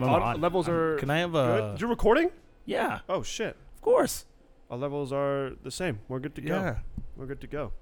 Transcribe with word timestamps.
Yes. 0.00 0.08
Uh, 0.08 0.10
I 0.10 0.12
have 0.12 0.22
'em 0.22 0.28
on. 0.36 0.40
levels 0.40 0.68
Um, 0.68 0.74
are 0.74 0.98
Can 0.98 1.10
I 1.10 1.18
have 1.18 1.32
good. 1.32 1.74
a? 1.74 1.76
You're 1.78 1.88
recording? 1.88 2.30
Yeah, 2.64 3.00
Oh 3.08 3.22
shit. 3.22 3.56
of 3.74 3.80
course. 3.82 4.26
Our 4.70 4.76
levels 4.76 5.12
are 5.12 5.52
the 5.62 5.70
same. 5.70 6.00
We're 6.08 6.20
good 6.20 6.34
to 6.34 6.40
go. 6.42 6.54
Yeah. 6.54 6.78
We're 7.16 7.26
good 7.26 7.40
to 7.40 7.46
go. 7.46 7.72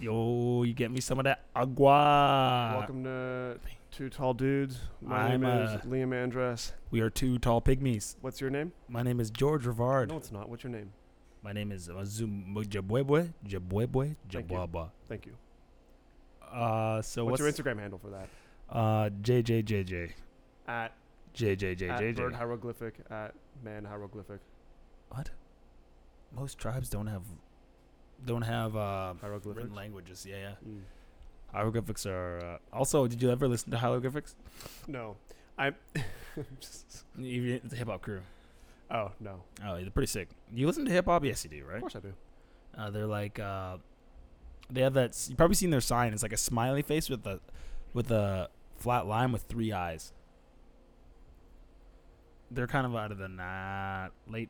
Yo, 0.00 0.64
you 0.64 0.74
get 0.74 0.90
me 0.90 1.00
some 1.00 1.18
of 1.20 1.24
that 1.24 1.44
agua. 1.54 2.74
Welcome 2.78 3.04
to 3.04 3.58
Two 3.92 4.10
Tall 4.10 4.34
Dudes. 4.34 4.80
My 5.00 5.20
I'm, 5.20 5.40
name 5.40 5.44
is 5.44 5.70
uh, 5.70 5.80
Liam 5.86 6.08
Andress. 6.10 6.72
We 6.90 7.00
are 7.00 7.10
two 7.10 7.38
tall 7.38 7.62
pygmies. 7.62 8.16
What's 8.20 8.40
your 8.40 8.50
name? 8.50 8.72
My 8.88 9.02
name 9.02 9.20
is 9.20 9.30
George 9.30 9.64
Rivard. 9.64 10.08
No, 10.08 10.16
it's 10.16 10.32
not. 10.32 10.48
What's 10.48 10.64
your 10.64 10.72
name? 10.72 10.92
My 11.44 11.52
name 11.52 11.70
is 11.70 11.88
Mazum 11.88 12.52
Jabwebwe 12.56 13.32
Jabwebwe. 13.46 14.16
Jabwaba. 14.28 14.90
Thank 15.08 15.26
you. 15.26 15.36
Uh, 16.42 17.02
so 17.02 17.24
what's, 17.24 17.40
what's, 17.40 17.58
your 17.58 17.64
Instagram 17.64 17.78
handle 17.80 17.98
for 17.98 18.10
that? 18.10 18.28
Uh, 18.68 19.10
JJJJ 19.22 20.12
At, 20.66 20.92
at 21.42 21.58
JJJJJ. 21.58 22.16
bird 22.16 22.34
hieroglyphic 22.34 22.94
at 23.10 23.34
man 23.62 23.84
hieroglyphic 23.84 24.40
What? 25.10 25.30
Most 26.34 26.58
tribes 26.58 26.88
don't 26.88 27.06
have 27.06 27.22
don't 28.24 28.42
have 28.42 28.76
uh, 28.76 29.14
written 29.44 29.74
languages. 29.74 30.26
Yeah, 30.28 30.36
yeah. 30.36 30.54
Mm. 30.66 30.80
Hieroglyphics 31.52 32.06
are. 32.06 32.38
Uh, 32.38 32.76
also, 32.76 33.06
did 33.06 33.22
you 33.22 33.30
ever 33.30 33.46
listen 33.46 33.70
to 33.70 33.78
hieroglyphics? 33.78 34.34
No, 34.88 35.16
I'm. 35.58 35.74
just, 36.60 37.04
Even 37.18 37.60
the 37.64 37.76
hip 37.76 37.88
hop 37.88 38.02
crew. 38.02 38.20
oh 38.90 39.12
no. 39.20 39.42
Oh, 39.64 39.76
they're 39.76 39.90
pretty 39.90 40.08
sick. 40.08 40.28
You 40.52 40.66
listen 40.66 40.84
to 40.84 40.90
hip 40.90 41.04
hop? 41.04 41.24
Yes, 41.24 41.44
you 41.44 41.50
do, 41.50 41.64
right? 41.64 41.76
Of 41.76 41.82
course 41.82 41.96
I 41.96 42.00
do. 42.00 42.14
Uh, 42.76 42.90
they're 42.90 43.06
like 43.06 43.38
uh, 43.38 43.76
they 44.70 44.80
have 44.80 44.94
that. 44.94 45.16
You 45.28 45.36
probably 45.36 45.54
seen 45.54 45.70
their 45.70 45.80
sign. 45.80 46.12
It's 46.12 46.22
like 46.22 46.32
a 46.32 46.36
smiley 46.38 46.82
face 46.82 47.08
with 47.08 47.24
a 47.26 47.40
with 47.92 48.10
a 48.10 48.48
flat 48.76 49.06
line 49.06 49.30
with 49.30 49.42
three 49.42 49.72
eyes. 49.72 50.12
They're 52.54 52.66
kind 52.66 52.86
of 52.86 52.94
out 52.96 53.12
of 53.12 53.18
the 53.18 54.10
late 54.30 54.48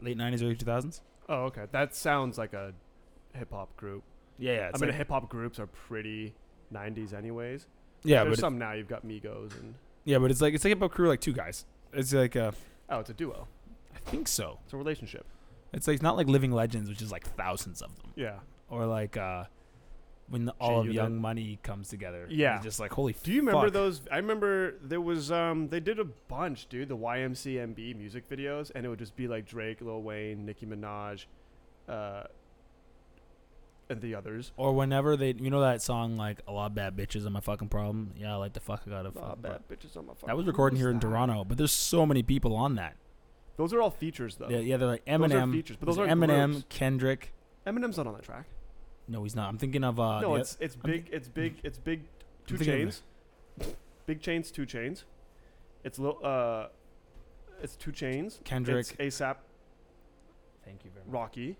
late 0.00 0.16
nineties, 0.16 0.42
early 0.42 0.56
two 0.56 0.64
thousands. 0.66 1.00
Oh 1.28 1.44
okay. 1.44 1.66
That 1.72 1.94
sounds 1.94 2.38
like 2.38 2.52
a 2.52 2.72
hip 3.34 3.52
hop 3.52 3.76
group. 3.76 4.02
Yeah, 4.38 4.52
yeah. 4.54 4.70
I 4.74 4.78
mean, 4.78 4.88
like- 4.90 4.96
hip 4.98 5.08
hop 5.08 5.28
groups 5.28 5.58
are 5.58 5.66
pretty 5.66 6.34
'90s, 6.72 7.12
anyways. 7.14 7.66
yeah, 8.04 8.24
There's 8.24 8.36
but 8.36 8.40
some 8.40 8.58
now. 8.58 8.72
You've 8.72 8.88
got 8.88 9.06
Migos 9.06 9.52
and 9.60 9.74
yeah, 10.04 10.18
but 10.18 10.30
it's 10.30 10.40
like 10.40 10.54
it's 10.54 10.64
like 10.64 10.70
a 10.72 10.76
hip 10.76 10.80
hop 10.82 10.92
crew, 10.92 11.08
like 11.08 11.20
two 11.20 11.32
guys. 11.32 11.64
It's 11.92 12.12
like 12.12 12.36
a 12.36 12.54
oh, 12.88 13.00
it's 13.00 13.10
a 13.10 13.14
duo. 13.14 13.46
I 13.94 13.98
think 14.10 14.28
so. 14.28 14.58
It's 14.64 14.72
a 14.72 14.76
relationship. 14.76 15.26
It's 15.72 15.86
like 15.86 15.94
it's 15.94 16.02
not 16.02 16.16
like 16.16 16.26
Living 16.26 16.52
Legends, 16.52 16.88
which 16.88 17.02
is 17.02 17.12
like 17.12 17.24
thousands 17.36 17.82
of 17.82 17.94
them, 17.96 18.12
Yeah. 18.16 18.38
or 18.68 18.86
like 18.86 19.16
uh, 19.16 19.44
when 20.30 20.44
the, 20.46 20.52
all 20.60 20.80
of. 20.80 20.86
Young 20.86 21.16
Money 21.16 21.58
comes 21.62 21.88
together. 21.88 22.26
Yeah. 22.30 22.56
It's 22.56 22.64
just 22.64 22.80
like 22.80 22.92
holy. 22.92 23.14
Do 23.22 23.32
you 23.32 23.40
remember 23.40 23.66
fuck. 23.66 23.72
those? 23.72 24.00
I 24.10 24.16
remember 24.16 24.76
there 24.82 25.00
was 25.00 25.30
um 25.30 25.68
they 25.68 25.80
did 25.80 25.98
a 25.98 26.04
bunch, 26.04 26.68
dude, 26.68 26.88
the 26.88 26.96
YMCMB 26.96 27.96
music 27.96 28.28
videos, 28.28 28.70
and 28.74 28.86
it 28.86 28.88
would 28.88 28.98
just 28.98 29.16
be 29.16 29.28
like 29.28 29.44
Drake, 29.46 29.80
Lil 29.80 30.02
Wayne, 30.02 30.46
Nicki 30.46 30.66
Minaj, 30.66 31.26
uh, 31.88 32.22
and 33.88 34.00
the 34.00 34.14
others. 34.14 34.52
Or 34.56 34.72
whenever 34.72 35.16
they, 35.16 35.32
you 35.32 35.50
know 35.50 35.60
that 35.60 35.82
song 35.82 36.16
like 36.16 36.38
"A 36.46 36.52
lot 36.52 36.66
of 36.66 36.74
bad 36.74 36.96
bitches 36.96 37.26
on 37.26 37.32
my 37.32 37.40
fucking 37.40 37.68
problem." 37.68 38.12
Yeah, 38.16 38.36
like 38.36 38.52
the 38.52 38.60
fuck 38.60 38.82
I 38.86 38.90
got 38.90 39.06
a 39.06 39.10
fuck. 39.10 39.42
bad 39.42 39.62
bitches 39.68 39.96
on 39.96 40.06
my 40.06 40.14
phone. 40.14 40.28
That 40.28 40.36
was 40.36 40.46
recording 40.46 40.78
here 40.78 40.90
in? 40.90 41.00
Toronto, 41.00 41.44
but 41.44 41.58
there's 41.58 41.72
so 41.72 42.06
many 42.06 42.22
people 42.22 42.54
on 42.54 42.76
that. 42.76 42.96
Those 43.56 43.74
are 43.74 43.82
all 43.82 43.90
features, 43.90 44.36
though. 44.36 44.48
Yeah, 44.48 44.58
yeah, 44.58 44.76
they're 44.78 44.88
like 44.88 45.04
Those 45.04 45.14
are 45.14 45.28
Eminem. 45.28 45.52
features, 45.52 45.76
but 45.76 45.86
those 45.86 45.96
there's 45.96 46.08
aren't 46.08 46.22
Eminem, 46.22 46.52
groups. 46.52 46.66
Kendrick. 46.70 47.34
Eminem's 47.66 47.98
not 47.98 48.06
on 48.06 48.14
that 48.14 48.22
track. 48.22 48.46
No, 49.10 49.24
he's 49.24 49.34
not. 49.34 49.48
I'm 49.48 49.58
thinking 49.58 49.82
of 49.82 49.98
uh. 49.98 50.20
no, 50.20 50.34
the- 50.34 50.40
it's 50.40 50.56
it's 50.60 50.76
I'm 50.76 50.90
big. 50.90 51.08
It's 51.12 51.28
big. 51.28 51.56
It's 51.64 51.78
big. 51.78 52.02
Two 52.46 52.56
thinking 52.56 52.88
of- 52.88 53.02
chains. 53.58 53.74
Big 54.06 54.20
chains. 54.20 54.50
Two 54.52 54.64
chains. 54.64 55.04
It's 55.82 55.98
little. 55.98 56.20
Uh, 56.24 56.68
it's 57.60 57.74
two 57.76 57.92
chains. 57.92 58.40
Kendrick. 58.44 58.86
It's 58.98 59.20
ASAP 59.20 59.36
Thank 60.64 60.84
you 60.84 60.90
very 60.92 61.04
much. 61.04 61.12
Rocky. 61.12 61.56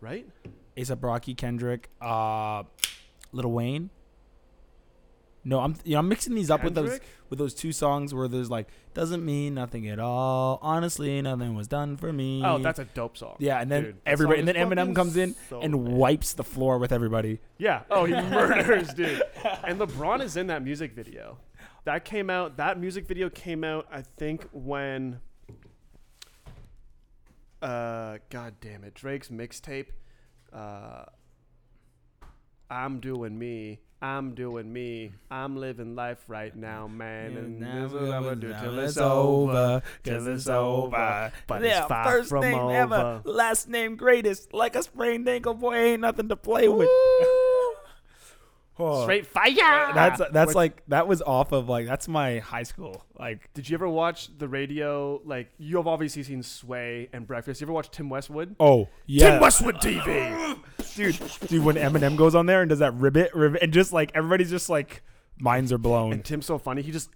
Right. 0.00 0.26
ASAP 0.76 1.02
Rocky, 1.02 1.34
Kendrick, 1.34 1.88
uh, 2.00 2.64
Little 3.32 3.52
Wayne. 3.52 3.90
No, 5.42 5.60
I'm 5.60 5.74
you 5.84 5.92
know 5.92 6.00
I'm 6.00 6.08
mixing 6.08 6.34
these 6.34 6.50
up 6.50 6.62
with 6.62 6.74
those 6.74 7.00
with 7.30 7.38
those 7.38 7.54
two 7.54 7.72
songs 7.72 8.12
where 8.12 8.28
there's 8.28 8.50
like 8.50 8.68
doesn't 8.92 9.24
mean 9.24 9.54
nothing 9.54 9.88
at 9.88 9.98
all. 9.98 10.58
Honestly, 10.60 11.22
nothing 11.22 11.54
was 11.54 11.66
done 11.66 11.96
for 11.96 12.12
me. 12.12 12.42
Oh, 12.44 12.58
that's 12.58 12.78
a 12.78 12.84
dope 12.84 13.16
song. 13.16 13.36
yeah. 13.38 13.58
And 13.60 13.70
then 13.72 13.82
Dude, 13.84 13.96
everybody, 14.04 14.40
and 14.40 14.48
then 14.48 14.56
Eminem 14.56 14.94
comes 14.94 15.16
in 15.16 15.34
so 15.48 15.60
and 15.60 15.72
bad. 15.72 15.92
wipes 15.94 16.34
the 16.34 16.44
floor 16.44 16.76
with 16.78 16.92
everybody. 16.92 17.40
Yeah. 17.56 17.82
Oh, 17.90 18.04
he 18.04 18.12
murders, 18.30 18.92
dude. 18.92 19.22
And 19.64 19.80
LeBron 19.80 20.20
is 20.22 20.36
in 20.36 20.48
that 20.48 20.62
music 20.62 20.92
video. 20.92 21.38
That 21.84 22.04
came 22.04 22.28
out. 22.28 22.58
That 22.58 22.78
music 22.78 23.06
video 23.06 23.30
came 23.30 23.64
out. 23.64 23.86
I 23.90 24.02
think 24.02 24.46
when. 24.52 25.20
Uh, 27.62 28.18
god 28.30 28.54
damn 28.60 28.84
it, 28.84 28.94
Drake's 28.94 29.28
mixtape. 29.28 29.86
Uh, 30.52 31.04
I'm 32.70 33.00
doing 33.00 33.38
me. 33.38 33.80
I'm 34.02 34.34
doing 34.34 34.72
me. 34.72 35.12
I'm 35.30 35.56
living 35.56 35.94
life 35.94 36.24
right 36.26 36.56
now, 36.56 36.88
man. 36.88 37.36
And 37.36 37.62
this 37.62 37.86
is 37.86 37.92
what 37.92 38.14
I'm 38.14 38.22
gonna 38.22 38.36
do 38.36 38.54
till 38.60 38.78
it's 38.78 38.96
over. 38.96 39.82
Till 40.02 40.26
it's 40.26 40.48
over. 40.48 41.32
But 41.46 41.64
it's 41.64 41.86
far 41.86 42.04
first 42.04 42.30
from 42.30 42.40
name 42.40 42.58
over. 42.58 42.72
ever, 42.72 43.22
last 43.24 43.68
name 43.68 43.96
greatest. 43.96 44.54
Like 44.54 44.74
a 44.74 44.82
sprained 44.82 45.28
ankle, 45.28 45.54
boy, 45.54 45.74
ain't 45.74 46.00
nothing 46.00 46.28
to 46.30 46.36
play 46.36 46.66
with. 46.68 46.88
Oh, 46.88 47.76
Straight 49.02 49.26
fire. 49.26 49.92
That's 49.92 50.22
that's 50.32 50.48
Which- 50.48 50.54
like 50.54 50.82
that 50.88 51.06
was 51.06 51.20
off 51.20 51.52
of 51.52 51.68
like 51.68 51.86
that's 51.86 52.08
my 52.08 52.38
high 52.38 52.62
school. 52.62 53.04
Like 53.18 53.52
Did 53.52 53.68
you 53.68 53.74
ever 53.74 53.88
watch 53.88 54.30
the 54.38 54.48
radio? 54.48 55.20
Like 55.26 55.50
you 55.58 55.76
have 55.76 55.86
obviously 55.86 56.22
seen 56.22 56.42
Sway 56.42 57.10
and 57.12 57.26
Breakfast. 57.26 57.60
You 57.60 57.66
ever 57.66 57.74
watch 57.74 57.90
Tim 57.90 58.08
Westwood? 58.08 58.56
oh 58.58 58.88
yeah, 59.04 59.32
Tim 59.32 59.40
Westwood 59.42 59.76
TV. 59.76 60.58
dude, 60.94 61.20
dude, 61.48 61.64
when 61.64 61.76
Eminem 61.76 62.16
goes 62.16 62.34
on 62.34 62.46
there 62.46 62.60
and 62.62 62.68
does 62.68 62.78
that 62.80 62.94
ribbit, 62.94 63.34
ribbit, 63.34 63.62
and 63.62 63.72
just 63.72 63.92
like 63.92 64.10
everybody's 64.14 64.50
just 64.50 64.68
like 64.70 65.02
minds 65.38 65.72
are 65.72 65.78
blown. 65.78 66.12
and 66.12 66.24
Tim's 66.24 66.46
so 66.46 66.58
funny. 66.58 66.82
He 66.82 66.92
just, 66.92 67.10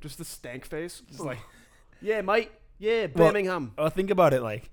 just 0.00 0.18
the 0.18 0.24
stank 0.24 0.64
face. 0.66 1.02
Just 1.08 1.20
like, 1.20 1.38
yeah, 2.02 2.20
mate. 2.20 2.50
Yeah, 2.78 3.06
Well- 3.14 3.28
Birmingham. 3.28 3.72
Oh, 3.78 3.88
think 3.88 4.10
about 4.10 4.34
it, 4.34 4.42
like 4.42 4.70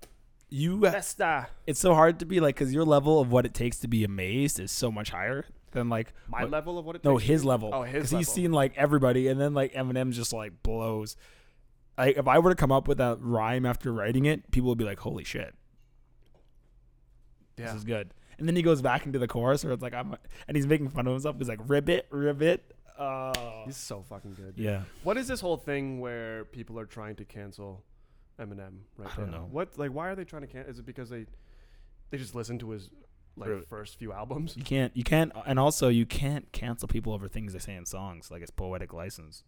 you. 0.50 0.78
Leicester. 0.80 1.24
Uh, 1.24 1.46
it's 1.68 1.80
so 1.80 1.94
hard 1.94 2.20
to 2.20 2.26
be 2.26 2.40
like 2.40 2.56
because 2.56 2.74
your 2.74 2.84
level 2.86 3.20
of 3.22 3.32
what 3.32 3.46
it 3.46 3.54
takes 3.54 3.78
to 3.80 3.88
be 3.88 4.04
amazed 4.04 4.60
is 4.60 4.72
so 4.72 4.92
much 4.92 5.10
higher 5.12 5.46
than 5.72 5.88
like 5.88 6.14
My 6.28 6.42
what- 6.42 6.52
level 6.52 6.78
of 6.78 6.86
what 6.86 6.96
it 6.96 7.00
takes. 7.00 7.06
No, 7.06 7.18
takes. 7.18 7.30
his 7.30 7.46
level. 7.46 7.70
Oh, 7.74 7.84
his 7.84 7.86
level. 7.86 8.00
Because 8.00 8.10
he's 8.12 8.28
level. 8.28 8.34
seen 8.34 8.52
like 8.52 8.74
everybody, 8.78 9.28
and 9.28 9.40
then 9.40 9.54
like 9.54 9.74
Eminem 9.74 10.12
just 10.12 10.34
like 10.34 10.62
blows. 10.64 11.16
Like 11.98 12.18
if 12.18 12.28
I 12.28 12.40
were 12.40 12.50
to 12.50 12.56
come 12.56 12.72
up 12.72 12.88
with 12.88 12.98
that 12.98 13.20
rhyme 13.22 13.66
after 13.66 13.94
writing 13.94 14.26
it, 14.26 14.50
people 14.52 14.68
would 14.70 14.78
be 14.78 14.84
like, 14.86 15.00
"Holy 15.00 15.24
shit, 15.24 15.54
Yeah. 17.58 17.66
this 17.68 17.76
is 17.76 17.84
good." 17.84 18.14
And 18.42 18.48
then 18.48 18.56
he 18.56 18.64
goes 18.64 18.82
back 18.82 19.06
into 19.06 19.20
the 19.20 19.28
chorus 19.28 19.64
where 19.64 19.72
it's 19.72 19.84
like 19.84 19.94
I'm, 19.94 20.16
and 20.48 20.58
he's 20.58 20.66
making 20.66 20.90
fun 20.90 21.06
of 21.06 21.14
himself. 21.14 21.36
He's 21.38 21.48
like, 21.48 21.60
"Ribbit, 21.68 22.08
ribbit." 22.10 22.76
Uh, 22.98 23.64
He's 23.66 23.78
so 23.78 24.02
fucking 24.10 24.34
good. 24.34 24.56
dude. 24.56 24.66
yeah, 24.66 24.82
What 25.04 25.18
is 25.18 25.28
this 25.28 25.40
whole 25.42 25.58
thing 25.58 26.00
where 26.00 26.46
people 26.46 26.80
are 26.80 26.86
trying 26.88 27.16
to 27.18 27.26
cancel 27.26 27.84
Eminem 28.40 28.80
right 28.98 29.10
I 29.14 29.16
don't 29.22 29.30
now? 29.32 29.38
know. 29.38 29.48
What 29.52 29.78
like 29.78 29.92
why 29.92 30.10
are 30.10 30.16
they 30.16 30.24
trying 30.24 30.42
to 30.42 30.48
cancel? 30.48 30.72
Is 30.72 30.80
it 30.80 30.86
because 30.88 31.10
they 31.12 31.28
they 32.10 32.18
just 32.18 32.34
listen 32.36 32.58
to 32.60 32.72
his 32.72 32.90
like 33.38 33.68
first 33.70 33.98
few 34.00 34.12
albums? 34.12 34.58
you 34.58 34.64
can't, 34.64 34.96
you 34.98 35.04
can't, 35.04 35.32
and 35.46 35.58
also 35.60 35.88
you 35.88 36.06
can't 36.08 36.52
cancel 36.52 36.88
people 36.88 37.14
over 37.14 37.28
things 37.28 37.54
they 37.54 37.60
say 37.60 37.76
in 37.76 37.86
songs. 37.86 38.30
Like 38.32 38.42
it's 38.42 38.52
poetic 38.52 38.92
license. 38.92 39.44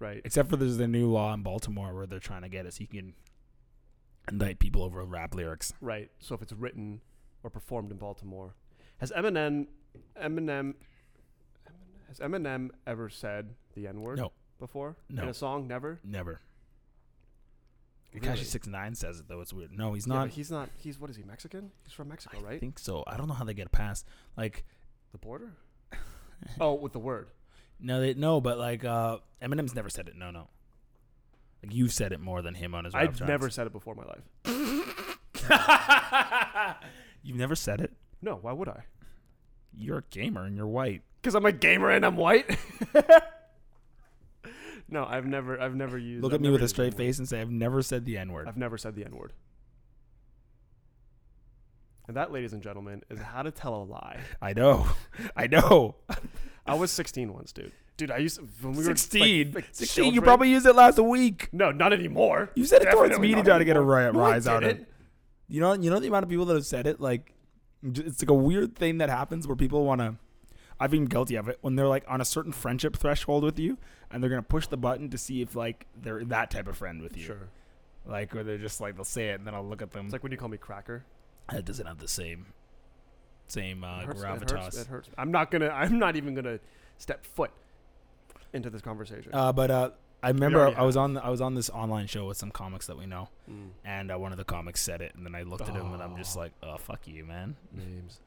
Right. 0.00 0.20
Except 0.24 0.48
for 0.50 0.56
there's 0.56 0.76
the 0.76 0.86
new 0.88 1.08
law 1.10 1.32
in 1.34 1.42
Baltimore 1.42 1.94
where 1.94 2.06
they're 2.06 2.18
trying 2.20 2.42
to 2.42 2.48
get 2.48 2.66
us. 2.66 2.78
You 2.80 2.86
can 2.86 3.14
indict 4.28 4.58
people 4.60 4.82
over 4.82 5.02
rap 5.04 5.34
lyrics. 5.34 5.72
Right. 5.80 6.10
So 6.20 6.34
if 6.34 6.42
it's 6.42 6.52
written 6.52 7.00
or 7.42 7.50
performed 7.50 7.90
in 7.90 7.98
Baltimore, 7.98 8.54
has 8.98 9.10
Eminem 9.12 9.66
Eminem 10.20 10.74
has 12.08 12.18
Eminem 12.20 12.70
ever 12.86 13.08
said 13.08 13.54
the 13.74 13.86
N 13.86 14.00
word 14.00 14.18
No. 14.18 14.32
before 14.58 14.96
No. 15.08 15.22
in 15.24 15.28
a 15.28 15.34
song? 15.34 15.66
Never. 15.68 16.00
Never. 16.04 16.40
Really? 18.14 18.42
Six 18.42 18.66
nine 18.66 18.94
says 18.94 19.20
it 19.20 19.28
though. 19.28 19.42
It's 19.42 19.52
weird. 19.52 19.70
No, 19.72 19.92
he's 19.92 20.06
Yeah, 20.06 20.14
not. 20.14 20.30
he's 20.30 20.50
not. 20.50 20.70
He's 20.78 20.98
what 20.98 21.10
is 21.10 21.16
he? 21.16 21.22
Mexican? 21.24 21.70
He's 21.84 21.92
from 21.92 22.08
Mexico, 22.08 22.38
I 22.38 22.42
right? 22.42 22.56
I 22.56 22.58
think 22.58 22.78
so. 22.78 23.04
I 23.06 23.16
don't 23.18 23.28
know 23.28 23.34
how 23.34 23.44
they 23.44 23.52
get 23.54 23.70
past. 23.70 24.06
Like, 24.36 24.64
the 25.12 25.18
border. 25.18 25.52
oh, 26.60 26.74
with 26.74 26.92
the 26.92 26.98
word. 26.98 27.28
no, 27.78 28.00
they 28.00 28.14
no, 28.14 28.40
but 28.40 28.58
like, 28.58 28.82
uh, 28.84 29.18
Eminem's 29.42 29.74
never 29.74 29.90
said 29.90 30.08
it. 30.08 30.16
No, 30.16 30.30
no. 30.30 30.48
Like 31.62 31.74
you've 31.74 31.92
said 31.92 32.12
it 32.12 32.20
more 32.20 32.40
than 32.40 32.54
him 32.54 32.74
on 32.74 32.84
his. 32.86 32.94
I've 32.94 33.20
never 33.20 33.50
said 33.50 33.66
it 33.66 33.72
before 33.72 33.94
in 33.94 34.00
my 34.00 34.06
life. 34.06 34.24
You've 37.28 37.36
never 37.36 37.54
said 37.54 37.82
it. 37.82 37.92
No, 38.22 38.36
why 38.40 38.52
would 38.52 38.70
I? 38.70 38.84
You're 39.76 39.98
a 39.98 40.02
gamer 40.08 40.46
and 40.46 40.56
you're 40.56 40.66
white. 40.66 41.02
Because 41.20 41.34
I'm 41.34 41.44
a 41.44 41.52
gamer 41.52 41.90
and 41.90 42.06
I'm 42.06 42.16
white. 42.16 42.58
no, 44.88 45.04
I've 45.04 45.26
never. 45.26 45.60
I've 45.60 45.74
never 45.74 45.98
used. 45.98 46.22
Look 46.22 46.32
I've 46.32 46.36
at 46.36 46.40
me 46.40 46.48
with 46.48 46.62
a 46.62 46.68
straight 46.68 46.94
face 46.94 47.18
and 47.18 47.28
say 47.28 47.42
I've 47.42 47.50
never 47.50 47.82
said 47.82 48.06
the 48.06 48.16
N 48.16 48.32
word. 48.32 48.48
I've 48.48 48.56
never 48.56 48.78
said 48.78 48.94
the 48.94 49.04
N 49.04 49.14
word. 49.14 49.34
And 52.06 52.16
that, 52.16 52.32
ladies 52.32 52.54
and 52.54 52.62
gentlemen, 52.62 53.02
is 53.10 53.20
how 53.20 53.42
to 53.42 53.50
tell 53.50 53.74
a 53.74 53.84
lie. 53.84 54.20
I 54.40 54.54
know. 54.54 54.86
I 55.36 55.48
know. 55.48 55.96
I 56.64 56.76
was 56.76 56.90
16 56.92 57.30
once, 57.30 57.52
dude. 57.52 57.72
Dude, 57.98 58.10
I 58.10 58.16
used 58.16 58.40
when 58.62 58.72
we 58.72 58.78
were 58.78 58.84
like, 58.84 58.96
16. 58.96 59.52
like, 59.52 59.68
16. 59.72 60.14
You 60.14 60.22
probably 60.22 60.48
used 60.48 60.64
it 60.64 60.74
last 60.74 60.98
week. 60.98 61.50
no, 61.52 61.72
not 61.72 61.92
anymore. 61.92 62.50
You 62.54 62.64
said 62.64 62.80
it 62.80 62.90
towards 62.90 63.18
me 63.18 63.34
to 63.34 63.42
try 63.42 63.58
to 63.58 63.66
get 63.66 63.76
a 63.76 63.80
anymore. 63.80 63.96
ri- 63.96 64.12
No, 64.12 64.18
rise 64.18 64.46
out 64.46 64.64
of 64.64 64.70
it. 64.70 64.88
You 65.48 65.60
know, 65.60 65.72
you 65.72 65.90
know 65.90 65.98
the 65.98 66.08
amount 66.08 66.24
of 66.24 66.28
people 66.28 66.44
that 66.46 66.54
have 66.54 66.66
said 66.66 66.86
it. 66.86 67.00
Like, 67.00 67.34
it's 67.82 68.22
like 68.22 68.30
a 68.30 68.34
weird 68.34 68.76
thing 68.76 68.98
that 68.98 69.08
happens 69.08 69.46
where 69.46 69.56
people 69.56 69.84
want 69.84 70.00
to. 70.00 70.16
I've 70.80 70.90
been 70.90 71.06
guilty 71.06 71.34
of 71.34 71.48
it 71.48 71.58
when 71.60 71.74
they're 71.74 71.88
like 71.88 72.04
on 72.06 72.20
a 72.20 72.24
certain 72.24 72.52
friendship 72.52 72.96
threshold 72.96 73.42
with 73.42 73.58
you, 73.58 73.78
and 74.10 74.22
they're 74.22 74.30
gonna 74.30 74.42
push 74.42 74.66
the 74.66 74.76
button 74.76 75.10
to 75.10 75.18
see 75.18 75.42
if 75.42 75.56
like 75.56 75.86
they're 76.00 76.24
that 76.26 76.50
type 76.50 76.68
of 76.68 76.76
friend 76.76 77.02
with 77.02 77.16
you. 77.16 77.24
Sure. 77.24 77.48
Like, 78.06 78.34
or 78.34 78.44
they're 78.44 78.58
just 78.58 78.80
like 78.80 78.94
they'll 78.94 79.04
say 79.04 79.30
it, 79.30 79.38
and 79.38 79.46
then 79.46 79.54
I'll 79.54 79.66
look 79.66 79.82
at 79.82 79.90
them. 79.90 80.06
It's 80.06 80.12
like 80.12 80.22
when 80.22 80.32
you 80.32 80.38
call 80.38 80.48
me 80.48 80.58
cracker. 80.58 81.04
It 81.50 81.64
doesn't 81.64 81.86
have 81.86 81.98
the 81.98 82.08
same, 82.08 82.46
same 83.46 83.82
uh, 83.82 84.00
it, 84.00 84.06
hurts, 84.06 84.20
it 84.20 84.24
gravitas. 84.24 84.50
hurts. 84.50 84.76
It 84.76 84.86
hurts. 84.86 85.08
I'm 85.16 85.30
not 85.30 85.50
gonna. 85.50 85.68
I'm 85.68 85.98
not 85.98 86.16
even 86.16 86.34
gonna 86.34 86.60
step 86.98 87.24
foot 87.24 87.50
into 88.52 88.70
this 88.70 88.82
conversation. 88.82 89.30
Uh, 89.32 89.52
but 89.52 89.70
uh, 89.70 89.90
I 90.22 90.28
remember 90.30 90.74
I 90.76 90.82
was 90.82 90.96
on 90.96 91.16
I 91.16 91.28
was 91.30 91.40
on 91.40 91.54
this 91.54 91.70
online 91.70 92.06
show 92.08 92.26
with 92.26 92.36
some 92.36 92.50
comics 92.50 92.86
that 92.88 92.98
we 92.98 93.06
know, 93.06 93.28
Mm. 93.50 93.68
and 93.84 94.10
uh, 94.12 94.18
one 94.18 94.32
of 94.32 94.38
the 94.38 94.44
comics 94.44 94.80
said 94.80 95.00
it, 95.00 95.14
and 95.14 95.24
then 95.24 95.34
I 95.34 95.42
looked 95.42 95.68
at 95.68 95.74
him 95.74 95.92
and 95.94 96.02
I'm 96.02 96.16
just 96.16 96.36
Oh. 96.36 96.40
like, 96.40 96.52
oh 96.62 96.76
fuck 96.76 97.06
you, 97.06 97.24
man. 97.24 97.56
Names. 97.72 98.20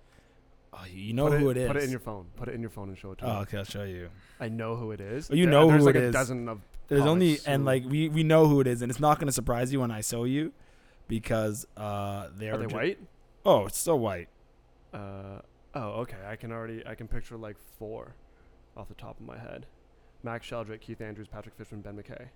Oh, 0.73 0.85
you 0.89 1.13
know 1.13 1.27
put 1.27 1.39
who 1.39 1.49
it, 1.49 1.57
it 1.57 1.61
is. 1.63 1.67
Put 1.67 1.75
it 1.77 1.83
in 1.83 1.89
your 1.91 1.99
phone. 1.99 2.25
Put 2.37 2.47
it 2.47 2.55
in 2.55 2.61
your 2.61 2.69
phone 2.69 2.87
and 2.87 2.97
show 2.97 3.11
it 3.11 3.17
to 3.17 3.25
Oh, 3.25 3.33
me. 3.35 3.39
okay, 3.41 3.57
I'll 3.57 3.63
show 3.65 3.83
you. 3.83 4.09
I 4.39 4.47
know 4.47 4.77
who 4.77 4.91
it 4.91 5.01
is. 5.01 5.29
Oh, 5.29 5.33
you 5.33 5.43
There- 5.45 5.51
know 5.51 5.69
who 5.69 5.79
like 5.79 5.95
it 5.95 6.03
a 6.03 6.11
dozen 6.11 6.47
of. 6.47 6.61
There's 6.87 7.01
only 7.05 7.31
comics 7.31 7.47
and 7.47 7.65
like 7.65 7.83
we 7.85 8.07
we 8.09 8.23
know 8.23 8.47
who 8.47 8.61
it 8.61 8.67
is, 8.67 8.81
and 8.81 8.89
it's 8.89 8.99
not 9.01 9.19
gonna 9.19 9.31
surprise 9.33 9.73
you 9.73 9.81
when 9.81 9.91
I 9.91 9.99
show 10.01 10.23
you, 10.23 10.53
because 11.09 11.67
uh 11.75 12.29
they're 12.35 12.53
Are 12.53 12.57
they 12.57 12.67
ju- 12.67 12.75
white? 12.75 12.99
Oh, 13.45 13.65
it's 13.65 13.79
so 13.79 13.95
white. 13.97 14.29
Uh, 14.93 15.39
oh, 15.73 16.01
okay. 16.01 16.17
I 16.27 16.35
can 16.37 16.51
already. 16.51 16.85
I 16.85 16.95
can 16.95 17.07
picture 17.07 17.37
like 17.37 17.57
four, 17.79 18.15
off 18.77 18.87
the 18.87 18.93
top 18.93 19.19
of 19.19 19.25
my 19.25 19.37
head. 19.37 19.65
Max 20.23 20.47
Sheldrick, 20.47 20.81
Keith 20.81 21.01
Andrews, 21.01 21.27
Patrick 21.27 21.55
Fishman, 21.55 21.81
Ben 21.81 21.95
McKay. 21.95 22.27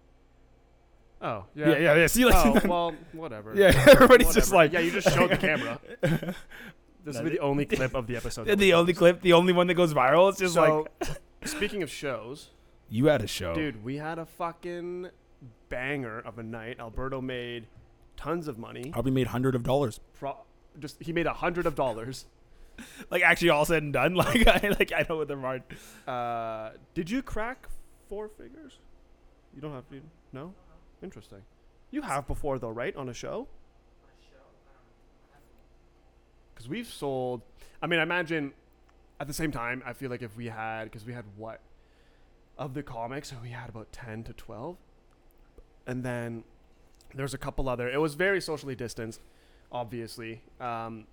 Oh 1.21 1.45
yeah. 1.55 1.69
Yeah, 1.69 1.77
yeah, 1.77 1.95
yeah. 1.95 2.07
See, 2.07 2.25
like, 2.25 2.35
Oh 2.45 2.59
well, 2.67 2.95
whatever. 3.13 3.53
yeah, 3.55 3.71
everybody's 3.87 4.33
just 4.33 4.51
like, 4.51 4.73
yeah, 4.73 4.79
you 4.79 4.91
just 4.91 5.09
showed 5.13 5.31
the 5.31 5.37
camera. 5.37 5.79
This 7.05 7.17
will 7.17 7.25
be 7.25 7.29
the 7.29 7.39
only 7.39 7.67
clip 7.67 7.93
of 7.93 8.07
the 8.07 8.17
episode. 8.17 8.47
the 8.57 8.73
only 8.73 8.91
clip, 8.93 9.21
the 9.21 9.33
only 9.33 9.53
one 9.53 9.67
that 9.67 9.75
goes 9.75 9.93
viral. 9.93 10.27
It's 10.31 10.39
just 10.39 10.55
So, 10.55 10.87
like 10.99 11.21
speaking 11.43 11.83
of 11.83 11.91
shows, 11.91 12.49
you 12.89 13.05
had 13.05 13.21
a 13.21 13.27
show, 13.27 13.53
dude, 13.53 13.83
we 13.83 13.97
had 13.97 14.17
a 14.17 14.25
fucking 14.25 15.09
banger 15.69 16.17
of 16.17 16.39
a 16.39 16.43
night. 16.43 16.79
Alberto 16.79 17.21
made 17.21 17.67
tons 18.17 18.47
of 18.47 18.57
money. 18.57 18.89
Probably 18.89 19.11
made 19.11 19.27
hundred 19.27 19.53
of 19.53 19.61
dollars. 19.61 19.99
Pro- 20.17 20.37
just 20.79 20.99
he 20.99 21.13
made 21.13 21.27
a 21.27 21.33
hundred 21.33 21.67
of 21.67 21.75
dollars. 21.75 22.25
Like 23.09 23.21
actually, 23.21 23.49
all 23.49 23.65
said 23.65 23.83
and 23.83 23.93
done. 23.93 24.15
Like 24.25 24.47
I 24.47 24.69
like 24.79 24.91
I 24.95 25.05
know 25.07 25.17
what 25.17 25.27
they're 25.27 25.39
hard. 25.39 25.63
Uh, 26.07 26.71
did 26.93 27.09
you 27.09 27.21
crack 27.21 27.67
four 28.09 28.27
figures? 28.29 28.79
You 29.55 29.61
don't 29.61 29.73
have 29.73 29.87
to. 29.89 30.01
No. 30.33 30.53
Interesting. 31.01 31.41
You 31.91 32.01
have 32.01 32.27
before 32.27 32.59
though, 32.59 32.69
right? 32.69 32.95
On 32.95 33.09
a 33.09 33.13
show. 33.13 33.47
Because 36.53 36.69
we've 36.69 36.87
sold. 36.87 37.41
I 37.81 37.87
mean, 37.87 37.99
I 37.99 38.03
imagine. 38.03 38.53
At 39.17 39.27
the 39.27 39.33
same 39.33 39.51
time, 39.51 39.81
I 39.85 39.93
feel 39.93 40.09
like 40.09 40.21
if 40.21 40.35
we 40.35 40.47
had, 40.47 40.85
because 40.85 41.05
we 41.05 41.13
had 41.13 41.23
what, 41.37 41.61
of 42.57 42.73
the 42.73 42.83
comics, 42.83 43.31
we 43.41 43.49
had 43.49 43.69
about 43.69 43.93
ten 43.93 44.23
to 44.23 44.33
twelve, 44.33 44.75
and 45.87 46.03
then 46.03 46.43
there's 47.13 47.33
a 47.33 47.37
couple 47.37 47.69
other. 47.69 47.89
It 47.89 48.01
was 48.01 48.15
very 48.15 48.41
socially 48.41 48.75
distanced, 48.75 49.21
obviously. 49.71 50.41
Um, 50.59 51.05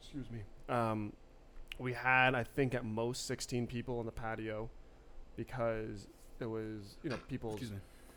excuse 0.00 0.26
me. 0.30 0.40
Um, 0.68 1.12
we 1.78 1.92
had, 1.92 2.34
I 2.34 2.44
think, 2.44 2.74
at 2.74 2.84
most 2.84 3.26
16 3.26 3.66
people 3.66 3.98
on 3.98 4.06
the 4.06 4.12
patio 4.12 4.68
because 5.36 6.06
it 6.40 6.46
was, 6.46 6.96
you 7.02 7.10
know, 7.10 7.18
people's 7.28 7.60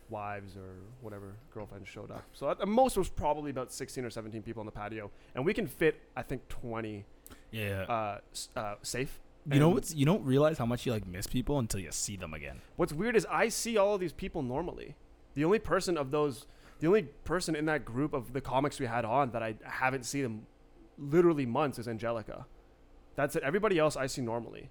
wives 0.10 0.56
or 0.58 0.76
whatever 1.02 1.34
girlfriends 1.54 1.88
showed 1.88 2.12
up. 2.12 2.24
So 2.34 2.50
at 2.50 2.60
the 2.60 2.66
most, 2.66 2.96
it 2.98 3.00
was 3.00 3.10
probably 3.10 3.52
about 3.52 3.72
16 3.72 4.04
or 4.06 4.10
17 4.10 4.42
people 4.42 4.60
on 4.60 4.66
the 4.66 4.72
patio, 4.72 5.12
and 5.36 5.46
we 5.46 5.54
can 5.54 5.68
fit, 5.68 6.00
I 6.16 6.22
think, 6.24 6.48
20 6.50 7.06
Yeah. 7.52 7.84
uh, 7.84 8.20
s- 8.32 8.50
uh, 8.56 8.76
safe. 8.82 9.20
you 9.52 9.60
know 9.60 9.66
and- 9.68 9.74
what's 9.76 9.94
you 9.94 10.06
don't 10.06 10.24
realize 10.24 10.58
how 10.58 10.66
much 10.66 10.86
you 10.86 10.94
like 10.94 11.06
miss 11.06 11.28
people 11.28 11.60
until 11.60 11.80
you 11.82 11.92
see 11.92 12.16
them 12.16 12.34
again. 12.34 12.62
What's 12.78 12.94
weird 12.94 13.16
is 13.18 13.26
I 13.30 13.50
see 13.50 13.76
all 13.78 13.94
of 13.96 14.00
these 14.00 14.14
people 14.14 14.42
normally. 14.42 14.96
The 15.34 15.44
only 15.44 15.60
person 15.60 15.98
of 15.98 16.12
those, 16.12 16.48
the 16.80 16.88
only 16.88 17.04
person 17.04 17.54
in 17.54 17.66
that 17.66 17.84
group 17.84 18.14
of 18.14 18.32
the 18.32 18.40
comics 18.40 18.80
we 18.80 18.86
had 18.86 19.04
on 19.04 19.32
that 19.32 19.44
I 19.44 19.56
haven't 19.66 20.04
seen 20.06 20.24
in 20.26 20.46
literally 20.98 21.46
months 21.46 21.80
is 21.80 21.88
Angelica. 21.88 22.46
That's 23.16 23.36
it. 23.36 23.44
Everybody 23.44 23.78
else 23.80 23.96
I 23.96 24.08
see 24.08 24.22
normally, 24.22 24.70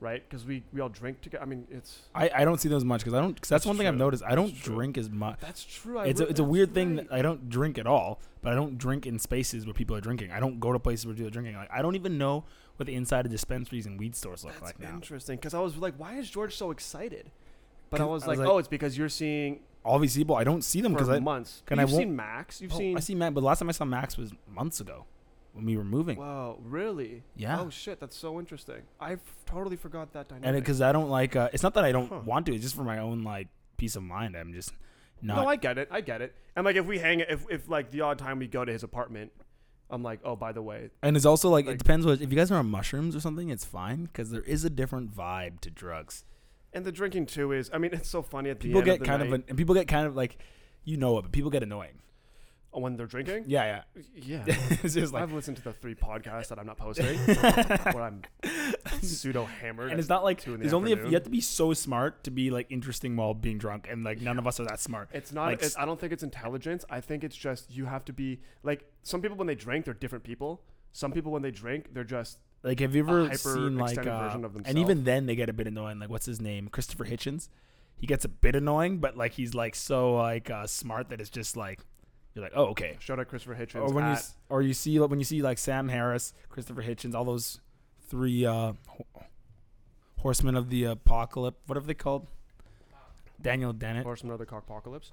right? 0.00 0.28
Because 0.28 0.44
we, 0.44 0.64
we 0.72 0.80
all 0.80 0.88
drink 0.88 1.20
together. 1.20 1.42
I 1.42 1.46
mean, 1.46 1.66
it's 1.70 2.00
I, 2.14 2.30
I 2.34 2.44
don't 2.44 2.60
see 2.60 2.68
those 2.68 2.84
much 2.84 3.00
because 3.02 3.14
I 3.14 3.20
don't. 3.20 3.34
Cause 3.40 3.48
that's, 3.48 3.62
That's 3.62 3.66
one 3.66 3.76
thing 3.76 3.86
I've 3.86 3.96
noticed. 3.96 4.22
I 4.26 4.34
don't 4.34 4.54
drink 4.60 4.98
as 4.98 5.08
much. 5.08 5.38
that's 5.40 5.64
true. 5.64 5.98
I 5.98 6.06
It's 6.06 6.20
a, 6.20 6.24
it's 6.24 6.40
a 6.40 6.42
that's 6.42 6.50
weird 6.50 6.74
thing 6.74 6.96
that 6.96 7.06
I 7.12 7.22
don't 7.22 7.48
drink 7.48 7.78
at 7.78 7.86
all, 7.86 8.20
but 8.42 8.52
I 8.52 8.56
don't 8.56 8.78
drink 8.78 9.06
in 9.06 9.18
spaces 9.20 9.64
where 9.64 9.74
people 9.74 9.94
are 9.96 10.00
drinking. 10.00 10.32
I 10.32 10.40
don't 10.40 10.58
go 10.58 10.72
to 10.72 10.78
places 10.78 11.06
where 11.06 11.14
people 11.14 11.28
are 11.28 11.30
drinking. 11.30 11.54
Like 11.54 11.70
I 11.72 11.82
don't 11.82 11.94
even 11.94 12.18
know 12.18 12.44
what 12.76 12.86
the 12.86 12.94
inside 12.94 13.26
of 13.26 13.30
dispensaries 13.30 13.86
and 13.86 13.98
weed 13.98 14.16
stores 14.16 14.44
look 14.44 14.54
That's 14.54 14.64
like 14.64 14.80
now. 14.80 14.88
interesting 14.90 15.36
because 15.36 15.54
I 15.54 15.60
was 15.60 15.76
like, 15.76 15.94
why 15.98 16.14
is 16.16 16.28
George 16.30 16.56
so 16.56 16.70
excited? 16.72 17.30
But 17.90 18.00
I 18.00 18.04
was, 18.04 18.24
I 18.24 18.28
was 18.28 18.38
like, 18.38 18.46
like- 18.46 18.48
oh, 18.54 18.58
it's 18.58 18.66
because 18.68 18.96
you're 18.98 19.10
seeing 19.10 19.60
All 19.84 19.98
these 19.98 20.16
people, 20.16 20.34
I 20.34 20.42
don't 20.44 20.62
see 20.62 20.80
them 20.80 20.94
because 20.94 21.10
I. 21.10 21.20
months. 21.20 21.62
can 21.66 21.78
I 21.78 21.82
You've 21.82 21.92
won't- 21.92 22.00
seen 22.02 22.16
Max. 22.16 22.60
You've 22.62 22.72
oh, 22.72 22.78
seen. 22.78 22.96
I 22.96 23.00
see 23.00 23.14
Matt, 23.14 23.34
but 23.34 23.42
the 23.42 23.46
last 23.46 23.58
time 23.60 23.68
I 23.68 23.72
saw 23.72 23.84
Max 23.84 24.16
was 24.16 24.32
months 24.48 24.80
ago 24.80 25.04
when 25.52 25.64
we 25.66 25.76
were 25.76 25.84
moving. 25.84 26.16
Wow, 26.18 26.58
really? 26.62 27.22
Yeah. 27.36 27.60
Oh 27.60 27.70
shit, 27.70 28.00
that's 28.00 28.16
so 28.16 28.38
interesting. 28.38 28.82
I 29.00 29.16
totally 29.46 29.76
forgot 29.76 30.12
that 30.14 30.28
dynamic. 30.28 30.48
and 30.48 30.56
because 30.56 30.80
I 30.80 30.92
don't 30.92 31.08
like, 31.10 31.36
uh, 31.36 31.48
it's 31.52 31.62
not 31.62 31.74
that 31.74 31.84
I 31.84 31.92
don't 31.92 32.08
Huh. 32.08 32.20
want 32.24 32.46
to. 32.46 32.54
It's 32.54 32.62
just 32.64 32.74
for 32.74 32.84
my 32.84 32.98
own 32.98 33.22
like 33.22 33.48
peace 33.76 33.96
of 33.96 34.02
mind. 34.02 34.36
I'm 34.36 34.52
just 34.52 34.72
not. 35.20 35.36
no, 35.36 35.46
I 35.48 35.56
get 35.56 35.78
it. 35.78 35.88
I 35.90 36.00
get 36.00 36.22
it. 36.22 36.34
And 36.56 36.64
like 36.64 36.76
if 36.76 36.86
we 36.86 36.98
hang, 36.98 37.20
if 37.20 37.44
if 37.50 37.68
like 37.68 37.90
the 37.90 38.00
odd 38.02 38.18
time 38.18 38.38
we 38.38 38.46
go 38.48 38.64
to 38.64 38.72
his 38.72 38.82
apartment, 38.82 39.30
I'm 39.90 40.02
like, 40.02 40.20
oh, 40.24 40.36
by 40.36 40.52
the 40.52 40.62
way, 40.62 40.88
and 41.02 41.16
it's 41.16 41.26
also 41.26 41.50
like, 41.50 41.66
like- 41.66 41.74
it 41.74 41.78
depends 41.78 42.06
what 42.06 42.20
if 42.22 42.30
you 42.30 42.36
guys 42.36 42.50
are 42.50 42.58
on 42.58 42.66
mushrooms 42.70 43.14
or 43.14 43.20
something. 43.20 43.50
It's 43.50 43.64
fine 43.64 44.04
because 44.04 44.30
there 44.30 44.42
is 44.42 44.64
a 44.64 44.70
different 44.70 45.14
vibe 45.14 45.60
to 45.60 45.70
drugs. 45.70 46.24
and 46.72 46.86
the 46.86 46.92
drinking 46.92 47.26
too 47.26 47.52
is. 47.52 47.70
I 47.74 47.76
mean, 47.78 47.92
it's 47.92 48.08
so 48.08 48.22
funny 48.22 48.48
at 48.48 48.58
the 48.60 48.68
People 48.68 48.78
end 48.80 48.84
get 48.86 48.92
of 48.94 48.98
the 49.00 49.04
kind 49.06 49.20
night, 49.20 49.26
of 49.28 49.32
an, 49.34 49.44
and 49.48 49.58
people 49.58 49.74
get 49.74 49.86
kind 49.88 50.06
of 50.06 50.16
like, 50.16 50.38
you 50.84 50.96
know 50.96 51.18
it, 51.18 51.22
but 51.22 51.32
people 51.32 51.50
get 51.50 51.62
annoying. 51.62 51.98
When 52.72 52.96
they're 52.96 53.06
drinking. 53.06 53.44
Yeah, 53.46 53.82
Yeah. 54.14 54.44
yeah. 54.46 54.54
it's 54.82 54.94
just 54.94 55.12
like 55.12 55.22
I've 55.22 55.32
listened 55.32 55.58
to 55.58 55.62
the 55.62 55.72
three 55.72 55.94
podcasts 55.94 56.48
that 56.48 56.58
I'm 56.58 56.66
not 56.66 56.78
posting 56.78 57.18
where 57.92 58.02
I'm 58.02 58.22
pseudo 59.00 59.44
hammered. 59.44 59.90
and 59.90 60.00
it's 60.00 60.08
not 60.08 60.24
like 60.24 60.40
two 60.40 60.54
in 60.54 60.60
the 60.60 60.64
there's 60.64 60.72
only 60.72 60.92
if 60.92 60.98
you 61.04 61.12
have 61.12 61.24
to 61.24 61.30
be 61.30 61.40
so 61.40 61.72
smart 61.74 62.24
to 62.24 62.30
be 62.30 62.50
like 62.50 62.66
interesting 62.70 63.16
while 63.16 63.34
being 63.34 63.58
drunk, 63.58 63.86
and 63.90 64.04
like 64.04 64.20
none 64.20 64.38
of 64.38 64.46
us 64.46 64.58
are 64.60 64.64
that 64.64 64.80
smart. 64.80 65.08
It's 65.12 65.32
not. 65.32 65.46
like 65.46 65.62
it's, 65.62 65.76
I 65.76 65.84
don't 65.84 66.00
think 66.00 66.12
it's 66.12 66.22
intelligence. 66.22 66.84
I 66.90 67.00
think 67.00 67.24
it's 67.24 67.36
just 67.36 67.70
you 67.74 67.86
have 67.86 68.04
to 68.06 68.12
be 68.12 68.40
like 68.62 68.84
some 69.02 69.20
people 69.20 69.36
when 69.36 69.46
they 69.46 69.54
drink, 69.54 69.84
they're 69.84 69.94
different 69.94 70.24
people. 70.24 70.62
Some 70.92 71.12
people 71.12 71.32
when 71.32 71.42
they 71.42 71.50
drink, 71.50 71.94
they're 71.94 72.04
just 72.04 72.38
Like, 72.62 72.80
have 72.80 72.94
you 72.94 73.02
ever 73.02 73.34
seen 73.34 73.78
like, 73.78 73.98
uh, 73.98 74.24
version 74.28 74.44
of 74.44 74.56
and 74.64 74.78
even 74.78 75.04
then 75.04 75.26
they 75.26 75.34
get 75.34 75.48
a 75.48 75.52
bit 75.54 75.66
annoying. 75.66 75.98
Like, 75.98 76.10
what's 76.10 76.26
his 76.26 76.40
name? 76.40 76.68
Christopher 76.68 77.06
Hitchens. 77.06 77.48
He 77.96 78.06
gets 78.06 78.24
a 78.24 78.28
bit 78.28 78.56
annoying, 78.56 78.98
but 78.98 79.16
like 79.16 79.32
he's 79.32 79.54
like 79.54 79.74
so 79.74 80.14
like 80.16 80.50
uh, 80.50 80.66
smart 80.66 81.08
that 81.10 81.20
it's 81.20 81.30
just 81.30 81.56
like 81.56 81.80
you're 82.34 82.42
like, 82.44 82.52
oh 82.54 82.66
okay. 82.68 82.96
shout 83.00 83.18
out 83.20 83.28
Christopher 83.28 83.54
Hitchens. 83.54 83.82
Or 83.88 83.92
when 83.92 84.04
you 84.04 84.10
at- 84.12 84.16
s- 84.18 84.34
or 84.48 84.62
you 84.62 84.74
see 84.74 84.98
when 84.98 85.18
you 85.18 85.24
see 85.24 85.42
like 85.42 85.58
Sam 85.58 85.88
Harris, 85.88 86.32
Christopher 86.48 86.82
Hitchens, 86.82 87.14
all 87.14 87.24
those 87.24 87.60
three 88.08 88.44
uh, 88.46 88.72
ho- 88.88 89.06
horsemen 90.18 90.56
of 90.56 90.70
the 90.70 90.84
apocalypse. 90.84 91.58
What 91.66 91.76
are 91.76 91.82
they 91.82 91.94
called? 91.94 92.26
Daniel 93.40 93.72
Dennett. 93.72 94.04
Horseman 94.04 94.32
of 94.32 94.38
the 94.38 94.46
Cockpocalypse. 94.46 95.10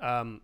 Um, 0.00 0.42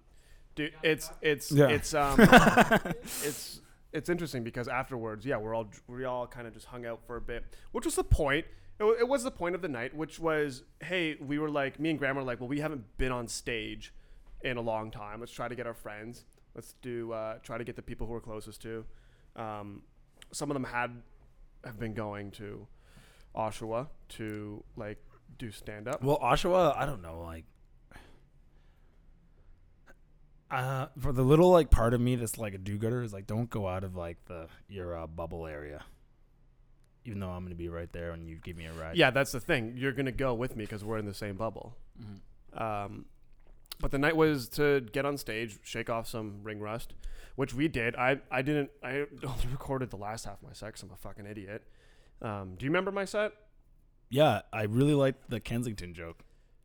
dude, 0.54 0.72
it's 0.82 1.10
it's 1.20 1.52
Yeah. 1.52 1.68
it's 1.68 1.92
um 1.94 2.18
it's 3.22 3.60
it's 3.92 4.08
interesting 4.08 4.42
because 4.42 4.68
afterwards, 4.68 5.26
yeah, 5.26 5.36
we're 5.36 5.54
all 5.54 5.68
we 5.88 6.04
all 6.04 6.26
kind 6.26 6.46
of 6.46 6.54
just 6.54 6.66
hung 6.66 6.86
out 6.86 7.00
for 7.06 7.16
a 7.16 7.20
bit, 7.20 7.44
which 7.72 7.84
was 7.84 7.94
the 7.96 8.04
point. 8.04 8.46
It, 8.78 8.84
wa- 8.84 8.94
it 8.98 9.06
was 9.06 9.22
the 9.22 9.30
point 9.30 9.54
of 9.54 9.60
the 9.60 9.68
night, 9.68 9.94
which 9.94 10.18
was, 10.18 10.62
hey, 10.82 11.16
we 11.20 11.38
were 11.38 11.50
like, 11.50 11.78
me 11.78 11.90
and 11.90 11.98
Graham 11.98 12.16
were 12.16 12.22
like, 12.22 12.40
well, 12.40 12.48
we 12.48 12.60
haven't 12.60 12.96
been 12.96 13.12
on 13.12 13.28
stage 13.28 13.92
in 14.44 14.56
a 14.56 14.60
long 14.60 14.90
time. 14.90 15.20
Let's 15.20 15.32
try 15.32 15.48
to 15.48 15.54
get 15.54 15.66
our 15.66 15.74
friends. 15.74 16.24
Let's 16.54 16.74
do 16.82 17.12
uh, 17.12 17.38
try 17.42 17.58
to 17.58 17.64
get 17.64 17.76
the 17.76 17.82
people 17.82 18.06
who 18.06 18.12
we're 18.12 18.20
closest 18.20 18.62
to. 18.62 18.84
Um, 19.36 19.82
some 20.32 20.50
of 20.50 20.54
them 20.54 20.64
had 20.64 21.02
have 21.64 21.78
been 21.78 21.94
going 21.94 22.30
to 22.32 22.66
Oshawa 23.34 23.88
to 24.10 24.62
like 24.76 24.98
do 25.38 25.50
stand 25.50 25.88
up. 25.88 26.02
Well, 26.02 26.18
Oshawa, 26.18 26.76
I 26.76 26.86
don't 26.86 27.02
know, 27.02 27.22
like 27.22 27.44
uh 30.50 30.86
for 30.98 31.12
the 31.12 31.22
little 31.22 31.50
like 31.50 31.70
part 31.70 31.94
of 31.94 32.00
me 32.00 32.16
that's 32.16 32.36
like 32.36 32.54
a 32.54 32.58
do-gooder 32.58 33.02
is 33.02 33.12
like 33.12 33.26
don't 33.26 33.48
go 33.48 33.66
out 33.66 33.84
of 33.84 33.96
like 33.96 34.18
the 34.26 34.48
your 34.68 34.96
uh, 34.96 35.06
bubble 35.06 35.46
area. 35.46 35.82
Even 37.04 37.18
though 37.18 37.30
I'm 37.30 37.40
going 37.42 37.50
to 37.50 37.56
be 37.56 37.68
right 37.68 37.92
there 37.92 38.12
when 38.12 38.28
you 38.28 38.36
give 38.36 38.56
me 38.56 38.66
a 38.66 38.72
ride. 38.74 38.96
Yeah, 38.96 39.10
that's 39.10 39.32
the 39.32 39.40
thing. 39.40 39.74
You're 39.76 39.90
gonna 39.90 40.12
go 40.12 40.34
with 40.34 40.54
me 40.54 40.64
because 40.64 40.84
we're 40.84 40.98
in 40.98 41.06
the 41.06 41.14
same 41.14 41.36
bubble. 41.36 41.76
Mhm. 42.00 42.60
Um, 42.60 43.06
but 43.80 43.90
the 43.90 43.98
night 43.98 44.16
was 44.16 44.48
to 44.50 44.80
get 44.92 45.04
on 45.04 45.16
stage, 45.16 45.58
shake 45.62 45.90
off 45.90 46.06
some 46.08 46.40
ring 46.42 46.60
rust, 46.60 46.94
which 47.36 47.54
we 47.54 47.68
did. 47.68 47.96
I 47.96 48.20
I 48.30 48.42
didn't. 48.42 48.70
I 48.82 48.98
only 49.24 49.46
recorded 49.50 49.90
the 49.90 49.96
last 49.96 50.24
half 50.24 50.34
of 50.42 50.48
my 50.48 50.52
sex. 50.52 50.82
I'm 50.82 50.90
a 50.92 50.96
fucking 50.96 51.26
idiot. 51.26 51.62
Um, 52.20 52.54
do 52.56 52.64
you 52.64 52.70
remember 52.70 52.92
my 52.92 53.04
set? 53.04 53.32
Yeah, 54.10 54.42
I 54.52 54.64
really 54.64 54.94
liked 54.94 55.30
the 55.30 55.40
Kensington 55.40 55.94
joke. 55.94 56.22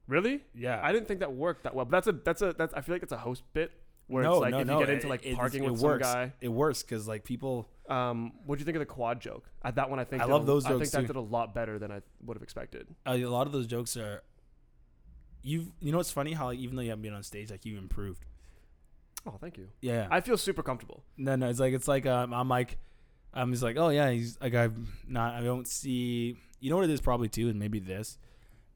Really? 0.07 0.41
Yeah, 0.53 0.79
I 0.83 0.91
didn't 0.91 1.07
think 1.07 1.19
that 1.21 1.33
worked 1.33 1.63
that 1.63 1.73
well. 1.75 1.85
But 1.85 1.91
that's 1.91 2.07
a 2.07 2.11
that's 2.11 2.41
a 2.41 2.53
that's 2.53 2.73
I 2.73 2.81
feel 2.81 2.95
like 2.95 3.03
it's 3.03 3.11
a 3.11 3.17
host 3.17 3.43
bit 3.53 3.71
where 4.07 4.23
No, 4.23 4.33
it's 4.35 4.41
like 4.41 4.51
no, 4.51 4.59
if 4.59 4.67
no, 4.67 4.79
you 4.79 4.85
get 4.85 4.93
into 4.93 5.07
like 5.07 5.25
it- 5.25 5.35
parking 5.35 5.63
it 5.63 5.71
with 5.71 5.81
works. 5.81 6.07
some 6.07 6.13
guy. 6.27 6.33
it 6.41 6.49
works 6.49 6.83
because 6.83 7.07
like 7.07 7.23
people. 7.23 7.69
Um, 7.89 8.33
what 8.45 8.55
do 8.57 8.59
you 8.61 8.65
think 8.65 8.75
of 8.75 8.79
the 8.79 8.85
quad 8.85 9.21
joke? 9.21 9.49
Uh, 9.63 9.71
that 9.71 9.89
one 9.89 9.97
I 9.99 10.03
think 10.03 10.21
I 10.21 10.25
love 10.25 10.45
those 10.45 10.65
I 10.65 10.69
think 10.69 10.79
jokes 10.81 10.91
that 10.91 11.07
did 11.07 11.15
a 11.15 11.21
lot 11.21 11.53
better 11.55 11.79
than 11.79 11.89
I 11.91 12.01
would 12.25 12.35
have 12.35 12.43
expected. 12.43 12.87
Uh, 13.05 13.11
a 13.13 13.25
lot 13.25 13.47
of 13.47 13.53
those 13.53 13.65
jokes 13.67 13.95
are. 13.97 14.23
You've 15.47 15.67
you 15.79 15.91
know 15.91 15.97
what's 15.99 16.11
funny 16.11 16.33
how 16.33 16.45
like, 16.47 16.59
even 16.59 16.75
though 16.75 16.81
you 16.81 16.89
haven't 16.89 17.03
been 17.03 17.13
on 17.13 17.23
stage 17.23 17.49
like 17.51 17.65
you've 17.65 17.77
improved. 17.77 18.25
Oh, 19.25 19.35
thank 19.39 19.57
you. 19.57 19.67
Yeah. 19.81 20.07
I 20.11 20.21
feel 20.21 20.37
super 20.37 20.63
comfortable. 20.63 21.03
No, 21.17 21.35
no, 21.35 21.49
it's 21.49 21.59
like 21.59 21.73
it's 21.73 21.87
like 21.87 22.05
um, 22.05 22.33
I'm 22.33 22.49
like, 22.49 22.77
I'm 23.33 23.51
just 23.51 23.63
like, 23.63 23.77
oh 23.77 23.89
yeah, 23.89 24.09
he's 24.11 24.37
like 24.41 24.53
I'm 24.55 24.87
not. 25.07 25.33
I 25.35 25.41
don't 25.41 25.67
see. 25.67 26.37
You 26.59 26.69
know 26.69 26.75
what 26.77 26.85
it 26.85 26.91
is 26.91 27.01
probably 27.01 27.29
too, 27.29 27.49
and 27.49 27.59
maybe 27.59 27.79
this, 27.79 28.17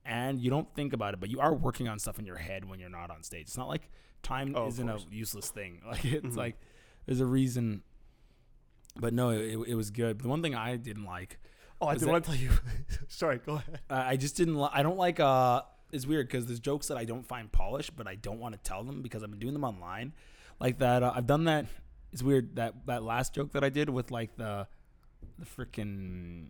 and 0.06 0.40
you 0.40 0.50
don't 0.50 0.68
think 0.76 0.94
about 0.94 1.14
it, 1.14 1.20
but 1.20 1.30
you 1.30 1.40
are 1.40 1.54
working 1.54 1.88
on 1.88 2.00
stuff 2.00 2.20
in 2.20 2.26
your 2.26 2.38
head 2.38 2.70
when 2.70 2.80
you're 2.80 2.90
not 2.90 3.10
on 3.12 3.24
stage. 3.24 3.44
It's 3.48 3.58
not 3.58 3.68
like 3.68 3.90
time 4.24 4.54
Oh, 4.56 4.68
isn't 4.68 4.88
a 4.90 5.00
useless 5.12 5.50
thing. 5.50 5.82
Like 5.88 6.06
it's 6.06 6.36
Mhm. 6.36 6.38
like 6.38 6.56
there's 7.06 7.22
a 7.22 7.26
reason. 7.26 7.82
But 9.00 9.14
no, 9.14 9.30
it, 9.32 9.58
it 9.68 9.76
was 9.76 9.90
good. 9.90 10.20
The 10.20 10.28
one 10.28 10.42
thing 10.42 10.54
I 10.54 10.76
didn't 10.76 11.06
like, 11.06 11.40
Oh, 11.82 11.88
I 11.88 11.94
did 11.94 12.02
that- 12.04 12.10
want 12.10 12.24
to 12.26 12.32
tell 12.32 12.40
you. 12.40 12.50
Sorry, 13.08 13.40
go 13.40 13.54
ahead. 13.56 13.80
uh, 13.90 14.04
I 14.06 14.16
just 14.18 14.36
didn't. 14.38 14.56
Li- 14.60 14.70
I 14.72 14.84
don't 14.84 14.98
like. 14.98 15.20
Uh, 15.20 15.62
it's 15.92 16.06
weird 16.06 16.28
because 16.28 16.46
there's 16.48 16.60
jokes 16.60 16.88
that 16.88 16.98
I 16.98 17.06
don't 17.06 17.26
find 17.26 17.52
polished, 17.52 17.96
but 17.96 18.08
I 18.08 18.16
don't 18.16 18.40
want 18.40 18.54
to 18.56 18.60
tell 18.62 18.84
them 18.84 19.02
because 19.02 19.24
I've 19.24 19.30
been 19.32 19.40
doing 19.40 19.54
them 19.54 19.64
online, 19.64 20.14
like 20.60 20.80
that. 20.80 21.04
Uh, 21.04 21.12
I've 21.16 21.28
done 21.28 21.46
that. 21.46 21.66
It's 22.12 22.24
weird 22.24 22.56
that 22.58 22.86
that 22.88 23.04
last 23.04 23.34
joke 23.34 23.52
that 23.54 23.64
I 23.64 23.70
did 23.70 23.90
with 23.90 24.12
like 24.12 24.36
the 24.38 24.68
the 25.40 25.46
freaking 25.46 26.50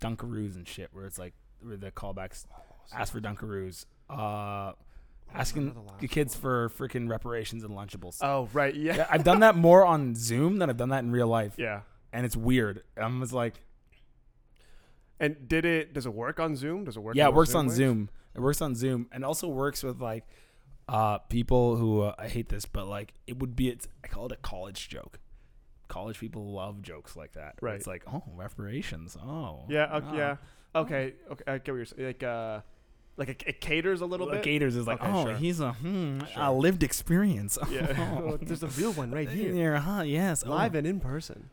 Dunkaroos 0.00 0.56
and 0.56 0.66
shit, 0.68 0.90
where 0.92 1.06
it's 1.06 1.18
like 1.18 1.34
where 1.62 1.76
the 1.76 1.90
callbacks 1.90 2.44
ask 2.92 3.12
for 3.12 3.20
Dunkaroos, 3.20 3.86
uh, 4.10 4.72
asking 5.32 5.74
the 6.00 6.08
kids 6.08 6.34
for 6.34 6.68
freaking 6.70 7.08
reparations 7.08 7.64
and 7.64 7.74
Lunchables. 7.74 8.18
Oh, 8.22 8.48
right. 8.52 8.74
Yeah. 8.74 8.96
Yeah, 8.96 9.06
I've 9.10 9.24
done 9.24 9.40
that 9.40 9.56
more 9.56 9.84
on 9.86 10.14
Zoom 10.14 10.58
than 10.58 10.68
I've 10.68 10.76
done 10.76 10.90
that 10.90 11.02
in 11.04 11.10
real 11.10 11.28
life, 11.28 11.54
Yeah. 11.56 11.80
and 12.12 12.26
it's 12.26 12.36
weird. 12.36 12.82
I'm 12.96 13.20
just 13.20 13.32
like, 13.32 13.54
And 15.20 15.48
did 15.48 15.64
it? 15.64 15.92
Does 15.94 16.06
it 16.06 16.14
work 16.14 16.40
on 16.40 16.56
Zoom? 16.56 16.84
Does 16.84 16.96
it 16.96 17.00
work? 17.00 17.14
yeah, 17.16 17.28
it 17.28 17.34
works 17.34 17.54
on 17.54 17.66
ways? 17.66 17.76
Zoom. 17.76 18.10
It 18.34 18.40
works 18.40 18.60
on 18.60 18.74
Zoom, 18.74 19.08
and 19.12 19.24
also 19.24 19.46
works 19.48 19.82
with 19.82 20.00
like 20.00 20.24
uh, 20.88 21.18
people 21.18 21.76
who 21.76 22.00
uh, 22.02 22.14
I 22.18 22.28
hate 22.28 22.48
this, 22.48 22.66
but 22.66 22.86
like 22.88 23.14
it 23.26 23.38
would 23.38 23.54
be. 23.54 23.68
It's 23.68 23.86
I 24.02 24.08
call 24.08 24.26
it 24.26 24.32
a 24.32 24.36
college 24.36 24.88
joke. 24.88 25.18
College 25.86 26.18
people 26.18 26.52
love 26.52 26.82
jokes 26.82 27.14
like 27.14 27.32
that. 27.34 27.54
Right. 27.60 27.76
It's 27.76 27.86
like, 27.86 28.02
oh, 28.12 28.22
reparations. 28.34 29.16
Oh, 29.22 29.64
Yeah. 29.68 29.96
Okay, 29.96 30.06
ah. 30.08 30.16
Yeah. 30.16 30.36
Okay. 30.74 31.12
Okay. 31.30 31.44
I 31.46 31.58
get 31.58 31.68
what 31.68 31.76
you're 31.76 31.84
saying. 31.84 32.06
Like, 32.06 32.22
uh, 32.22 32.60
like 33.16 33.28
it, 33.28 33.44
it 33.46 33.60
caters 33.60 34.00
a 34.00 34.06
little 34.06 34.26
Like 34.26 34.36
bit. 34.38 34.44
Gators 34.44 34.74
is 34.76 34.86
like, 34.86 35.00
Okay, 35.00 35.12
oh, 35.12 35.24
sure. 35.26 35.36
he's 35.36 35.60
a 35.60 35.72
hmm, 35.72 36.20
a 36.36 36.52
lived 36.52 36.82
experience. 36.82 37.58
Yeah. 37.70 37.92
Oh. 38.24 38.38
There's 38.40 38.62
a 38.64 38.68
real 38.68 38.92
one 38.94 39.12
right 39.12 39.28
here, 39.28 39.54
Yeah, 39.54 39.78
huh, 39.78 40.02
yes. 40.02 40.42
Oh. 40.44 40.50
live 40.50 40.74
and 40.74 40.86
in 40.86 40.98
person. 41.00 41.50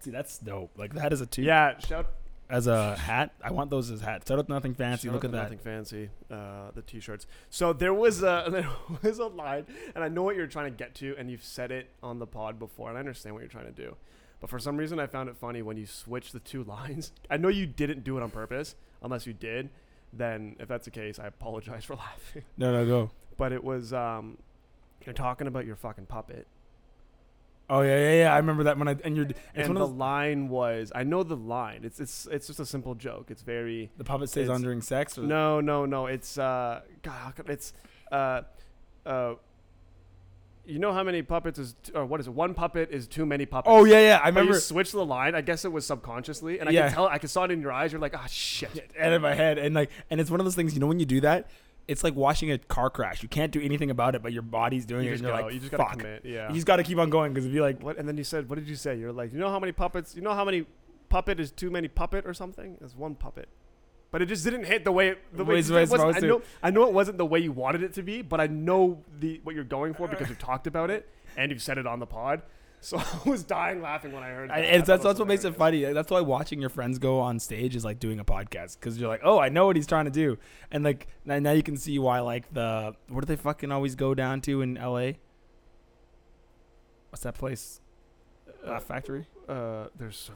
See, 0.00 0.10
that's 0.10 0.38
dope. 0.38 0.70
Like 0.76 0.94
that 0.94 1.12
is 1.12 1.20
a 1.22 1.26
two. 1.26 1.42
Yeah. 1.42 1.76
Shout. 1.78 2.06
As 2.50 2.66
a 2.66 2.94
hat, 2.96 3.32
I 3.42 3.52
want 3.52 3.70
those 3.70 3.90
as 3.90 4.00
hats. 4.00 4.28
Shout 4.28 4.38
out 4.38 4.46
to 4.46 4.52
nothing 4.52 4.74
fancy. 4.74 5.08
shout 5.08 5.14
Look 5.14 5.24
at 5.24 5.32
that. 5.32 5.44
Nothing 5.44 5.58
fancy. 5.58 6.10
Uh, 6.30 6.70
the 6.74 6.82
t-shirts. 6.82 7.26
So 7.48 7.72
there 7.72 7.94
was 7.94 8.22
a 8.22 8.46
there 8.50 8.68
was 9.02 9.18
a 9.18 9.26
line, 9.26 9.66
and 9.94 10.04
I 10.04 10.08
know 10.08 10.22
what 10.22 10.36
you're 10.36 10.46
trying 10.46 10.70
to 10.70 10.76
get 10.76 10.94
to, 10.96 11.14
and 11.18 11.30
you've 11.30 11.42
said 11.42 11.72
it 11.72 11.88
on 12.02 12.18
the 12.18 12.26
pod 12.26 12.58
before, 12.58 12.88
and 12.90 12.98
I 12.98 13.00
understand 13.00 13.34
what 13.34 13.40
you're 13.40 13.48
trying 13.48 13.66
to 13.66 13.72
do. 13.72 13.96
But 14.40 14.50
for 14.50 14.58
some 14.58 14.76
reason, 14.76 14.98
I 15.00 15.06
found 15.06 15.30
it 15.30 15.36
funny 15.36 15.62
when 15.62 15.78
you 15.78 15.86
switched 15.86 16.32
the 16.34 16.40
two 16.40 16.64
lines. 16.64 17.12
I 17.30 17.38
know 17.38 17.48
you 17.48 17.66
didn't 17.66 18.04
do 18.04 18.18
it 18.18 18.22
on 18.22 18.30
purpose, 18.30 18.74
unless 19.02 19.26
you 19.26 19.32
did. 19.32 19.70
Then, 20.12 20.56
if 20.60 20.68
that's 20.68 20.84
the 20.84 20.90
case, 20.90 21.18
I 21.18 21.26
apologize 21.26 21.84
for 21.84 21.94
laughing. 21.96 22.42
No, 22.56 22.72
no, 22.72 22.86
go. 22.86 23.10
But 23.36 23.52
it 23.52 23.64
was 23.64 23.92
um, 23.92 24.36
you're 25.06 25.14
talking 25.14 25.46
about 25.46 25.66
your 25.66 25.76
fucking 25.76 26.06
puppet, 26.06 26.46
Oh 27.70 27.80
yeah, 27.80 27.96
yeah, 27.98 28.12
yeah. 28.24 28.34
I 28.34 28.36
remember 28.36 28.64
that 28.64 28.78
when 28.78 28.88
I 28.88 28.96
and 29.04 29.16
you're. 29.16 29.24
It's 29.26 29.38
and 29.68 29.74
the 29.76 29.80
those, 29.80 29.90
line 29.90 30.48
was 30.48 30.92
I 30.94 31.02
know 31.04 31.22
the 31.22 31.36
line. 31.36 31.80
It's 31.84 31.98
it's 31.98 32.26
it's 32.30 32.46
just 32.46 32.60
a 32.60 32.66
simple 32.66 32.94
joke. 32.94 33.30
It's 33.30 33.42
very 33.42 33.90
the 33.96 34.04
puppet 34.04 34.28
stays 34.28 34.48
on 34.50 34.60
during 34.62 34.82
sex. 34.82 35.16
Or 35.16 35.22
no 35.22 35.60
no 35.60 35.86
no. 35.86 36.06
It's 36.06 36.36
uh 36.36 36.82
God, 37.02 37.34
it's 37.48 37.72
uh 38.12 38.42
uh. 39.06 39.34
You 40.66 40.78
know 40.78 40.94
how 40.94 41.02
many 41.02 41.20
puppets 41.20 41.58
is 41.58 41.74
t- 41.82 41.92
or 41.94 42.06
what 42.06 42.20
is 42.20 42.26
it? 42.26 42.32
One 42.32 42.54
puppet 42.54 42.90
is 42.90 43.06
too 43.06 43.26
many 43.26 43.44
puppets. 43.44 43.70
Oh 43.70 43.84
yeah, 43.84 44.00
yeah. 44.00 44.16
I 44.22 44.30
But 44.30 44.40
remember. 44.40 44.54
you 44.54 44.60
switched 44.60 44.92
the 44.92 45.04
line. 45.04 45.34
I 45.34 45.42
guess 45.42 45.66
it 45.66 45.72
was 45.72 45.86
subconsciously, 45.86 46.58
and 46.58 46.70
I 46.70 46.72
Yeah. 46.72 46.88
could 46.88 46.94
tell. 46.94 47.06
I 47.06 47.18
can 47.18 47.28
saw 47.28 47.44
it 47.44 47.50
in 47.50 47.60
your 47.60 47.70
eyes. 47.70 47.92
You're 47.92 48.00
like, 48.00 48.14
ah, 48.16 48.24
shit. 48.30 48.90
out 48.98 49.12
of 49.12 49.20
my 49.20 49.34
head, 49.34 49.58
and 49.58 49.74
like, 49.74 49.90
and 50.08 50.22
it's 50.22 50.30
one 50.30 50.40
of 50.40 50.46
those 50.46 50.54
things. 50.54 50.72
You 50.72 50.80
know, 50.80 50.86
when 50.86 50.98
you 51.00 51.04
do 51.04 51.20
that, 51.20 51.50
it's 51.86 52.02
like 52.02 52.14
watching 52.14 52.50
a 52.50 52.58
car 52.58 52.88
crash. 52.90 53.22
You 53.22 53.28
can't 53.28 53.52
do 53.52 53.60
anything 53.60 53.90
about 53.90 54.14
it, 54.14 54.22
but 54.22 54.32
your 54.32 54.42
body's 54.42 54.86
doing 54.86 55.04
You 55.04 55.10
it, 55.10 55.14
and 55.14 55.22
you're 55.22 55.36
go. 55.36 55.42
like, 55.44 55.54
you 55.54 55.60
just 55.60 55.70
fuck. 55.70 55.80
gotta 55.80 55.96
commit. 55.98 56.22
Yeah. 56.24 56.48
You 56.48 56.54
just 56.54 56.66
got 56.66 56.76
to 56.76 56.82
keep 56.82 56.98
on 56.98 57.10
going 57.10 57.32
because 57.32 57.46
if 57.46 57.52
you 57.52 57.60
like, 57.62 57.82
what? 57.82 57.98
And 57.98 58.08
then 58.08 58.16
you 58.16 58.24
said, 58.24 58.48
what 58.48 58.58
did 58.58 58.68
you 58.68 58.76
say? 58.76 58.96
You're 58.98 59.12
like, 59.12 59.32
you 59.32 59.38
know 59.38 59.50
how 59.50 59.58
many 59.58 59.72
puppets? 59.72 60.16
You 60.16 60.22
know 60.22 60.32
how 60.34 60.44
many 60.44 60.64
puppet 61.10 61.38
is 61.40 61.50
too 61.50 61.70
many 61.70 61.88
puppet 61.88 62.24
or 62.26 62.32
something? 62.34 62.78
It's 62.80 62.96
one 62.96 63.14
puppet. 63.14 63.48
But 64.10 64.22
it 64.22 64.26
just 64.26 64.44
didn't 64.44 64.64
hit 64.64 64.84
the 64.84 64.92
way 64.92 65.16
the 65.32 65.44
way, 65.44 65.54
it 65.56 65.68
wasn't- 65.70 65.90
supposed 65.90 66.16
I 66.16 66.20
to. 66.20 66.26
know 66.26 66.42
I 66.62 66.70
know 66.70 66.84
it 66.86 66.92
wasn't 66.92 67.18
the 67.18 67.26
way 67.26 67.40
you 67.40 67.50
wanted 67.52 67.82
it 67.82 67.92
to 67.94 68.02
be, 68.02 68.22
but 68.22 68.40
I 68.40 68.46
know 68.46 69.02
the 69.18 69.40
what 69.42 69.54
you're 69.56 69.64
going 69.64 69.92
for 69.92 70.06
because 70.08 70.28
you've 70.28 70.38
talked 70.38 70.66
about 70.68 70.88
it 70.88 71.08
and 71.36 71.50
you've 71.50 71.60
said 71.62 71.78
it 71.78 71.86
on 71.86 71.98
the 71.98 72.06
pod. 72.06 72.42
So 72.84 72.98
I 73.24 73.28
was 73.28 73.44
dying 73.44 73.80
laughing 73.80 74.12
when 74.12 74.22
I 74.22 74.28
heard 74.28 74.50
I, 74.50 74.60
that. 74.60 74.74
it's, 74.74 74.74
I 74.74 74.76
that's 74.76 74.88
it 74.88 74.92
was 74.92 75.02
that's 75.04 75.18
what 75.18 75.28
makes 75.28 75.44
it 75.44 75.56
funny. 75.56 75.84
That's 75.84 76.10
why 76.10 76.20
watching 76.20 76.60
your 76.60 76.68
friends 76.68 76.98
go 76.98 77.18
on 77.18 77.38
stage 77.38 77.74
is 77.74 77.82
like 77.82 77.98
doing 77.98 78.20
a 78.20 78.24
podcast 78.24 78.78
because 78.78 79.00
you're 79.00 79.08
like, 79.08 79.22
oh, 79.24 79.38
I 79.38 79.48
know 79.48 79.64
what 79.64 79.76
he's 79.76 79.86
trying 79.86 80.04
to 80.04 80.10
do, 80.10 80.36
and 80.70 80.84
like 80.84 81.08
now, 81.24 81.38
now 81.38 81.52
you 81.52 81.62
can 81.62 81.78
see 81.78 81.98
why 81.98 82.20
like 82.20 82.52
the 82.52 82.94
what 83.08 83.20
do 83.22 83.26
they 83.26 83.36
fucking 83.36 83.72
always 83.72 83.94
go 83.94 84.14
down 84.14 84.42
to 84.42 84.60
in 84.60 84.76
L.A. 84.76 85.16
What's 87.08 87.22
that 87.22 87.36
place? 87.36 87.80
Laugh 88.66 88.84
Factory. 88.84 89.28
Uh, 89.48 89.86
there's 89.96 90.30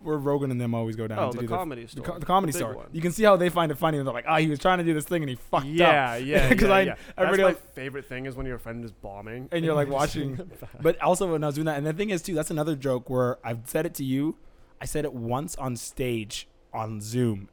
Where 0.00 0.16
Rogan 0.16 0.52
and 0.52 0.60
them 0.60 0.74
always 0.76 0.94
go 0.94 1.08
down 1.08 1.18
oh 1.18 1.30
to 1.32 1.36
the 1.38 1.42
do 1.42 1.48
comedy 1.48 1.82
the, 1.82 1.88
store. 1.88 2.04
the, 2.04 2.10
co- 2.12 2.18
the 2.20 2.26
comedy 2.26 2.52
big 2.52 2.60
store. 2.60 2.74
one. 2.76 2.86
You 2.92 3.00
can 3.00 3.10
see 3.10 3.24
how 3.24 3.36
they 3.36 3.48
find 3.48 3.72
it 3.72 3.78
funny. 3.78 3.98
and 3.98 4.06
They're 4.06 4.14
like, 4.14 4.26
ah, 4.28 4.36
he 4.38 4.46
was 4.46 4.60
trying 4.60 4.78
to 4.78 4.84
do 4.84 4.94
this 4.94 5.04
thing 5.04 5.22
and 5.24 5.28
he 5.30 5.34
fucked 5.34 5.64
up. 5.64 5.70
yeah, 5.70 6.14
yeah, 6.16 6.54
yeah, 6.54 6.72
I- 6.72 6.80
yeah. 6.82 6.94
That's 7.16 7.38
my 7.38 7.54
favorite 7.74 8.04
thing 8.08 8.26
is 8.26 8.36
when 8.36 8.46
your 8.46 8.58
friend 8.58 8.84
is 8.84 8.92
bombing 8.92 9.48
And 9.50 9.64
you're, 9.64 9.74
like, 9.74 9.88
watching- 10.00 10.38
But 10.80 11.00
also 11.02 11.32
when 11.32 11.42
I 11.42 11.46
was 11.46 11.56
doing 11.56 11.64
that, 11.64 11.78
and 11.78 11.84
the 11.86 11.92
thing 11.92 12.10
is 12.10 12.22
too, 12.22 12.34
that's 12.34 12.50
another 12.52 12.76
joke 12.76 13.10
where 13.10 13.38
I've 13.44 13.62
said 13.68 13.86
it 13.86 13.94
to 13.94 14.04
you. 14.04 14.36
I 14.80 14.84
said 14.84 15.04
it 15.04 15.12
once 15.12 15.56
on 15.56 15.74
stage 15.74 16.46
on 16.72 17.00
Zoom, 17.00 17.48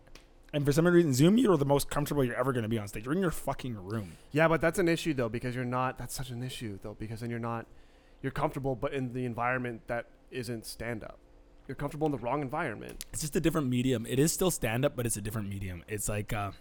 and 0.54 0.64
for 0.64 0.72
some 0.72 0.86
reason, 0.86 1.12
Zoom 1.16 1.40
you're 1.40 1.58
the 1.58 1.66
most 1.66 1.90
comfortable 1.90 2.24
you're 2.24 2.36
ever 2.36 2.54
going 2.54 2.62
to 2.64 2.70
be 2.70 2.78
on 2.78 2.88
stage. 2.88 3.06
You're 3.06 3.14
in 3.16 3.22
your 3.22 3.32
fucking 3.32 3.76
room. 3.76 4.12
Yeah, 4.32 4.48
but 4.48 4.62
that's 4.62 4.78
an 4.78 4.88
issue 4.88 5.16
though 5.16 5.30
because 5.30 5.56
you're 5.56 5.66
not. 5.66 5.98
That's 5.98 6.14
such 6.14 6.30
an 6.30 6.44
issue 6.44 6.78
though 6.84 6.96
because 7.00 7.22
then 7.22 7.32
you're 7.32 7.40
not. 7.40 7.66
You're 8.22 8.32
comfortable, 8.32 8.76
but 8.76 8.94
in 8.94 9.14
the 9.14 9.26
environment 9.26 9.82
that 9.88 10.06
isn't 10.30 10.68
stand 10.68 11.04
up. 11.04 11.18
You're 11.68 11.76
comfortable 11.76 12.06
in 12.06 12.12
the 12.12 12.18
wrong 12.18 12.42
environment. 12.42 13.06
It's 13.12 13.22
just 13.22 13.36
a 13.36 13.42
different 13.42 13.68
medium. 13.68 14.06
It 14.08 14.20
is 14.20 14.32
still 14.32 14.52
stand 14.52 14.86
up, 14.86 14.96
but 14.96 15.06
it's 15.06 15.18
a 15.18 15.22
different 15.22 15.50
medium. 15.50 15.84
It's 15.88 16.08
like, 16.08 16.32
uh, 16.32 16.52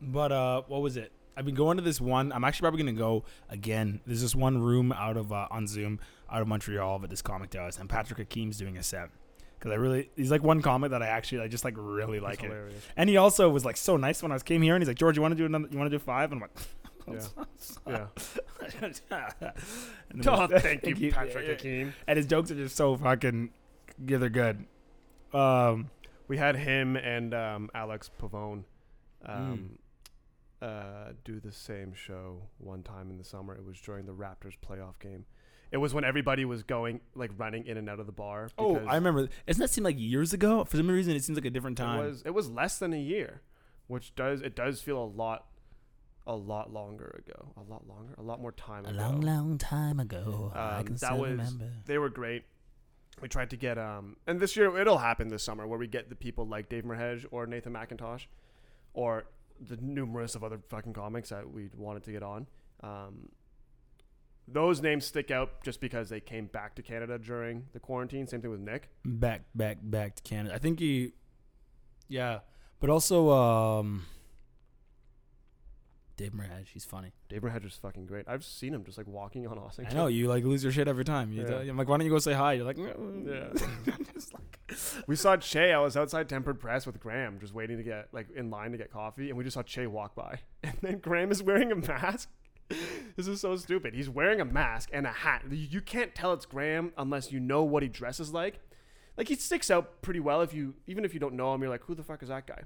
but 0.00 0.30
uh, 0.30 0.62
what 0.68 0.82
was 0.82 0.96
it? 0.96 1.10
I've 1.36 1.44
been 1.44 1.56
going 1.56 1.76
to 1.76 1.82
this 1.82 2.00
one. 2.00 2.32
I'm 2.32 2.44
actually 2.44 2.64
probably 2.64 2.78
gonna 2.84 2.92
go 2.92 3.24
again. 3.50 4.00
There's 4.06 4.22
this 4.22 4.36
one 4.36 4.62
room 4.62 4.92
out 4.92 5.16
of 5.16 5.32
uh, 5.32 5.48
on 5.50 5.66
Zoom 5.66 5.98
out 6.30 6.42
of 6.42 6.48
Montreal 6.48 7.00
that 7.00 7.10
this 7.10 7.22
comic 7.22 7.50
does, 7.50 7.78
and 7.78 7.88
Patrick 7.88 8.18
Hakeem's 8.18 8.56
doing 8.56 8.76
a 8.76 8.82
set. 8.82 9.10
Cause 9.60 9.72
I 9.72 9.76
really, 9.76 10.10
he's 10.14 10.30
like 10.30 10.42
one 10.42 10.60
comic 10.60 10.90
that 10.90 11.02
I 11.02 11.06
actually, 11.06 11.40
I 11.40 11.48
just 11.48 11.64
like 11.64 11.72
really 11.78 12.20
like 12.20 12.42
it. 12.42 12.50
hilarious. 12.50 12.84
And 12.98 13.08
he 13.08 13.16
also 13.16 13.48
was 13.48 13.64
like 13.64 13.78
so 13.78 13.96
nice 13.96 14.22
when 14.22 14.30
I 14.30 14.38
came 14.38 14.60
here, 14.60 14.74
and 14.74 14.82
he's 14.82 14.88
like, 14.88 14.98
George, 14.98 15.16
you 15.16 15.22
want 15.22 15.32
to 15.32 15.36
do 15.36 15.46
another? 15.46 15.68
You 15.70 15.78
want 15.78 15.90
to 15.90 15.98
do 15.98 16.02
five? 16.02 16.30
And 16.30 16.42
I'm 16.42 16.48
like, 16.50 16.66
Yeah. 17.10 17.20
and, 18.80 19.00
Oh, 20.26 20.46
thank 20.46 20.84
you, 20.86 21.12
Patrick 21.12 21.46
yeah. 21.46 21.52
Hakeem. 21.52 21.94
and 22.06 22.16
his 22.16 22.26
jokes 22.26 22.50
are 22.50 22.54
just 22.54 22.76
so 22.76 22.96
fucking, 22.96 23.50
yeah, 24.06 24.18
they're 24.18 24.28
good. 24.28 24.64
Um, 25.32 25.90
We 26.28 26.38
had 26.38 26.56
him 26.56 26.96
and 26.96 27.34
um, 27.34 27.70
Alex 27.74 28.10
Pavone 28.20 28.64
um, 29.26 29.78
Mm. 30.62 30.66
uh, 30.66 31.12
do 31.24 31.40
the 31.40 31.52
same 31.52 31.92
show 31.94 32.42
one 32.58 32.82
time 32.82 33.10
in 33.10 33.18
the 33.18 33.24
summer. 33.24 33.54
It 33.54 33.64
was 33.64 33.80
during 33.80 34.06
the 34.06 34.12
Raptors 34.14 34.54
playoff 34.66 34.98
game. 35.00 35.26
It 35.72 35.78
was 35.78 35.92
when 35.92 36.04
everybody 36.04 36.44
was 36.44 36.62
going 36.62 37.00
like 37.16 37.30
running 37.36 37.66
in 37.66 37.76
and 37.76 37.88
out 37.90 37.98
of 37.98 38.06
the 38.06 38.12
bar. 38.12 38.48
oh, 38.58 38.76
I 38.86 38.94
remember. 38.94 39.28
Doesn't 39.46 39.60
that 39.60 39.70
seem 39.70 39.82
like 39.82 39.98
years 39.98 40.32
ago? 40.32 40.64
For 40.64 40.76
some 40.76 40.88
reason, 40.88 41.16
it 41.16 41.24
seems 41.24 41.36
like 41.36 41.44
a 41.46 41.50
different 41.50 41.76
time. 41.76 42.04
It 42.04 42.08
was 42.08 42.22
it 42.26 42.30
was 42.30 42.48
less 42.50 42.78
than 42.78 42.92
a 42.92 43.00
year, 43.00 43.42
which 43.88 44.14
does 44.14 44.40
it 44.40 44.54
does 44.54 44.80
feel 44.80 45.02
a 45.02 45.04
lot, 45.04 45.46
a 46.26 46.34
lot 46.34 46.72
longer 46.72 47.20
ago, 47.26 47.52
a 47.56 47.62
lot 47.70 47.86
longer, 47.86 48.14
a 48.16 48.22
lot 48.22 48.40
more 48.40 48.52
time 48.52 48.84
ago. 48.86 48.90
a 48.90 48.92
ago. 48.94 49.02
long, 49.10 49.20
long 49.20 49.58
time 49.58 50.00
ago. 50.00 50.52
I 50.54 50.78
Um, 50.78 50.84
can 50.84 50.94
that 50.94 50.98
still 51.06 51.18
was- 51.18 51.30
remember. 51.30 51.72
They 51.84 51.98
were 51.98 52.08
great. 52.08 52.44
We 53.22 53.28
tried 53.28 53.50
to 53.50 53.56
get 53.56 53.78
um, 53.78 54.16
and 54.26 54.40
this 54.40 54.56
year 54.56 54.76
it'll 54.78 54.98
happen 54.98 55.28
this 55.28 55.42
summer 55.44 55.66
where 55.66 55.78
we 55.78 55.86
get 55.86 56.08
the 56.08 56.16
people 56.16 56.46
like 56.46 56.68
Dave 56.68 56.84
Merheje 56.84 57.26
or 57.30 57.46
Nathan 57.46 57.72
Macintosh, 57.72 58.24
or 58.92 59.26
the 59.60 59.76
numerous 59.76 60.34
of 60.34 60.42
other 60.42 60.58
fucking 60.68 60.92
comics 60.94 61.28
that 61.28 61.48
we 61.50 61.70
wanted 61.76 62.02
to 62.04 62.12
get 62.12 62.22
on. 62.24 62.46
Um, 62.82 63.28
Those 64.48 64.82
names 64.82 65.06
stick 65.06 65.30
out 65.30 65.62
just 65.62 65.80
because 65.80 66.08
they 66.10 66.20
came 66.20 66.46
back 66.46 66.74
to 66.74 66.82
Canada 66.82 67.18
during 67.18 67.66
the 67.72 67.80
quarantine. 67.80 68.26
Same 68.26 68.42
thing 68.42 68.50
with 68.50 68.60
Nick. 68.60 68.90
back, 69.04 69.42
back, 69.54 69.78
back 69.80 70.16
to 70.16 70.22
Canada. 70.22 70.54
I 70.54 70.58
think 70.58 70.80
he, 70.80 71.12
yeah, 72.08 72.40
but 72.80 72.90
also 72.90 73.30
um, 73.30 74.04
Dave 76.16 76.32
Merheje. 76.32 76.68
He's 76.72 76.84
funny. 76.84 77.12
Dave 77.28 77.42
Merheje's 77.42 77.76
fucking 77.76 78.06
great. 78.06 78.24
I've 78.28 78.44
seen 78.44 78.72
him 78.72 78.84
just 78.84 78.96
like 78.98 79.06
walking 79.08 79.46
on 79.48 79.58
Austin. 79.58 79.86
I 79.90 79.92
know 79.94 80.06
you 80.06 80.28
like 80.28 80.44
lose 80.44 80.62
your 80.62 80.72
shit 80.72 80.86
every 80.86 81.04
time. 81.04 81.32
You 81.32 81.42
Yeah. 81.42 81.56
I'm 81.70 81.76
like, 81.76 81.88
why 81.88 81.96
don't 81.96 82.04
you 82.06 82.12
go 82.12 82.18
say 82.18 82.32
hi? 82.34 82.52
You're 82.52 82.64
like, 82.64 82.76
mm. 82.76 83.26
Yeah. 83.86 83.94
We 85.06 85.14
saw 85.16 85.36
Che. 85.36 85.72
I 85.72 85.78
was 85.78 85.96
outside 85.96 86.28
Tempered 86.28 86.58
Press 86.58 86.86
with 86.86 86.98
Graham, 87.00 87.38
just 87.38 87.52
waiting 87.54 87.76
to 87.76 87.82
get 87.82 88.08
like 88.12 88.28
in 88.34 88.50
line 88.50 88.72
to 88.72 88.78
get 88.78 88.90
coffee, 88.92 89.28
and 89.28 89.36
we 89.38 89.44
just 89.44 89.54
saw 89.54 89.62
Che 89.62 89.86
walk 89.86 90.14
by, 90.14 90.38
and 90.62 90.74
then 90.82 90.98
Graham 90.98 91.30
is 91.30 91.42
wearing 91.42 91.70
a 91.70 91.76
mask. 91.76 92.28
this 93.16 93.28
is 93.28 93.40
so 93.40 93.56
stupid. 93.56 93.94
He's 93.94 94.08
wearing 94.08 94.40
a 94.40 94.44
mask 94.44 94.88
and 94.92 95.06
a 95.06 95.10
hat. 95.10 95.42
You- 95.50 95.56
You 95.70 95.80
can't 95.80 96.14
tell 96.14 96.32
it's 96.32 96.46
Graham 96.46 96.92
unless 96.96 97.30
you 97.30 97.40
know 97.40 97.62
what 97.62 97.82
he 97.82 97.88
dresses 97.88 98.32
like. 98.32 98.60
Like 99.16 99.28
he 99.28 99.34
sticks 99.36 99.70
out 99.70 100.00
pretty 100.02 100.18
well 100.20 100.40
if 100.40 100.52
you, 100.54 100.74
even 100.86 101.04
if 101.04 101.12
you 101.14 101.20
don't 101.20 101.34
know 101.34 101.54
him, 101.54 101.60
you're 101.60 101.70
like, 101.70 101.84
who 101.84 101.94
the 101.94 102.02
fuck 102.02 102.22
is 102.22 102.30
that 102.30 102.46
guy? 102.46 102.62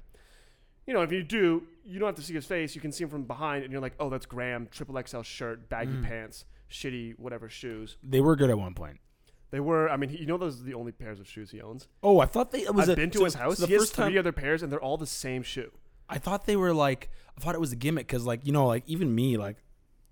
You 0.88 0.95
know, 0.95 1.02
if 1.02 1.12
you 1.12 1.23
do, 1.23 1.64
you 1.85 1.99
don't 1.99 2.07
have 2.09 2.14
to 2.16 2.23
see 2.23 2.33
his 2.33 2.47
face. 2.47 2.75
You 2.75 2.80
can 2.80 2.92
see 2.92 3.04
him 3.04 3.11
from 3.11 3.25
behind, 3.25 3.62
and 3.62 3.71
you're 3.71 3.80
like, 3.83 3.92
oh, 4.00 4.09
that's 4.09 4.25
Graham. 4.25 4.68
Triple 4.71 4.99
XL 5.07 5.21
shirt, 5.21 5.68
baggy 5.68 5.92
Mm. 5.92 6.02
pants, 6.02 6.47
shitty 6.71 7.18
whatever 7.18 7.49
shoes. 7.50 7.99
They 8.02 8.21
were 8.23 8.35
good 8.37 8.49
at 8.49 8.59
one 8.59 8.73
point. 8.73 8.99
They 9.50 9.61
were. 9.61 9.90
I 9.90 9.99
mean, 9.99 10.09
he, 10.09 10.18
you 10.21 10.26
know, 10.26 10.38
those 10.38 10.61
are 10.61 10.64
the 10.64 10.73
only 10.73 10.92
pairs 10.92 11.21
of 11.21 11.28
shoes 11.28 11.50
he 11.50 11.61
owns. 11.61 11.88
Oh, 12.02 12.21
I 12.21 12.26
thought 12.26 12.52
they. 12.52 12.61
It 12.62 12.75
was 12.75 12.88
I've 12.88 12.95
a- 12.95 13.00
been 13.02 13.11
to 13.11 13.18
so- 13.18 13.25
his 13.25 13.35
house. 13.35 13.57
so 13.59 13.62
the 13.62 13.66
he 13.66 13.73
has 13.75 13.83
first 13.83 13.95
three 13.97 14.04
time, 14.07 14.18
other 14.18 14.33
pairs, 14.33 14.62
and 14.62 14.73
they're 14.73 14.80
all 14.80 14.97
the 14.97 15.07
same 15.07 15.42
shoe. 15.42 15.71
I 16.09 16.16
thought 16.18 16.47
they 16.47 16.57
were 16.57 16.73
like. 16.73 17.11
I 17.37 17.40
thought 17.40 17.54
it 17.54 17.61
was 17.61 17.71
a 17.73 17.76
gimmick 17.76 18.07
because, 18.09 18.25
like, 18.25 18.47
you 18.47 18.52
know, 18.52 18.66
like 18.66 18.83
even 18.87 19.14
me, 19.14 19.37
like, 19.37 19.59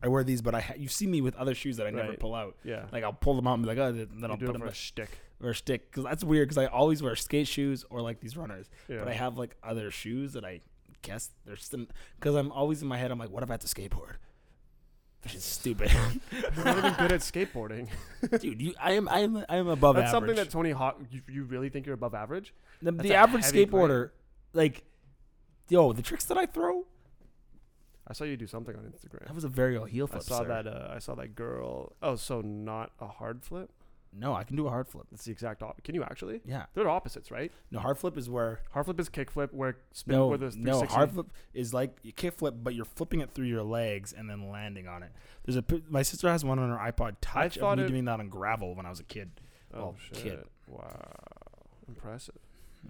I 0.02 0.08
wear 0.08 0.22
these, 0.24 0.42
but 0.42 0.54
I 0.54 0.60
ha- 0.60 0.74
you 0.76 0.88
see 0.88 1.06
me 1.06 1.20
with 1.20 1.34
other 1.36 1.54
shoes 1.54 1.78
that 1.78 1.86
I 1.86 1.90
never 1.90 2.10
Right. 2.10 2.20
pull 2.20 2.34
out. 2.34 2.56
Yeah, 2.64 2.84
Like 2.92 3.02
I'll 3.02 3.12
pull 3.12 3.34
them 3.34 3.46
out 3.46 3.54
and 3.54 3.62
be 3.62 3.68
like, 3.68 3.78
oh, 3.78 3.92
then 3.92 4.08
you 4.18 4.26
I'll 4.26 4.36
do 4.36 4.46
put 4.46 4.50
it 4.50 4.52
them 4.52 4.60
for 4.60 4.66
a 4.66 4.70
back 4.70 4.74
shtick. 4.76 5.10
or 5.42 5.50
a 5.50 5.54
stick 5.54 5.90
because 5.90 6.04
that's 6.04 6.22
weird 6.22 6.48
because 6.48 6.58
I 6.58 6.66
always 6.66 7.02
wear 7.02 7.16
skate 7.16 7.48
shoes 7.48 7.84
or 7.90 8.00
like 8.02 8.20
these 8.20 8.36
runners, 8.36 8.68
Yeah. 8.88 8.98
but 8.98 9.08
I 9.08 9.14
have 9.14 9.38
like 9.38 9.56
other 9.62 9.90
shoes 9.90 10.34
that 10.34 10.44
I 10.44 10.60
guess 11.02 11.30
they're 11.46 11.56
still 11.56 11.86
because 12.20 12.34
I'm 12.34 12.52
always 12.52 12.82
in 12.82 12.88
my 12.88 12.98
head. 12.98 13.10
I'm 13.10 13.18
like, 13.18 13.30
what 13.30 13.42
if 13.42 13.50
I 13.50 13.54
have 13.54 13.60
to 13.60 13.66
skateboard? 13.66 14.16
Which 15.24 15.34
is 15.34 15.42
stupid, 15.44 15.90
You're 16.56 16.64
not 16.64 16.78
even 16.78 16.92
good 16.92 17.10
at 17.12 17.20
skateboarding. 17.20 17.88
dude. 18.40 18.60
You, 18.62 18.74
I 18.80 18.92
am, 18.92 19.08
I 19.08 19.20
am, 19.20 19.44
I 19.48 19.56
am 19.56 19.66
above 19.66 19.96
average. 19.96 20.04
That's 20.04 20.14
average. 20.14 20.28
something 20.30 20.34
that 20.36 20.50
Tony 20.50 20.70
Hawk. 20.70 21.00
You, 21.10 21.20
you 21.28 21.42
really 21.44 21.68
think 21.68 21.84
you're 21.86 21.94
above 21.96 22.14
average? 22.14 22.54
the, 22.80 22.92
the 22.92 23.10
a 23.10 23.14
average 23.16 23.44
heavy 23.44 23.66
skateboarder, 23.66 24.10
like, 24.52 24.84
yo, 25.68 25.92
the 25.92 26.02
tricks 26.02 26.26
that 26.26 26.38
I 26.38 26.46
throw, 26.46 26.84
I 28.08 28.12
saw 28.12 28.24
you 28.24 28.36
do 28.36 28.46
something 28.46 28.76
on 28.76 28.82
Instagram. 28.84 29.26
that 29.26 29.34
was 29.34 29.44
a 29.44 29.48
very 29.48 29.76
old 29.76 29.88
heel 29.90 30.06
flip. 30.06 30.22
I 30.22 30.24
saw 30.24 30.38
sir. 30.42 30.48
that. 30.48 30.66
Uh, 30.66 30.88
I 30.94 30.98
saw 31.00 31.14
that 31.16 31.34
girl. 31.34 31.92
Oh, 32.02 32.16
so 32.16 32.40
not 32.40 32.92
a 33.00 33.06
hard 33.08 33.42
flip. 33.42 33.70
No, 34.18 34.32
I 34.32 34.44
can 34.44 34.56
do 34.56 34.66
a 34.66 34.70
hard 34.70 34.88
flip. 34.88 35.06
That's 35.10 35.24
the 35.26 35.32
exact 35.32 35.62
opposite. 35.62 35.84
Can 35.84 35.94
you 35.94 36.02
actually? 36.02 36.40
Yeah, 36.46 36.66
They're 36.72 36.88
opposites, 36.88 37.30
right? 37.30 37.52
no, 37.70 37.80
hard 37.80 37.98
flip 37.98 38.16
is 38.16 38.30
where 38.30 38.60
Hard 38.70 38.86
flip 38.86 38.98
is 38.98 39.10
kick 39.10 39.30
flip, 39.30 39.52
where 39.52 39.76
spin, 39.92 40.14
no, 40.14 40.28
where 40.28 40.38
the 40.38 40.46
no, 40.46 40.78
360 40.80 40.94
hard 40.94 41.10
flip 41.12 41.26
is 41.52 41.74
like 41.74 41.98
you 42.02 42.12
kick 42.12 42.32
flip, 42.38 42.54
but 42.62 42.74
you're 42.74 42.86
flipping 42.86 43.20
it 43.20 43.34
through 43.34 43.44
your 43.46 43.62
legs 43.64 44.14
and 44.16 44.30
then 44.30 44.50
landing 44.50 44.88
on 44.88 45.02
it. 45.02 45.10
There's 45.44 45.56
a 45.56 45.64
my 45.90 46.00
sister 46.02 46.28
has 46.30 46.44
one 46.46 46.58
on 46.58 46.70
her 46.70 46.78
iPod 46.78 47.16
Touch 47.20 47.56
of 47.56 47.60
thought 47.60 47.78
me 47.78 47.84
it- 47.84 47.88
doing 47.88 48.04
that 48.06 48.20
on 48.20 48.28
gravel 48.30 48.74
when 48.74 48.86
I 48.86 48.90
was 48.90 49.00
a 49.00 49.04
kid. 49.04 49.32
Oh 49.74 49.78
well, 49.78 49.96
shit! 49.98 50.22
kid. 50.22 50.38
Wow, 50.68 51.12
impressive. 51.88 52.36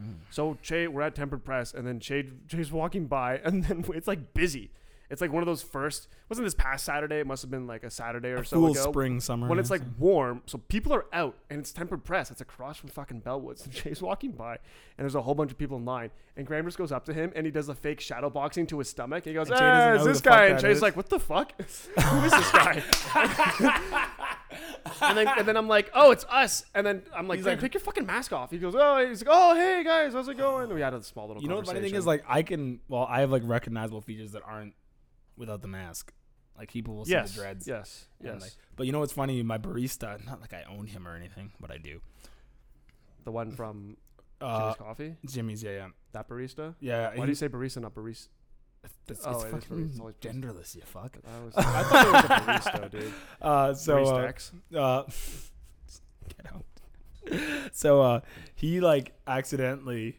Mm. 0.00 0.14
So 0.30 0.58
Che, 0.62 0.86
we're 0.88 1.02
at 1.02 1.14
Tempered 1.14 1.44
Press, 1.44 1.72
and 1.74 1.86
then 1.86 1.98
Che, 2.00 2.28
Che's 2.48 2.70
walking 2.70 3.06
by, 3.06 3.38
and 3.44 3.64
then 3.64 3.84
it's 3.94 4.06
like 4.06 4.32
busy. 4.34 4.70
It's 5.10 5.20
like 5.20 5.32
one 5.32 5.42
of 5.42 5.46
those 5.46 5.62
first. 5.62 6.08
Wasn't 6.28 6.44
this 6.44 6.54
past 6.54 6.84
Saturday? 6.84 7.16
It 7.20 7.26
must 7.26 7.42
have 7.42 7.50
been 7.50 7.66
like 7.66 7.84
a 7.84 7.90
Saturday 7.90 8.30
or 8.30 8.38
A 8.38 8.44
so 8.46 8.56
cool 8.56 8.72
ago. 8.72 8.90
spring 8.90 9.20
summer 9.20 9.46
when 9.48 9.58
it's 9.58 9.70
like 9.70 9.82
warm, 9.98 10.42
so 10.46 10.58
people 10.68 10.92
are 10.92 11.06
out, 11.12 11.36
and 11.50 11.60
it's 11.60 11.72
Tempered 11.72 12.04
Press. 12.04 12.30
It's 12.30 12.40
across 12.40 12.76
from 12.78 12.88
fucking 12.90 13.22
Bellwoods. 13.22 13.64
And 13.66 13.72
Che's 13.74 14.02
walking 14.02 14.32
by, 14.32 14.52
and 14.54 15.04
there's 15.04 15.14
a 15.14 15.22
whole 15.22 15.34
bunch 15.34 15.50
of 15.52 15.58
people 15.58 15.76
in 15.76 15.84
line. 15.84 16.10
And 16.36 16.46
Graham 16.46 16.64
just 16.66 16.76
goes 16.78 16.92
up 16.92 17.04
to 17.06 17.14
him, 17.14 17.32
and 17.36 17.46
he 17.46 17.52
does 17.52 17.68
a 17.68 17.74
fake 17.74 18.00
shadow 18.00 18.28
boxing 18.30 18.66
to 18.66 18.78
his 18.78 18.88
stomach. 18.90 19.24
And 19.26 19.30
he 19.30 19.34
goes, 19.34 19.48
And 19.48 19.56
Che 19.58 19.64
doesn't 19.64 19.82
"Ah, 19.82 19.88
know 19.88 19.94
it's 19.94 20.04
who 20.04 20.12
this 20.12 20.20
guy." 20.20 20.46
And 20.46 20.60
Che's 20.60 20.76
is. 20.78 20.82
like, 20.82 20.96
"What 20.96 21.08
the 21.08 21.18
fuck? 21.20 21.52
Who 21.60 22.24
is 22.24 22.32
this 22.32 22.50
guy?" 22.52 22.82
and 25.02 25.16
then 25.18 25.28
and 25.38 25.46
then 25.48 25.56
I'm 25.56 25.68
like, 25.68 25.90
"Oh, 25.94 26.10
it's 26.10 26.24
us." 26.24 26.64
And 26.74 26.86
then 26.86 27.02
I'm 27.14 27.28
like, 27.28 27.44
like- 27.44 27.60
take 27.60 27.74
your 27.74 27.80
fucking 27.80 28.06
mask 28.06 28.32
off." 28.32 28.50
He 28.50 28.58
goes, 28.58 28.74
"Oh," 28.76 29.06
he's 29.06 29.24
like, 29.24 29.28
"Oh, 29.30 29.54
hey 29.54 29.82
guys, 29.84 30.12
how's 30.14 30.28
it 30.28 30.36
going?" 30.36 30.64
And 30.64 30.74
we 30.74 30.80
had 30.80 30.94
a 30.94 31.02
small 31.02 31.28
little. 31.28 31.42
you 31.42 31.48
know 31.48 31.60
the 31.60 31.66
funny 31.66 31.80
thing 31.80 31.94
is 31.94 32.06
like 32.06 32.24
I 32.28 32.42
can 32.42 32.80
well 32.88 33.06
I 33.08 33.20
have 33.20 33.30
like 33.30 33.42
recognizable 33.44 34.00
features 34.00 34.32
that 34.32 34.42
aren't 34.46 34.74
without 35.36 35.62
the 35.62 35.68
mask. 35.68 36.12
Like 36.58 36.70
people 36.70 36.94
will 36.96 37.04
see 37.04 37.12
yes, 37.12 37.34
the 37.34 37.40
dreads. 37.42 37.66
yes, 37.68 38.06
yes. 38.22 38.40
like- 38.40 38.52
but 38.76 38.86
you 38.86 38.92
know 38.92 39.00
what's 39.00 39.12
funny? 39.12 39.42
My 39.42 39.58
barista, 39.58 40.24
not 40.24 40.40
like 40.40 40.54
I 40.54 40.64
own 40.68 40.86
him 40.86 41.06
or 41.06 41.14
anything, 41.14 41.52
but 41.60 41.70
I 41.70 41.78
do. 41.78 42.00
the 43.24 43.32
one 43.32 43.50
from 43.50 43.96
Uh, 44.40 44.60
Jimmy's 44.60 44.76
Coffee, 44.76 45.16
Jimmy's, 45.26 45.62
yeah, 45.62 45.70
yeah, 45.72 45.88
that 46.12 46.28
barista. 46.28 46.74
yeah. 46.80 47.10
Why 47.14 47.24
do 47.26 47.30
you 47.30 47.34
say 47.34 47.48
barista, 47.48 47.80
not 47.82 47.94
barista? 47.94 48.28
It's, 49.08 49.26
Oh, 49.26 49.32
it's 49.32 49.44
it 49.44 49.50
fucking 49.50 49.76
barista. 49.76 50.08
It's 50.10 50.18
genderless, 50.26 50.74
you 50.76 50.82
fuck. 50.82 51.16
I, 51.26 51.44
was, 51.44 51.54
I 51.56 51.82
thought 51.82 52.06
it 52.06 52.12
was 52.12 52.24
a 52.24 52.28
barista, 52.78 52.90
dude. 52.90 53.12
Uh, 53.42 53.74
so 53.74 53.96
barista 53.96 54.12
uh, 54.12 54.26
X. 54.28 54.52
uh, 54.74 55.02
get 56.36 56.54
out. 56.54 57.72
so 57.74 58.00
uh, 58.02 58.20
he 58.54 58.80
like 58.80 59.12
accidentally 59.26 60.18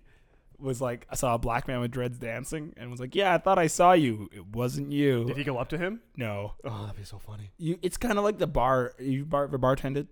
was 0.59 0.81
like 0.81 1.05
I 1.09 1.15
saw 1.15 1.35
a 1.35 1.37
black 1.37 1.67
man 1.67 1.79
with 1.81 1.91
dreads 1.91 2.17
dancing 2.17 2.73
and 2.77 2.89
was 2.89 2.99
like, 2.99 3.13
"Yeah, 3.15 3.33
I 3.33 3.37
thought 3.37 3.59
I 3.59 3.67
saw 3.67 3.93
you. 3.93 4.29
It 4.31 4.45
wasn't 4.47 4.91
you." 4.91 5.25
Did 5.25 5.37
he 5.37 5.43
go 5.43 5.57
up 5.57 5.69
to 5.69 5.77
him? 5.77 6.01
no, 6.15 6.53
Oh, 6.63 6.81
that'd 6.83 6.97
be 6.97 7.03
so 7.03 7.19
funny. 7.19 7.51
you. 7.57 7.77
It's 7.81 7.97
kind 7.97 8.17
of 8.17 8.23
like 8.23 8.37
the 8.39 8.47
bar. 8.47 8.93
You 8.99 9.25
bar 9.25 9.43
ever 9.43 9.59
bartended. 9.59 10.07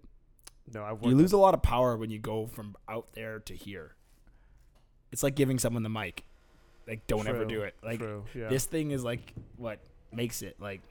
No, 0.74 0.82
I 0.84 0.92
You 1.08 1.16
lose 1.16 1.32
a 1.34 1.38
lot 1.38 1.54
of 1.54 1.62
power 1.62 1.96
when 1.98 2.10
you 2.10 2.20
go 2.20 2.48
from 2.48 2.76
out 2.90 3.08
there 3.14 3.40
to 3.40 3.54
here. 3.56 3.96
It's 5.12 5.22
like 5.24 5.36
giving 5.36 5.60
someone 5.60 5.84
the 5.84 5.90
mic. 5.90 6.26
Like, 6.88 7.06
don't 7.08 7.28
ever 7.28 7.46
do 7.46 7.62
it. 7.62 7.76
Like 7.84 8.00
True. 8.00 8.26
Yeah. 8.36 8.48
this 8.50 8.66
thing 8.66 8.92
is 8.92 9.04
like 9.04 9.34
what 9.58 9.80
makes 10.12 10.42
it 10.42 10.56
like. 10.60 10.82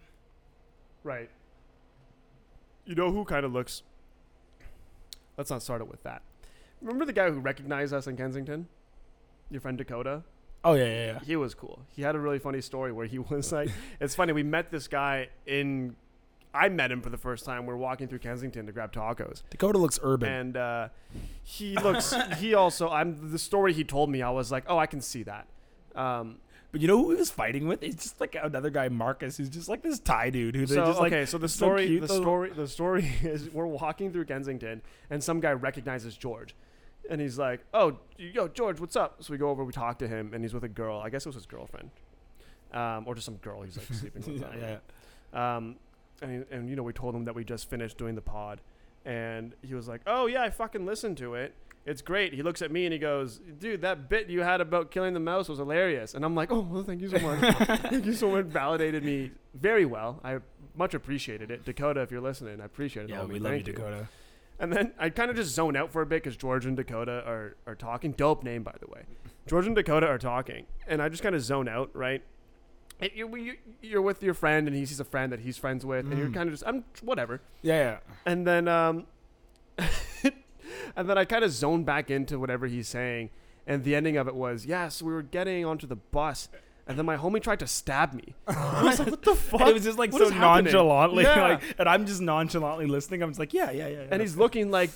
Right. 1.03 1.29
You 2.85 2.95
know 2.95 3.11
who 3.11 3.25
kind 3.25 3.45
of 3.47 3.53
looks. 3.53 3.83
Let's 5.37 5.51
not 5.51 5.63
start 5.63 5.81
it 5.81 5.89
with 5.89 6.03
that. 6.05 6.23
Remember 6.81 7.05
the 7.05 7.13
guy 7.13 7.31
who 7.31 7.39
recognized 7.41 7.93
us 7.93 8.07
in 8.07 8.17
Kensington? 8.17 8.69
Your 9.51 9.61
friend 9.61 9.77
Dakota? 9.79 10.23
Oh 10.65 10.73
yeah, 10.75 10.85
yeah, 10.85 11.07
yeah. 11.13 11.19
He 11.25 11.37
was 11.37 11.55
cool. 11.55 11.81
He 11.95 12.03
had 12.03 12.15
a 12.15 12.19
really 12.19 12.39
funny 12.39 12.61
story 12.61 12.91
where 12.93 13.07
he 13.07 13.19
was 13.31 13.53
like, 13.53 13.71
it's 14.01 14.15
funny. 14.15 14.33
We 14.33 14.43
met 14.43 14.71
this 14.71 14.89
guy 14.89 15.29
in. 15.47 15.97
I 16.57 16.69
met 16.69 16.93
him 16.93 17.03
for 17.03 17.11
the 17.11 17.19
first 17.19 17.45
time. 17.45 17.67
We 17.67 17.73
are 17.73 17.77
walking 17.77 18.07
through 18.07 18.21
Kensington 18.21 18.65
to 18.67 18.73
grab 18.73 18.93
tacos, 18.93 19.43
Dakota 19.51 19.77
looks 19.77 19.99
urban. 20.03 20.33
and 20.33 20.57
uh, 20.57 20.89
he 21.43 21.77
looks. 21.83 22.15
he 22.39 22.55
also. 22.55 22.89
I'm 22.89 23.33
the 23.33 23.39
story 23.39 23.73
he 23.73 23.83
told 23.85 24.09
me. 24.09 24.23
I 24.23 24.31
was 24.31 24.53
like, 24.53 24.65
oh, 24.69 24.79
I 24.79 24.87
can 24.87 25.01
see 25.01 25.25
that. 25.25 25.47
Um, 25.97 26.39
But 26.73 26.81
you 26.81 26.87
know 26.89 26.97
who 27.03 27.11
he 27.11 27.17
was 27.17 27.31
fighting 27.31 27.67
with? 27.69 27.83
It's 27.83 28.05
just 28.05 28.21
like 28.21 28.37
another 28.41 28.71
guy, 28.71 28.89
Marcus, 28.89 29.37
who's 29.37 29.49
just 29.51 29.69
like 29.69 29.83
this 29.83 29.99
Thai 29.99 30.31
dude 30.31 30.55
who 30.57 30.65
they 30.67 30.75
so 30.77 30.87
just 30.87 31.01
like. 31.01 31.13
okay, 31.13 31.27
so 31.27 31.39
the 31.39 31.49
so 31.49 31.57
story, 31.67 31.87
cute, 31.89 32.01
the 32.03 32.07
though. 32.07 32.21
story, 32.21 32.51
the 32.51 32.69
story 32.69 33.13
is 33.23 33.51
we're 33.51 33.67
walking 33.67 34.13
through 34.13 34.25
Kensington, 34.27 34.81
and 35.11 35.23
some 35.23 35.41
guy 35.41 35.53
recognizes 35.53 36.17
George, 36.17 36.55
and 37.11 37.21
he's 37.21 37.39
like, 37.39 37.61
"Oh, 37.73 37.99
yo, 38.17 38.49
George, 38.49 38.81
what's 38.81 38.97
up?" 38.97 39.23
So 39.23 39.33
we 39.33 39.39
go 39.39 39.51
over, 39.51 39.65
we 39.65 39.73
talk 39.73 39.99
to 39.99 40.09
him, 40.09 40.33
and 40.35 40.43
he's 40.45 40.55
with 40.55 40.65
a 40.65 40.69
girl. 40.69 40.99
I 40.99 41.11
guess 41.11 41.27
it 41.27 41.29
was 41.29 41.37
his 41.37 41.47
girlfriend, 41.47 41.91
um, 42.73 43.05
or 43.07 43.15
just 43.15 43.25
some 43.27 43.37
girl 43.37 43.63
he's 43.63 43.77
like 43.77 43.87
sleeping 43.87 44.23
with. 44.27 44.41
Don't 44.41 44.61
yeah. 44.61 45.57
Um, 45.57 45.77
and, 46.23 46.45
and 46.51 46.69
you 46.71 46.77
know, 46.77 46.83
we 46.83 46.93
told 46.93 47.15
him 47.15 47.25
that 47.25 47.35
we 47.35 47.45
just 47.45 47.69
finished 47.69 47.99
doing 47.99 48.15
the 48.15 48.23
pod, 48.23 48.61
and 49.05 49.55
he 49.63 49.75
was 49.75 49.89
like, 49.89 50.01
"Oh 50.07 50.27
yeah, 50.27 50.43
I 50.43 50.51
fucking 50.51 50.87
listened 50.87 51.17
to 51.19 51.35
it. 51.35 51.55
It's 51.87 52.03
great." 52.03 52.33
He 52.33 52.43
looks 52.43 52.63
at 52.63 52.71
me 52.71 52.87
and 52.87 52.93
he 52.93 52.99
goes, 52.99 53.41
"Dude, 53.59 53.83
that 53.83 54.09
bit 54.09 54.29
you 54.29 54.41
had 54.43 54.61
about 54.61 54.91
killing 54.91 55.15
the 55.15 55.21
mouse 55.21 55.49
was 55.49 55.59
hilarious." 55.59 56.15
And 56.15 56.25
I'm 56.25 56.35
like, 56.35 56.51
"Oh, 56.51 56.61
well, 56.61 56.83
thank 56.83 57.01
you 57.01 57.09
so 57.09 57.19
much. 57.19 57.55
thank 57.83 58.07
you 58.07 58.15
so 58.15 58.31
much. 58.31 58.47
Validated 58.47 59.05
me 59.05 59.33
very 59.55 59.85
well. 59.85 60.21
I 60.25 60.39
much 60.77 60.95
appreciated 60.95 61.51
it, 61.51 61.65
Dakota. 61.65 62.01
If 62.01 62.11
you're 62.11 62.21
listening, 62.21 62.61
I 62.61 62.65
appreciate 62.65 63.05
it. 63.05 63.11
Yeah, 63.11 63.25
we 63.25 63.39
love 63.39 63.55
you, 63.55 63.63
Dakota. 63.63 64.09
And 64.61 64.73
then 64.73 64.93
I 64.99 65.11
kind 65.11 65.31
of 65.31 65.37
just 65.37 65.55
zone 65.55 65.77
out 65.77 65.91
for 65.91 66.01
a 66.03 66.07
bit 66.07 66.23
because 66.23 66.37
George 66.37 66.65
and 66.65 66.77
Dakota 66.77 67.23
are, 67.27 67.57
are 67.67 67.75
talking. 67.75 68.13
Dope 68.13 68.45
name, 68.45 68.63
by 68.63 68.75
the 68.81 68.87
way. 68.87 69.03
George 69.47 69.67
and 69.67 69.75
Dakota 69.77 70.07
are 70.07 70.19
talking, 70.19 70.67
and 70.87 71.03
I 71.03 71.09
just 71.09 71.23
kind 71.23 71.35
of 71.35 71.43
zone 71.43 71.69
out, 71.69 71.91
right? 71.93 72.23
And 73.01 73.11
you're, 73.15 73.37
you- 73.37 73.57
you're 73.83 74.01
with 74.03 74.23
your 74.23 74.33
friend, 74.35 74.67
and 74.69 74.77
he 74.77 74.87
sees 74.87 75.01
a 75.01 75.05
friend 75.05 75.33
that 75.33 75.41
he's 75.41 75.59
friends 75.59 75.85
with, 75.85 76.07
and 76.07 76.17
you're 76.19 76.29
Mm. 76.29 76.35
kind 76.35 76.49
of 76.49 76.55
just, 76.55 76.63
I'm 76.67 76.85
whatever. 77.03 77.41
Yeah, 77.63 77.75
yeah. 77.79 77.99
And 78.25 78.47
then, 78.47 78.69
um, 78.69 79.07
and 80.97 81.09
then 81.09 81.19
I 81.19 81.25
kind 81.25 81.45
of 81.45 81.51
zone 81.51 81.85
back 81.85 82.11
into 82.11 82.39
whatever 82.39 82.67
he's 82.67 82.89
saying, 82.89 83.31
and 83.67 83.85
the 83.85 83.95
ending 83.95 84.17
of 84.17 84.29
it 84.29 84.35
was, 84.35 84.65
yes, 84.67 85.03
we 85.03 85.13
were 85.13 85.23
getting 85.23 85.65
onto 85.65 85.87
the 85.87 85.97
bus, 85.97 86.49
and 86.87 86.99
then 86.99 87.07
my 87.07 87.17
homie 87.17 87.43
tried 87.43 87.61
to 87.61 87.67
stab 87.67 88.13
me. 88.13 88.35
I 88.47 88.83
was 88.85 88.99
like, 88.99 89.11
what 89.11 89.23
the 89.23 89.35
fuck? 89.35 89.61
And 89.61 89.71
it 89.71 89.75
was 89.75 89.85
just 89.85 89.99
like 89.99 90.13
What 90.13 90.19
so 90.21 90.25
is 90.27 90.33
happening? 90.33 90.65
nonchalantly, 90.73 91.25
Yeah. 91.25 91.43
like, 91.43 91.63
and 91.79 91.89
I'm 91.89 92.07
just 92.07 92.21
nonchalantly 92.21 92.87
listening. 92.87 93.23
I'm 93.23 93.31
just 93.31 93.41
like, 93.41 93.55
yeah, 93.55 93.71
yeah, 93.71 93.87
yeah. 93.89 94.01
yeah. 94.01 94.09
and 94.11 94.21
he's 94.21 94.37
looking 94.37 94.71
like 94.71 94.91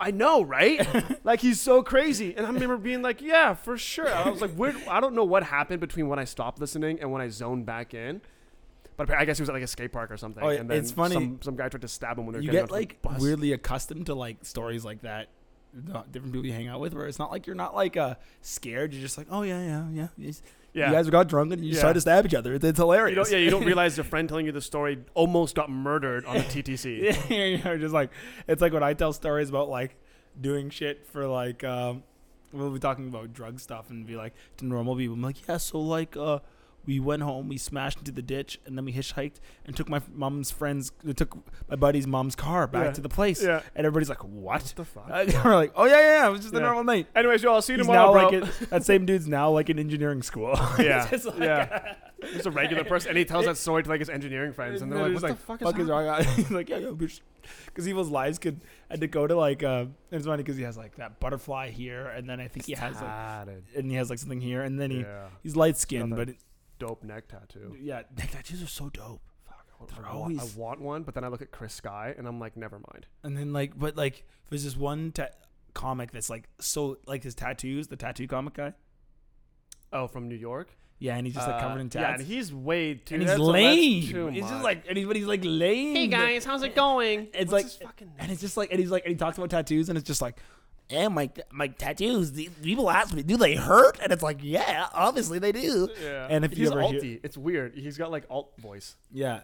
I 0.00 0.10
know, 0.10 0.42
right? 0.42 0.86
like 1.24 1.40
he's 1.40 1.60
so 1.60 1.82
crazy. 1.82 2.34
And 2.36 2.44
I 2.46 2.50
remember 2.50 2.76
being 2.76 3.00
like, 3.00 3.22
yeah, 3.22 3.54
for 3.54 3.78
sure. 3.78 4.12
I 4.12 4.28
was 4.28 4.40
like, 4.40 4.50
where, 4.52 4.74
I 4.88 5.00
don't 5.00 5.14
know 5.14 5.24
what 5.24 5.44
happened 5.44 5.80
between 5.80 6.08
when 6.08 6.18
I 6.18 6.24
stopped 6.24 6.60
listening 6.60 7.00
and 7.00 7.12
when 7.12 7.22
I 7.22 7.28
zoned 7.28 7.64
back 7.64 7.94
in. 7.94 8.20
But 8.96 9.10
I 9.10 9.24
guess 9.24 9.38
he 9.38 9.42
was 9.42 9.48
at 9.48 9.54
like 9.54 9.62
a 9.62 9.68
skate 9.68 9.92
park 9.92 10.10
or 10.10 10.16
something. 10.16 10.42
Oh, 10.42 10.50
yeah, 10.50 10.60
and 10.60 10.70
then 10.70 10.78
it's 10.78 10.92
funny. 10.92 11.14
Some, 11.14 11.38
some 11.42 11.56
guy 11.56 11.68
tried 11.68 11.82
to 11.82 11.88
stab 11.88 12.18
him 12.18 12.26
when 12.26 12.32
they 12.34 12.38
were 12.38 12.42
you 12.44 12.50
getting 12.50 12.66
get 12.66 12.72
onto 12.72 12.74
like 12.74 13.02
the 13.02 13.08
bus. 13.08 13.20
weirdly 13.20 13.52
accustomed 13.52 14.06
to 14.06 14.14
like 14.14 14.44
stories 14.44 14.84
like 14.84 15.02
that 15.02 15.28
different 16.12 16.32
people 16.32 16.46
you 16.46 16.52
hang 16.52 16.68
out 16.68 16.80
with 16.80 16.94
where 16.94 17.06
it's 17.06 17.18
not 17.18 17.30
like 17.30 17.46
you're 17.46 17.56
not 17.56 17.74
like 17.74 17.96
uh 17.96 18.14
scared 18.42 18.92
you're 18.92 19.02
just 19.02 19.18
like 19.18 19.26
oh 19.30 19.42
yeah 19.42 19.60
yeah 19.60 19.86
yeah 19.92 20.08
you, 20.16 20.32
Yeah. 20.72 20.88
you 20.88 20.92
guys 20.94 21.10
got 21.10 21.28
drunk 21.28 21.52
and 21.52 21.64
you 21.64 21.70
just 21.70 21.78
Yeah. 21.80 21.82
tried 21.86 21.92
to 21.94 22.00
stab 22.00 22.26
each 22.26 22.34
other 22.34 22.54
it's, 22.54 22.64
it's 22.64 22.78
hilarious 22.78 23.10
you 23.10 23.16
don't, 23.16 23.30
yeah, 23.32 23.38
you 23.44 23.50
don't 23.50 23.64
realize 23.72 23.96
your 23.96 24.04
friend 24.04 24.28
telling 24.28 24.46
you 24.46 24.52
the 24.52 24.60
story 24.60 24.98
almost 25.14 25.54
got 25.54 25.70
murdered 25.70 26.24
on 26.26 26.36
the 26.36 26.42
TTC. 26.44 27.28
yeah, 27.30 27.44
you're 27.68 27.78
just 27.78 27.94
like 27.94 28.10
it's 28.46 28.62
like 28.62 28.72
when 28.72 28.82
I 28.82 28.94
tell 28.94 29.12
stories 29.12 29.48
about 29.48 29.68
like 29.68 29.96
doing 30.40 30.70
shit 30.70 31.06
for 31.06 31.26
like 31.26 31.62
um 31.64 32.02
we'll 32.52 32.70
be 32.70 32.78
talking 32.78 33.08
about 33.08 33.32
drug 33.32 33.58
stuff 33.58 33.90
and 33.90 34.06
be 34.06 34.16
like 34.16 34.32
to 34.58 34.64
normal 34.66 34.94
people 34.96 35.14
I'm 35.14 35.22
like 35.22 35.46
yeah 35.48 35.56
so 35.56 35.80
like 35.80 36.16
uh 36.16 36.38
we 36.86 37.00
went 37.00 37.22
home 37.22 37.48
we 37.48 37.56
smashed 37.56 37.98
into 37.98 38.12
the 38.12 38.22
ditch 38.22 38.58
and 38.66 38.76
then 38.76 38.84
we 38.84 38.92
hitchhiked 38.92 39.36
and 39.64 39.76
took 39.76 39.88
my 39.88 40.00
mom's 40.12 40.50
friends 40.50 40.92
took 41.16 41.36
my 41.68 41.76
buddy's 41.76 42.06
mom's 42.06 42.34
car 42.36 42.66
back 42.66 42.86
Yeah. 42.86 42.92
to 42.92 43.00
the 43.00 43.08
place 43.08 43.42
Yeah. 43.42 43.60
and 43.74 43.86
everybody's 43.86 44.08
like 44.08 44.22
what 44.24 44.62
What 44.62 44.72
the 44.76 44.84
fuck? 44.84 45.08
Uh, 45.10 45.24
we're 45.44 45.54
like, 45.54 45.72
oh 45.76 45.84
yeah, 45.86 45.92
yeah, 46.00 46.00
yeah, 46.22 46.28
it 46.28 46.30
was 46.32 46.40
just 46.42 46.54
a 46.54 46.60
normal 46.60 46.84
night. 46.84 47.06
Anyways, 47.14 47.42
yo, 47.42 47.52
I'll 47.54 47.62
see 47.62 47.72
you 47.74 47.78
He's 47.78 47.86
tomorrow, 47.86 48.14
now 48.14 48.30
bro. 48.30 48.38
like 48.40 48.58
that 48.70 48.84
same 48.84 49.06
dude's 49.06 49.26
now 49.28 49.50
like 49.50 49.68
in 49.70 49.78
engineering 49.78 50.22
school. 50.22 50.54
yeah, 50.78 51.08
just 51.08 51.24
like- 51.26 51.38
yeah. 51.38 51.94
He's 52.32 52.46
a 52.46 52.50
regular 52.50 52.84
person, 52.84 53.10
and 53.10 53.18
he 53.18 53.24
tells 53.26 53.44
that 53.44 53.58
story 53.58 53.82
to 53.82 53.88
like 53.90 53.98
his 54.00 54.08
engineering 54.08 54.54
friends, 54.54 54.80
and 54.80 54.90
they're 54.90 54.98
like, 55.10 55.12
"What 55.12 55.28
the 55.28 55.34
fuck 55.36 55.60
is 55.60 55.68
fuck 55.68 55.78
is 55.78 55.88
wrong? 55.88 56.24
He's 56.36 56.50
like, 56.50 56.70
yeah, 56.70 56.78
yeah, 56.78 56.90
because 56.92 57.20
people's 57.84 58.08
lives 58.08 58.38
could 58.38 58.62
had 58.90 59.02
to 59.02 59.06
go 59.08 59.26
to 59.26 59.34
like, 59.36 59.62
uh, 59.62 59.86
it's 60.10 60.24
funny 60.24 60.42
because 60.42 60.56
he 60.56 60.62
has 60.62 60.78
like 60.78 60.96
that 60.96 61.20
butterfly 61.20 61.68
here, 61.70 62.06
and 62.06 62.26
then 62.26 62.40
I 62.40 62.48
think 62.48 62.64
he 62.64 62.72
has 62.72 62.94
like, 63.02 63.48
and 63.76 63.90
he 63.90 63.96
has 63.98 64.08
like 64.08 64.18
something 64.18 64.40
here, 64.40 64.62
and 64.62 64.80
then 64.80 64.90
he 64.90 65.00
yeah, 65.00 65.26
he's 65.42 65.54
light 65.54 65.76
skinned, 65.76 66.16
but 66.16 66.30
it, 66.30 66.36
dope 66.78 67.02
neck 67.04 67.28
tattoo. 67.28 67.76
yeah, 67.80 68.02
neck 68.16 68.30
tattoos 68.32 68.62
are 68.62 68.66
so 68.66 68.88
dope. 68.90 69.20
Fuck, 69.46 69.66
I 69.70 69.76
want, 69.78 69.94
They're 69.94 70.06
I, 70.06 70.14
want, 70.16 70.38
always- 70.40 70.56
I 70.56 70.58
want 70.60 70.80
one, 70.80 71.02
but 71.02 71.14
then 71.14 71.24
I 71.24 71.28
look 71.28 71.42
at 71.42 71.50
Chris 71.50 71.74
Sky, 71.74 72.14
and 72.16 72.26
I'm 72.26 72.38
like, 72.40 72.56
never 72.56 72.78
mind. 72.92 73.06
And 73.22 73.36
then 73.36 73.52
like, 73.52 73.78
but 73.78 73.96
like, 73.96 74.24
there's 74.50 74.64
this 74.64 74.76
one 74.76 75.12
ta- 75.12 75.28
comic 75.74 76.12
that's 76.12 76.30
like 76.30 76.48
so 76.60 76.98
like 77.06 77.22
his 77.24 77.34
tattoos, 77.34 77.88
the 77.88 77.96
tattoo 77.96 78.26
comic 78.26 78.54
guy. 78.54 78.74
Oh, 79.92 80.06
from 80.08 80.28
New 80.28 80.34
York. 80.36 80.76
Yeah, 80.98 81.16
and 81.16 81.26
he's 81.26 81.34
just 81.34 81.46
like 81.46 81.60
covered 81.60 81.78
Uh, 81.78 81.80
in 81.82 81.90
tats. 81.90 82.02
Yeah, 82.02 82.14
and 82.14 82.22
he's 82.22 82.52
way 82.54 82.94
too. 82.94 83.14
and 83.16 83.22
he's 83.22 83.30
that's- 83.30 83.38
that's 83.46 83.52
lame. 83.52 84.06
too 84.06 84.26
He's 84.28 84.44
just 84.48 84.62
like, 84.64 84.84
and 84.88 84.96
he's, 84.96 85.06
but 85.06 85.16
he's 85.16 85.26
like 85.26 85.40
lame. 85.44 85.94
Hey 85.96 86.06
guys, 86.06 86.44
how's 86.44 86.62
it 86.62 86.74
going? 86.76 87.28
It's 87.34 87.50
What's 87.50 87.52
like- 87.52 87.64
his 87.64 87.76
fucking 87.76 88.12
and 88.18 88.32
it's 88.32 88.40
just 88.40 88.56
like, 88.56 88.70
and 88.70 88.78
he's 88.80 88.90
like, 88.90 89.04
and 89.04 89.10
he 89.10 89.16
talks 89.16 89.36
about 89.36 89.50
tattoos, 89.50 89.88
and 89.88 89.98
it's 89.98 90.06
just 90.06 90.22
like, 90.22 90.38
yeah, 90.90 91.08
my 91.08 91.30
my 91.50 91.68
tattoos. 91.68 92.30
People 92.62 92.90
ask 92.90 93.12
me, 93.14 93.22
do 93.22 93.36
they 93.36 93.54
hurt? 93.54 93.98
And 94.02 94.12
it's 94.12 94.22
like, 94.22 94.38
yeah, 94.42 94.86
obviously 94.92 95.38
they 95.38 95.52
do. 95.52 95.88
yeah. 96.02 96.26
And 96.30 96.44
if 96.44 96.52
he's 96.52 96.60
you 96.60 96.72
ever 96.72 96.82
hear- 96.82 97.18
it's 97.22 97.36
weird. 97.36 97.74
He's 97.74 97.96
got 97.98 98.10
like 98.10 98.24
alt 98.30 98.52
voice. 98.58 98.96
Yeah, 99.12 99.40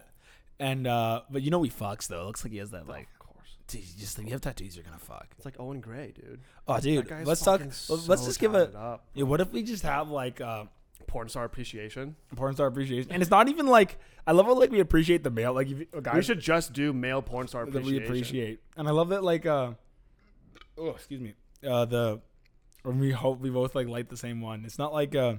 and 0.59 0.85
uh, 0.87 1.21
but 1.29 1.41
you 1.41 1.51
know 1.51 1.61
he 1.63 1.69
fucks 1.69 2.07
though. 2.07 2.21
It 2.21 2.25
looks 2.25 2.43
like 2.45 2.51
he 2.53 2.59
has 2.59 2.71
that 2.71 2.87
like, 2.87 3.07
of 3.19 3.27
course. 3.27 3.57
dude, 3.67 3.81
you 3.81 3.99
just 3.99 4.15
think 4.15 4.27
you 4.27 4.33
have 4.33 4.41
tattoos, 4.41 4.75
you're 4.75 4.85
gonna 4.85 4.97
fuck. 4.99 5.27
It's 5.37 5.45
like 5.45 5.59
Owen 5.59 5.79
Gray, 5.81 6.13
dude. 6.15 6.41
Oh, 6.67 6.79
dude, 6.79 7.07
guy's 7.07 7.25
let's 7.25 7.41
talk. 7.41 7.59
fucking 7.61 8.07
Let's 8.07 8.25
just 8.25 8.39
give 8.39 8.53
a. 8.55 8.71
up. 8.77 9.05
Yeah, 9.13 9.23
what 9.23 9.41
if 9.41 9.51
we 9.51 9.63
just 9.63 9.83
have 9.83 10.09
like 10.09 10.39
uh, 10.41 10.65
porn 11.07 11.27
star 11.27 11.43
appreciation. 11.45 12.15
porn 12.35 12.53
star 12.53 12.67
appreciation? 12.67 13.11
And 13.11 13.21
it's 13.21 13.31
not 13.31 13.49
even 13.49 13.65
like 13.67 13.97
I 14.27 14.33
love 14.33 14.45
how 14.45 14.53
like 14.53 14.69
we 14.71 14.79
appreciate 14.79 15.23
the 15.23 15.31
male. 15.31 15.53
Like 15.53 15.67
if 15.69 15.79
you- 15.79 15.87
a 15.93 16.01
guy 16.01 16.15
we 16.15 16.21
should 16.21 16.39
just 16.39 16.71
do 16.73 16.93
male 16.93 17.21
porn 17.23 17.47
star 17.47 17.63
appreciation. 17.63 17.93
that 17.95 17.99
we 18.01 18.05
appreciate, 18.05 18.59
and 18.77 18.87
I 18.87 18.91
love 18.91 19.09
that 19.09 19.23
like 19.23 19.45
uh, 19.47 19.71
oh 20.81 20.89
excuse 20.91 21.21
me, 21.21 21.33
uh 21.67 21.85
the, 21.85 22.21
or 22.83 22.91
we 22.91 23.11
hope 23.11 23.39
we 23.39 23.49
both 23.49 23.75
like 23.75 23.87
like 23.87 24.09
the 24.09 24.17
same 24.17 24.41
one. 24.41 24.65
It's 24.65 24.77
not 24.79 24.91
like 24.93 25.15
uh, 25.15 25.35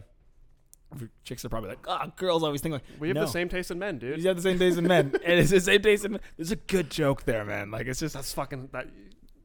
chicks 1.24 1.44
are 1.44 1.48
probably 1.48 1.70
like, 1.70 1.84
oh, 1.88 2.12
girls 2.16 2.42
always 2.42 2.60
think 2.60 2.72
like 2.74 2.82
We 3.00 3.08
have 3.08 3.14
no. 3.16 3.22
the 3.22 3.26
same 3.30 3.48
taste 3.48 3.70
in 3.70 3.78
men, 3.78 3.98
dude. 3.98 4.20
You 4.20 4.28
have 4.28 4.36
the 4.36 4.42
same 4.42 4.58
taste 4.58 4.78
in 4.78 4.86
men, 4.86 5.12
and 5.24 5.38
it's 5.40 5.50
the 5.50 5.60
same 5.60 5.82
taste 5.82 6.04
in 6.04 6.12
men. 6.12 6.20
There's 6.36 6.50
a 6.52 6.56
good 6.56 6.90
joke 6.90 7.24
there, 7.24 7.44
man. 7.44 7.70
Like 7.70 7.86
it's 7.86 8.00
just 8.00 8.14
That's 8.14 8.32
fucking 8.34 8.68
that, 8.72 8.88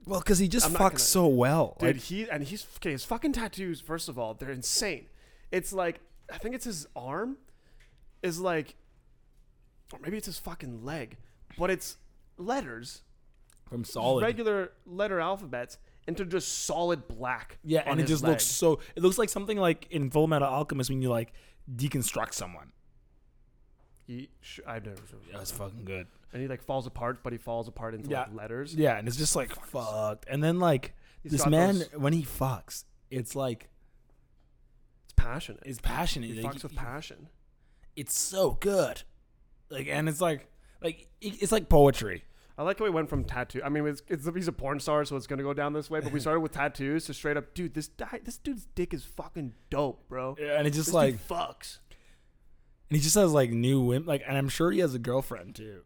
well, 0.06 0.20
because 0.20 0.40
he 0.40 0.48
just 0.48 0.66
I'm 0.68 0.74
fucks 0.74 0.78
gonna- 0.78 1.00
so 1.00 1.28
well. 1.28 1.76
dude. 1.80 1.96
Like, 1.96 2.04
he 2.04 2.30
and 2.30 2.44
he's 2.44 2.66
okay. 2.78 2.92
His 2.92 3.04
fucking 3.06 3.34
tattoos. 3.34 3.82
First 3.82 4.08
of 4.10 4.20
all, 4.20 4.34
they're 4.34 4.52
insane. 4.52 5.08
It's 5.52 5.72
like 5.74 6.00
I 6.32 6.38
think 6.38 6.54
it's 6.56 6.66
his 6.66 6.86
arm, 6.96 7.38
is 8.22 8.40
like, 8.40 8.76
or 9.94 10.00
maybe 10.00 10.18
it's 10.18 10.26
his 10.28 10.38
fucking 10.40 10.84
leg, 10.84 11.18
but 11.58 11.70
it's 11.70 11.98
letters, 12.38 13.02
from 13.70 13.84
solid. 13.86 14.22
regular 14.24 14.72
letter 14.86 15.20
alphabets 15.20 15.78
into 16.08 16.26
just 16.26 16.66
solid 16.66 17.08
black. 17.08 17.58
yeah, 17.64 17.84
and 17.86 18.00
it 18.00 18.08
just 18.08 18.24
leg. 18.24 18.32
looks 18.32 18.46
so. 18.46 18.80
It 18.96 19.04
looks 19.04 19.18
like 19.18 19.30
something 19.30 19.58
like 19.58 19.88
in 19.92 20.10
Full 20.10 20.28
Metal 20.28 20.48
Alchemist 20.48 20.90
when 20.90 21.02
you 21.02 21.10
like 21.10 21.34
deconstruct 21.76 22.34
someone. 22.34 22.72
He, 24.06 24.30
sh- 24.42 24.62
I 24.66 24.76
never. 24.76 24.96
Yeah, 25.32 25.42
it's 25.42 25.52
fucking 25.52 25.84
good. 25.84 26.08
And 26.32 26.42
he 26.42 26.48
like 26.48 26.64
falls 26.64 26.88
apart, 26.88 27.24
but 27.24 27.34
he 27.34 27.38
falls 27.40 27.68
apart 27.68 27.94
into 27.94 28.10
Yeah. 28.10 28.22
like 28.22 28.34
letters. 28.34 28.74
Yeah, 28.74 28.98
and 28.98 29.08
it's 29.08 29.18
just 29.18 29.36
like 29.36 29.54
fucked. 29.66 30.26
And 30.30 30.42
then 30.44 30.60
like 30.60 30.94
He's 31.24 31.34
this 31.34 31.46
man 31.46 31.80
those- 31.80 31.90
when 31.94 32.14
he 32.14 32.24
fucks, 32.24 32.86
it's 33.12 33.36
like 33.36 33.70
it's 35.06 35.14
passionate. 35.18 35.64
it's 35.66 35.80
passionate. 35.82 36.30
He 36.30 36.42
Like, 36.42 36.56
fucks 36.56 36.64
with 36.64 36.72
he- 36.74 36.78
passion. 36.78 37.28
It's 37.98 38.18
so 38.18 38.52
good. 38.52 39.02
Like, 39.70 39.88
and 39.88 40.08
it's 40.08 40.22
like 40.22 40.48
like 40.82 41.10
it's 41.20 41.52
like 41.52 41.68
poetry. 41.68 42.24
I 42.58 42.64
like 42.64 42.80
how 42.80 42.86
we 42.86 42.90
went 42.92 43.08
from 43.10 43.24
tattoo. 43.24 43.62
I 43.64 43.70
mean, 43.70 43.86
it's, 43.86 44.02
it's 44.08 44.28
he's 44.34 44.48
a 44.48 44.52
porn 44.52 44.80
star, 44.80 45.06
so 45.06 45.16
it's 45.16 45.28
gonna 45.28 45.44
go 45.44 45.54
down 45.54 45.74
this 45.74 45.90
way. 45.90 46.00
But 46.00 46.12
we 46.12 46.20
started 46.20 46.40
with 46.40 46.54
tattoos 46.54 47.06
to 47.06 47.14
straight 47.14 47.38
up, 47.38 47.54
dude. 47.54 47.74
This 47.76 47.88
guy, 47.88 48.20
this 48.24 48.38
dude's 48.38 48.66
dick 48.74 48.94
is 48.94 49.04
fucking 49.04 49.54
dope, 49.70 50.08
bro. 50.10 50.36
Yeah, 50.40 50.58
and 50.58 50.66
it's 50.68 50.76
just 50.76 50.88
This 50.88 50.94
like 50.96 51.28
fucks. 51.28 51.78
and 52.90 52.98
he 52.98 53.00
just 53.04 53.16
has 53.16 53.32
like 53.32 53.52
new 53.52 53.82
women. 53.82 54.08
Like, 54.08 54.24
and 54.28 54.36
I'm 54.38 54.50
sure 54.50 54.72
he 54.72 54.80
has 54.80 54.96
a 54.96 55.00
girlfriend 55.00 55.56
too. 55.56 55.82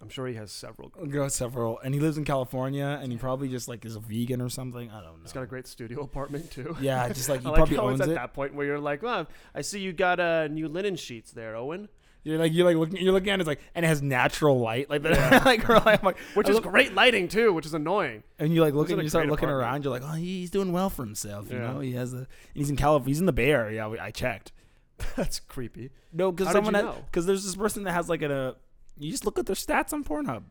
I'm 0.00 0.08
sure 0.10 0.28
he 0.28 0.34
has 0.34 0.52
several. 0.52 0.92
A 1.02 1.06
girl 1.08 1.28
several, 1.28 1.80
and 1.80 1.92
he 1.92 1.98
lives 1.98 2.18
in 2.18 2.24
California, 2.24 3.00
and 3.02 3.10
he 3.10 3.18
probably 3.18 3.48
just 3.48 3.66
like 3.66 3.84
is 3.84 3.96
a 3.96 4.00
vegan 4.00 4.40
or 4.40 4.48
something. 4.48 4.90
I 4.90 5.00
don't 5.00 5.16
know. 5.16 5.22
He's 5.22 5.32
got 5.32 5.42
a 5.42 5.46
great 5.46 5.66
studio 5.66 6.00
apartment 6.04 6.50
too. 6.52 6.76
yeah, 6.80 7.08
just 7.08 7.28
like 7.28 7.40
he 7.42 7.48
like 7.48 7.56
probably 7.56 7.78
owns 7.78 8.00
at 8.00 8.08
it. 8.10 8.14
that 8.14 8.32
point 8.32 8.54
where 8.54 8.64
you're 8.66 8.78
like, 8.78 9.02
well, 9.02 9.26
I 9.54 9.62
see 9.62 9.80
you 9.80 9.92
got 9.92 10.20
uh, 10.20 10.46
new 10.48 10.68
linen 10.68 10.94
sheets 10.94 11.32
there, 11.32 11.56
Owen, 11.56 11.88
You're 12.24 12.38
like 12.38 12.52
you're 12.52 12.66
like 12.66 12.76
looking 12.76 12.96
you're 12.98 13.12
looking 13.12 13.30
at 13.30 13.38
it, 13.38 13.42
it's 13.42 13.46
like 13.48 13.60
and 13.74 13.84
it 13.84 13.88
has 13.88 14.02
natural 14.02 14.58
light 14.60 14.90
like 14.90 15.02
that. 15.02 15.44
like, 15.46 15.66
like, 15.68 15.86
I'm 16.00 16.04
like 16.04 16.18
which 16.34 16.46
I 16.46 16.50
is 16.50 16.54
look- 16.56 16.64
great 16.64 16.94
lighting 16.94 17.28
too, 17.28 17.52
which 17.52 17.64
is 17.64 17.74
annoying. 17.74 18.22
and 18.38 18.52
you 18.52 18.60
like 18.60 18.74
look 18.74 18.90
and 18.90 19.00
you 19.02 19.08
start 19.08 19.26
looking 19.28 19.48
apartment. 19.48 19.62
around. 19.66 19.84
You're 19.84 19.92
like, 19.92 20.02
oh, 20.04 20.14
he's 20.16 20.50
doing 20.50 20.72
well 20.72 20.90
for 20.90 21.04
himself. 21.04 21.50
You 21.50 21.58
Yeah. 21.58 21.72
know, 21.72 21.80
he 21.80 21.92
has 21.92 22.12
a 22.14 22.26
he's 22.54 22.68
in 22.70 22.76
California. 22.76 23.08
He's 23.10 23.20
in 23.20 23.26
the 23.26 23.32
Bay 23.32 23.50
Area. 23.50 23.76
Yeah, 23.76 23.88
we- 23.88 23.98
I 23.98 24.10
checked. 24.10 24.52
That's 25.16 25.38
creepy. 25.40 25.90
No, 26.12 26.32
because 26.32 26.52
someone 26.52 26.74
because 27.06 27.24
there's 27.24 27.44
this 27.44 27.54
person 27.56 27.84
that 27.84 27.92
has 27.92 28.08
like 28.08 28.22
a. 28.22 28.56
You 28.98 29.10
just 29.12 29.24
look 29.24 29.38
at 29.38 29.46
their 29.46 29.54
stats 29.56 29.92
on 29.92 30.02
Pornhub. 30.02 30.42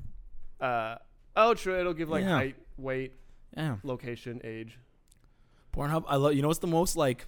Uh, 0.62 0.96
oh, 1.36 1.54
true. 1.54 1.78
It'll 1.80 1.94
give 1.94 2.08
like 2.10 2.24
Yeah. 2.24 2.30
height, 2.38 2.56
weight, 2.78 3.12
Yeah, 3.58 3.76
location, 3.84 4.40
age. 4.46 4.80
Pornhub. 5.76 6.06
I 6.08 6.16
love. 6.16 6.34
You 6.34 6.42
know 6.42 6.48
what's 6.48 6.60
the 6.60 6.68
most 6.68 6.96
like 6.96 7.28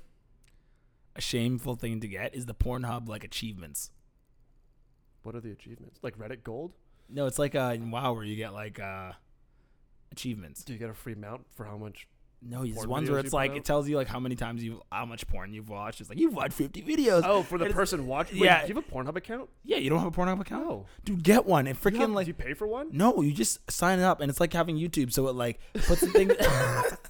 a 1.15 1.21
shameful 1.21 1.75
thing 1.75 1.99
to 1.99 2.07
get 2.07 2.33
is 2.35 2.45
the 2.45 2.53
Pornhub 2.55 3.07
like 3.09 3.23
achievements. 3.25 3.91
What 5.23 5.35
are 5.35 5.41
the 5.41 5.51
achievements? 5.51 5.99
Like 6.01 6.17
Reddit 6.17 6.43
Gold? 6.43 6.73
No, 7.09 7.25
it's 7.25 7.39
like 7.39 7.55
uh 7.55 7.71
in 7.75 7.91
WoW 7.91 8.13
where 8.13 8.23
you 8.23 8.35
get 8.35 8.53
like 8.53 8.79
uh 8.79 9.11
achievements. 10.11 10.63
Do 10.63 10.73
you 10.73 10.79
get 10.79 10.89
a 10.89 10.93
free 10.93 11.15
mount 11.15 11.45
for 11.55 11.65
how 11.65 11.77
much? 11.77 12.07
No, 12.41 12.63
these 12.63 12.73
Porn 12.75 12.89
ones 12.89 13.09
videos 13.09 13.11
where 13.11 13.19
you 13.19 13.23
it's 13.25 13.29
put 13.31 13.35
like 13.37 13.51
out? 13.51 13.57
it 13.57 13.65
tells 13.65 13.89
you 13.89 13.97
like 13.97 14.07
how 14.07 14.19
many 14.19 14.35
times 14.35 14.63
you 14.63 14.81
how 14.89 15.05
much 15.05 15.27
porn 15.27 15.51
you've 15.53 15.67
watched. 15.67 15.99
It's 15.99 16.09
like 16.09 16.17
you've 16.19 16.33
watched 16.33 16.53
50 16.53 16.81
videos. 16.83 17.23
Oh, 17.25 17.43
for 17.43 17.57
the 17.57 17.65
It's- 17.65 17.75
person 17.75 18.07
watching. 18.07 18.37
yeah. 18.37 18.61
do 18.61 18.69
you 18.69 18.75
have 18.75 18.85
a 18.85 18.89
Pornhub 18.89 19.17
account? 19.17 19.49
Yeah, 19.65 19.75
you 19.75 19.89
don't 19.89 19.99
have 19.99 20.07
a 20.07 20.11
Pornhub 20.21 20.39
account? 20.39 20.63
No. 20.65 20.85
Dude, 21.03 21.21
get 21.21 21.45
one. 21.45 21.67
It 21.67 21.71
you, 21.71 21.91
freaking 21.91 22.13
like 22.13 22.27
you 22.27 22.33
pay 22.33 22.53
for 22.53 22.65
one? 22.65 22.87
No, 22.93 23.21
you 23.21 23.33
just 23.33 23.69
sign 23.69 23.99
up 23.99 24.21
and 24.21 24.29
it's 24.29 24.39
like 24.39 24.53
having 24.53 24.77
YouTube 24.77 25.11
so 25.11 25.27
it 25.27 25.35
like 25.35 25.59
puts 25.85 25.99
the 25.99 26.07
thing 26.07 26.29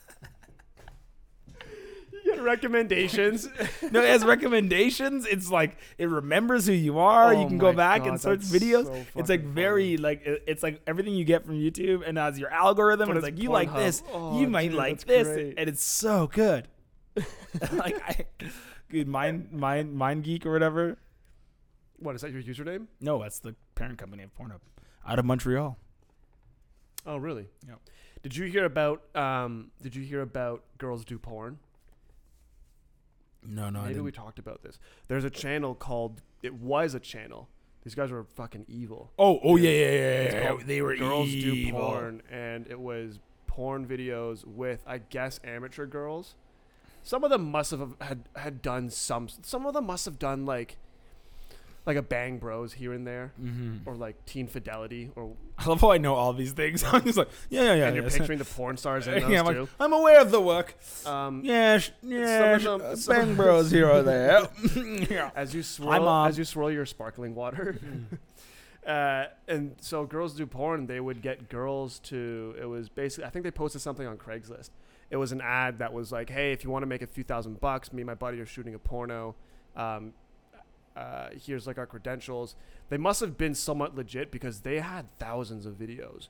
recommendations. 2.43 3.47
No, 3.91 4.01
it 4.01 4.09
has 4.09 4.23
recommendations. 4.23 5.25
It's 5.25 5.49
like 5.49 5.77
it 5.97 6.05
remembers 6.05 6.67
who 6.67 6.73
you 6.73 6.99
are. 6.99 7.33
you 7.33 7.39
Oh 7.41 7.47
can 7.47 7.57
go 7.57 7.73
back 7.73 8.01
God, 8.03 8.09
and 8.09 8.21
search 8.21 8.41
videos. 8.41 8.85
so 8.85 9.05
it's 9.15 9.29
like 9.29 9.41
very 9.43 9.97
like 9.97 10.21
it's 10.25 10.61
like 10.61 10.81
everything 10.85 11.13
you 11.15 11.25
get 11.25 11.45
from 11.45 11.55
YouTube 11.55 12.07
and 12.07 12.19
as 12.19 12.37
your 12.39 12.49
algorithm 12.51 13.07
But 13.07 13.17
and 13.17 13.25
it's 13.25 13.27
it's 13.27 13.35
like 13.37 13.43
you 13.43 13.49
like 13.49 13.69
Pornhub. 13.69 13.77
this, 13.77 14.03
Oh, 14.13 14.39
you 14.39 14.47
might 14.47 14.69
dude, 14.69 14.77
like 14.77 15.03
this 15.05 15.27
great. 15.27 15.55
and 15.57 15.69
it's 15.69 15.83
so 15.83 16.27
good. 16.27 16.67
like 17.71 17.99
I 18.07 18.25
good 18.89 19.07
mind 19.07 19.51
mind 19.51 19.97
MindGeek 19.97 20.45
or 20.45 20.51
whatever. 20.51 20.97
what 21.97 22.15
is 22.15 22.21
that? 22.21 22.31
Your 22.31 22.43
username? 22.43 22.87
No, 23.01 23.21
that's 23.21 23.39
the 23.39 23.55
parent 23.75 23.97
company 23.97 24.23
of 24.23 24.33
Pornhub 24.35 24.59
out 25.07 25.17
of 25.19 25.25
Montreal. 25.25 25.77
Oh, 27.05 27.17
really? 27.17 27.47
Yeah. 27.67 27.75
Did 28.21 28.35
you 28.35 28.45
hear 28.45 28.65
about? 28.65 29.03
Um, 29.15 29.71
did 29.81 29.95
you 29.95 30.03
hear 30.03 30.21
about 30.21 30.63
girls 30.77 31.05
do 31.05 31.17
porn? 31.17 31.57
No, 33.49 33.69
no, 33.69 33.79
I 33.79 33.87
Maybe 33.87 33.99
we 33.99 34.11
talked 34.11 34.39
about 34.39 34.61
this. 34.61 34.79
There's 35.07 35.23
a 35.23 35.29
channel 35.29 35.73
called. 35.73 36.21
It 36.43 36.53
was 36.53 36.93
a 36.93 36.99
channel. 36.99 37.49
These 37.83 37.95
guys 37.95 38.11
were 38.11 38.23
fucking 38.23 38.65
evil. 38.67 39.11
Oh, 39.17 39.39
oh 39.43 39.55
yeah, 39.55 39.69
yeah, 39.69 39.91
yeah, 39.91 40.31
yeah. 40.31 40.57
They 40.63 40.81
were 40.81 40.95
girls 40.95 41.29
evil. 41.29 41.55
do 41.55 41.71
porn, 41.71 42.21
and 42.29 42.67
it 42.67 42.79
was 42.79 43.19
porn 43.47 43.87
videos 43.87 44.45
with, 44.45 44.83
I 44.85 44.99
guess, 44.99 45.39
amateur 45.43 45.85
girls. 45.85 46.35
Some 47.01 47.23
of 47.23 47.29
them 47.31 47.49
must 47.49 47.71
have 47.71 47.95
had 48.01 48.29
had 48.35 48.61
done 48.61 48.89
some. 48.89 49.27
Some 49.41 49.65
of 49.65 49.73
them 49.73 49.85
must 49.85 50.05
have 50.05 50.19
done 50.19 50.45
like 50.45 50.77
like 51.85 51.97
a 51.97 52.01
Bang 52.01 52.37
Bros 52.37 52.73
here 52.73 52.93
and 52.93 53.07
there, 53.07 53.33
Mm-hmm. 53.41 53.89
or 53.89 53.95
like 53.95 54.23
Teen 54.25 54.47
Fidelity, 54.47 55.09
or 55.15 55.33
I 55.57 55.65
love 55.67 55.81
how 55.81 55.91
I 55.91 55.97
know 55.97 56.13
all 56.15 56.33
these 56.33 56.51
things. 56.51 56.83
I'm 56.87 57.03
just 57.03 57.17
like, 57.17 57.29
yeah, 57.49 57.61
yeah, 57.63 57.73
yeah. 57.73 57.85
and 57.87 57.95
you're 57.95 58.03
yes. 58.05 58.17
picturing 58.17 58.37
the 58.39 58.45
porn 58.45 58.77
stars 58.77 59.07
in 59.07 59.19
those 59.19 59.29
yeah, 59.31 59.39
I'm, 59.39 59.45
like, 59.45 59.55
too. 59.55 59.69
I'm 59.79 59.93
aware 59.93 60.21
of 60.21 60.29
the 60.31 60.41
work. 60.41 60.75
Um, 61.05 61.41
Yes, 61.43 61.91
yes. 62.03 62.63
them- 62.63 62.81
uh, 62.81 62.95
some- 62.95 63.15
Bang 63.15 63.35
Bros 63.35 63.71
here 63.77 63.89
or 63.89 64.03
there. 64.03 64.47
yeah. 65.09 65.31
as 65.35 65.55
you 65.55 65.63
swirl 65.63 66.07
as 66.09 66.37
you 66.37 66.43
swirl 66.45 66.71
your 66.71 66.85
sparkling 66.85 67.33
water. 67.35 67.79
uh, 68.85 69.25
and 69.47 69.75
so 69.81 70.05
girls 70.05 70.33
do 70.33 70.45
porn. 70.45 70.87
They 70.87 70.99
would 70.99 71.21
get 71.21 71.49
girls 71.49 71.99
to. 71.99 72.55
It 72.59 72.65
was 72.65 72.89
basically. 72.89 73.25
I 73.25 73.29
think 73.29 73.43
they 73.43 73.51
posted 73.51 73.81
something 73.81 74.05
on 74.07 74.17
Craigslist. 74.17 74.69
It 75.11 75.17
was 75.17 75.31
an 75.31 75.41
ad 75.41 75.79
that 75.79 75.91
was 75.93 76.11
like, 76.11 76.29
"Hey, 76.29 76.51
if 76.51 76.63
you 76.63 76.69
want 76.69 76.83
to 76.83 76.87
make 76.87 77.01
a 77.01 77.07
few 77.07 77.23
thousand 77.23 77.59
bucks, 77.59 77.91
me 77.91 78.01
and 78.01 78.07
my 78.07 78.13
buddy 78.15 78.39
are 78.39 78.45
shooting 78.45 78.75
a 78.75 78.79
porno. 78.79 79.35
Um, 79.75 80.13
uh, 80.99 81.29
here's 81.45 81.65
like 81.67 81.77
our 81.77 81.85
credentials." 81.87 82.55
They 82.89 82.97
must 82.97 83.19
have 83.21 83.37
been 83.37 83.53
somewhat 83.55 83.95
legit 83.95 84.31
because 84.31 84.61
they 84.61 84.79
had 84.79 85.05
thousands 85.19 85.65
of 85.65 85.73
videos, 85.75 86.27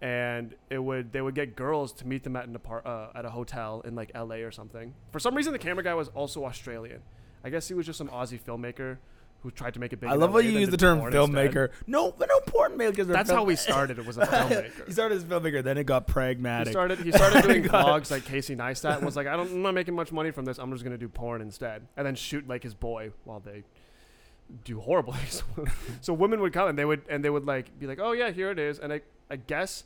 and 0.00 0.54
it 0.70 0.78
would 0.78 1.12
they 1.12 1.20
would 1.20 1.34
get 1.34 1.56
girls 1.56 1.92
to 1.94 2.06
meet 2.06 2.24
them 2.24 2.36
at 2.36 2.46
an 2.48 2.56
apart, 2.56 2.86
uh, 2.86 3.08
at 3.14 3.24
a 3.24 3.30
hotel 3.30 3.82
in 3.84 3.94
like 3.94 4.10
L.A. 4.14 4.42
or 4.42 4.50
something. 4.50 4.94
For 5.12 5.18
some 5.20 5.34
reason, 5.34 5.52
the 5.52 5.58
camera 5.58 5.84
guy 5.84 5.94
was 5.94 6.08
also 6.08 6.44
Australian. 6.44 7.02
I 7.44 7.50
guess 7.50 7.68
he 7.68 7.74
was 7.74 7.86
just 7.86 7.98
some 7.98 8.08
Aussie 8.08 8.40
filmmaker 8.40 8.98
who 9.42 9.50
tried 9.50 9.72
to 9.72 9.80
make 9.80 9.94
it 9.94 10.00
big. 10.00 10.10
I 10.10 10.14
love 10.14 10.32
how 10.32 10.38
you 10.38 10.50
use 10.50 10.68
the 10.68 10.76
term 10.76 10.98
porn 10.98 11.14
instead. 11.14 11.34
filmmaker. 11.52 11.70
No, 11.86 12.14
no 12.20 12.40
porn 12.46 12.76
makers. 12.76 13.06
That's 13.06 13.30
film- 13.30 13.38
how 13.38 13.44
we 13.44 13.56
started. 13.68 13.98
It 13.98 14.04
was 14.04 14.18
a 14.18 14.26
filmmaker. 14.26 14.86
he 14.86 14.92
started 14.92 15.16
as 15.16 15.24
filmmaker, 15.24 15.64
then 15.64 15.78
it 15.78 15.84
got 15.84 16.06
He 16.06 16.12
pragmatic. 16.12 16.72
started. 16.72 16.98
He 16.98 17.10
started 17.10 17.42
doing 17.44 17.62
vlogs 17.64 18.10
like 18.10 18.26
Casey 18.26 18.54
Neistat 18.54 18.96
and 18.98 19.06
was 19.06 19.16
like, 19.16 19.26
I 19.26 19.36
don't, 19.36 19.50
I'm 19.50 19.62
not 19.62 19.72
making 19.72 19.94
much 19.94 20.12
money 20.12 20.30
from 20.30 20.44
this. 20.44 20.58
I'm 20.58 20.70
just 20.72 20.84
gonna 20.84 20.98
do 20.98 21.08
porn 21.08 21.40
instead, 21.40 21.86
and 21.96 22.06
then 22.06 22.14
shoot 22.16 22.46
like 22.46 22.62
his 22.62 22.74
boy 22.74 23.12
while 23.24 23.40
they 23.40 23.64
do 24.64 24.80
horrible. 24.80 25.12
things. 25.14 25.42
so 26.00 26.12
women 26.12 26.40
would 26.40 26.52
come 26.52 26.68
and 26.68 26.78
they 26.78 26.84
would 26.84 27.02
and 27.08 27.24
they 27.24 27.30
would 27.30 27.46
like 27.46 27.78
be 27.78 27.86
like, 27.86 27.98
oh 28.00 28.12
yeah, 28.12 28.30
here 28.30 28.50
it 28.50 28.58
is. 28.58 28.78
And 28.78 28.92
I 28.92 29.00
I 29.30 29.36
guess 29.36 29.84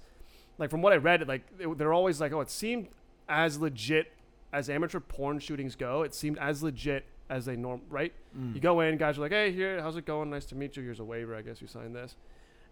like 0.58 0.70
from 0.70 0.82
what 0.82 0.92
I 0.92 0.96
read, 0.96 1.26
like 1.26 1.42
it, 1.58 1.78
they're 1.78 1.92
always 1.92 2.20
like, 2.20 2.32
oh, 2.32 2.40
it 2.40 2.50
seemed 2.50 2.88
as 3.28 3.58
legit 3.58 4.12
as 4.52 4.70
amateur 4.70 5.00
porn 5.00 5.38
shootings 5.38 5.74
go. 5.76 6.02
It 6.02 6.14
seemed 6.14 6.38
as 6.38 6.62
legit 6.62 7.04
as 7.28 7.44
they 7.46 7.56
norm 7.56 7.82
right. 7.88 8.12
Mm. 8.38 8.54
You 8.54 8.60
go 8.60 8.80
in, 8.80 8.96
guys 8.96 9.18
are 9.18 9.22
like, 9.22 9.32
"Hey, 9.32 9.50
here, 9.50 9.80
how's 9.80 9.96
it 9.96 10.04
going? 10.04 10.30
Nice 10.30 10.44
to 10.46 10.54
meet 10.54 10.76
you. 10.76 10.82
Here's 10.82 11.00
a 11.00 11.04
waiver. 11.04 11.34
I 11.34 11.42
guess 11.42 11.60
you 11.60 11.66
signed 11.66 11.94
this." 11.94 12.16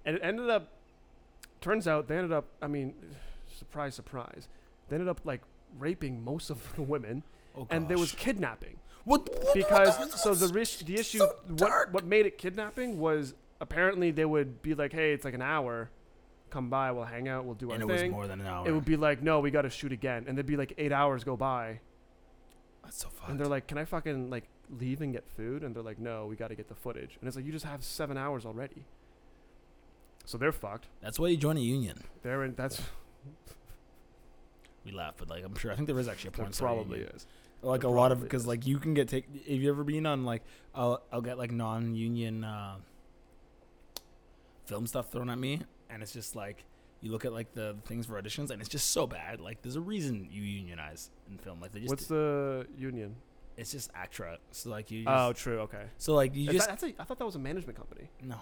And 0.04 0.16
it 0.16 0.22
ended 0.22 0.50
up. 0.50 0.68
Turns 1.60 1.88
out 1.88 2.08
they 2.08 2.16
ended 2.16 2.32
up. 2.32 2.46
I 2.60 2.66
mean, 2.66 2.94
surprise, 3.56 3.94
surprise. 3.94 4.48
They 4.88 4.96
ended 4.96 5.08
up 5.08 5.20
like 5.24 5.40
raping 5.78 6.22
most 6.24 6.50
of 6.50 6.72
the 6.76 6.82
women, 6.82 7.22
Oh, 7.56 7.66
and 7.70 7.88
there 7.88 7.98
was 7.98 8.12
kidnapping 8.12 8.76
what, 9.04 9.28
what- 9.28 9.54
because 9.54 9.98
what- 9.98 10.12
so 10.12 10.34
the 10.34 10.52
risk, 10.52 10.80
the 10.86 10.94
issue, 10.94 11.18
so 11.18 11.34
what 11.48 11.92
what 11.92 12.04
made 12.04 12.26
it 12.26 12.38
kidnapping 12.38 12.98
was 12.98 13.34
apparently 13.60 14.10
they 14.10 14.24
would 14.24 14.62
be 14.62 14.74
like, 14.74 14.92
"Hey, 14.92 15.12
it's 15.12 15.24
like 15.24 15.34
an 15.34 15.42
hour. 15.42 15.90
Come 16.50 16.68
by. 16.68 16.92
We'll 16.92 17.04
hang 17.04 17.28
out. 17.28 17.44
We'll 17.46 17.54
do 17.54 17.68
our 17.70 17.74
and 17.74 17.82
it 17.82 17.86
was 17.86 18.02
more 18.10 18.26
than 18.26 18.40
an 18.40 18.46
hour. 18.46 18.68
It 18.68 18.72
would 18.72 18.84
be 18.84 18.96
like, 18.96 19.22
"No, 19.22 19.40
we 19.40 19.50
got 19.50 19.62
to 19.62 19.70
shoot 19.70 19.92
again," 19.92 20.24
and 20.28 20.36
there'd 20.36 20.46
be 20.46 20.56
like 20.56 20.74
eight 20.78 20.92
hours 20.92 21.24
go 21.24 21.36
by, 21.36 21.80
That's 22.84 22.98
so 23.02 23.08
fucked. 23.08 23.30
and 23.30 23.40
they're 23.40 23.46
like, 23.46 23.66
"Can 23.66 23.78
I 23.78 23.84
fucking 23.86 24.28
like 24.30 24.44
leave 24.68 25.00
and 25.00 25.12
get 25.12 25.26
food?" 25.28 25.62
And 25.64 25.74
they're 25.74 25.82
like, 25.82 25.98
"No, 25.98 26.26
we 26.26 26.36
got 26.36 26.48
to 26.48 26.54
get 26.54 26.68
the 26.68 26.74
footage." 26.74 27.16
And 27.20 27.26
it's 27.28 27.36
like, 27.36 27.46
"You 27.46 27.52
just 27.52 27.64
have 27.64 27.82
seven 27.82 28.16
hours 28.18 28.44
already." 28.44 28.84
So 30.24 30.36
they're 30.38 30.52
fucked. 30.52 30.88
That's 31.00 31.18
why 31.18 31.28
you 31.28 31.36
join 31.36 31.56
a 31.56 31.60
union. 31.60 32.04
They're 32.22 32.44
in. 32.44 32.54
That's 32.54 32.80
We 34.84 34.92
laugh, 34.92 35.14
but 35.16 35.28
like 35.30 35.44
I'm 35.44 35.54
sure 35.54 35.72
I 35.72 35.76
think 35.76 35.86
there 35.86 35.98
is 35.98 36.08
actually 36.08 36.28
a 36.28 36.30
point. 36.32 36.36
there 36.36 36.44
porn 36.46 36.52
star 36.52 36.68
probably 36.74 36.98
union. 36.98 37.16
is. 37.16 37.26
Like 37.62 37.84
a 37.84 37.88
lot 37.88 38.12
of 38.12 38.20
because 38.20 38.46
like 38.46 38.66
you 38.66 38.78
can 38.78 38.94
get 38.94 39.08
take. 39.08 39.26
Have 39.46 39.60
you 39.60 39.70
ever 39.70 39.84
been 39.84 40.06
on 40.06 40.24
like 40.24 40.42
I'll 40.74 41.02
I'll 41.12 41.20
get 41.22 41.38
like 41.38 41.50
non-union 41.52 42.44
uh, 42.44 42.76
film 44.66 44.86
stuff 44.86 45.10
thrown 45.10 45.30
at 45.30 45.38
me, 45.38 45.62
and 45.90 46.02
it's 46.02 46.12
just 46.12 46.36
like 46.36 46.64
you 47.00 47.10
look 47.10 47.24
at 47.24 47.32
like 47.32 47.52
the 47.54 47.76
things 47.84 48.06
for 48.06 48.20
auditions, 48.20 48.50
and 48.50 48.60
it's 48.60 48.68
just 48.68 48.90
so 48.90 49.06
bad. 49.06 49.40
Like 49.40 49.62
there's 49.62 49.76
a 49.76 49.80
reason 49.80 50.28
you 50.30 50.42
unionize 50.42 51.10
in 51.30 51.38
film. 51.38 51.60
Like 51.60 51.72
they 51.72 51.80
just 51.80 51.90
What's 51.90 52.06
the 52.06 52.66
union? 52.76 53.16
it's 53.56 53.72
just 53.72 53.92
ACTRA. 53.94 54.38
So 54.50 54.70
like 54.70 54.90
you. 54.90 55.04
Just, 55.04 55.14
Oh, 55.14 55.32
true. 55.32 55.60
Okay. 55.60 55.84
So 55.98 56.14
like 56.14 56.34
you 56.34 56.48
Is 56.48 56.56
just 56.56 56.68
that, 56.68 56.80
that's 56.80 56.92
a, 56.94 57.00
I 57.00 57.04
thought 57.04 57.18
that 57.18 57.26
was 57.26 57.36
a 57.36 57.40
management 57.40 57.76
company. 57.76 58.08
no. 58.22 58.36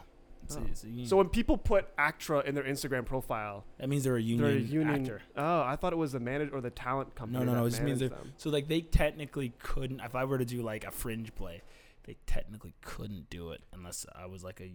Oh. 0.57 0.63
a, 0.63 0.65
it's 0.67 0.85
a 0.85 0.89
union. 0.89 1.07
So 1.07 1.17
when 1.17 1.29
people 1.29 1.57
put 1.57 1.89
ACTRA 1.99 2.41
in 2.41 2.55
their 2.55 2.65
Instagram 2.65 3.05
profile, 3.05 3.65
that 3.79 3.89
means 3.89 4.05
they're 4.05 4.17
a 4.17 4.23
union, 4.23 4.49
they're 4.49 4.57
a 4.57 4.61
union. 4.61 5.03
actor. 5.03 5.23
Oh, 5.37 5.63
I 5.63 5.77
thought 5.77 5.93
it 5.93 5.97
was 5.97 6.13
the 6.13 6.21
manage 6.21 6.53
or 6.53 6.61
the 6.61 6.71
talent 6.71 7.15
company. 7.15 7.45
no, 7.45 7.53
no, 7.53 7.61
that 7.61 7.67
it 7.67 7.71
just 7.71 7.83
means 7.83 8.01
them. 8.01 8.33
So 8.37 8.51
like 8.51 8.69
they 8.69 8.81
technically 8.81 9.53
couldn't. 9.59 10.01
If 10.01 10.15
I 10.15 10.25
were 10.25 10.39
to 10.39 10.45
do 10.45 10.63
like 10.63 10.85
a 10.85 10.91
fringe 10.91 11.35
play, 11.35 11.63
they 12.05 12.17
technically 12.27 12.75
couldn't 12.83 13.31
do 13.31 13.51
it 13.51 13.63
unless 13.73 14.07
I 14.15 14.27
was 14.27 14.43
like 14.43 14.61
a 14.61 14.73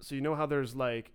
So 0.00 0.14
you 0.14 0.20
know 0.20 0.34
how 0.34 0.46
there's 0.46 0.74
like 0.74 1.12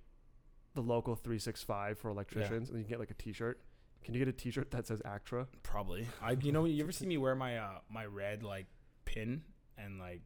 the 0.75 0.81
local 0.81 1.15
365 1.15 1.99
for 1.99 2.09
electricians, 2.09 2.69
and 2.69 2.77
you 2.79 2.83
can 2.83 2.89
get 2.89 2.99
like 2.99 3.11
a 3.11 3.15
T-shirt. 3.15 3.59
Can 4.03 4.13
you 4.13 4.19
get 4.19 4.27
a 4.27 4.33
T-shirt 4.33 4.71
that 4.71 4.87
says 4.87 5.01
ACTRA? 5.05 5.47
Probably. 5.61 6.07
I 6.21 6.31
you 6.31 6.51
know 6.51 6.65
you 6.65 6.81
ever 6.83 6.91
see 6.91 7.05
me 7.05 7.17
wear 7.17 7.35
my 7.35 7.57
uh 7.57 7.79
my 7.89 8.05
red 8.05 8.43
like 8.43 8.65
pin 9.05 9.43
and 9.77 9.99
like 9.99 10.21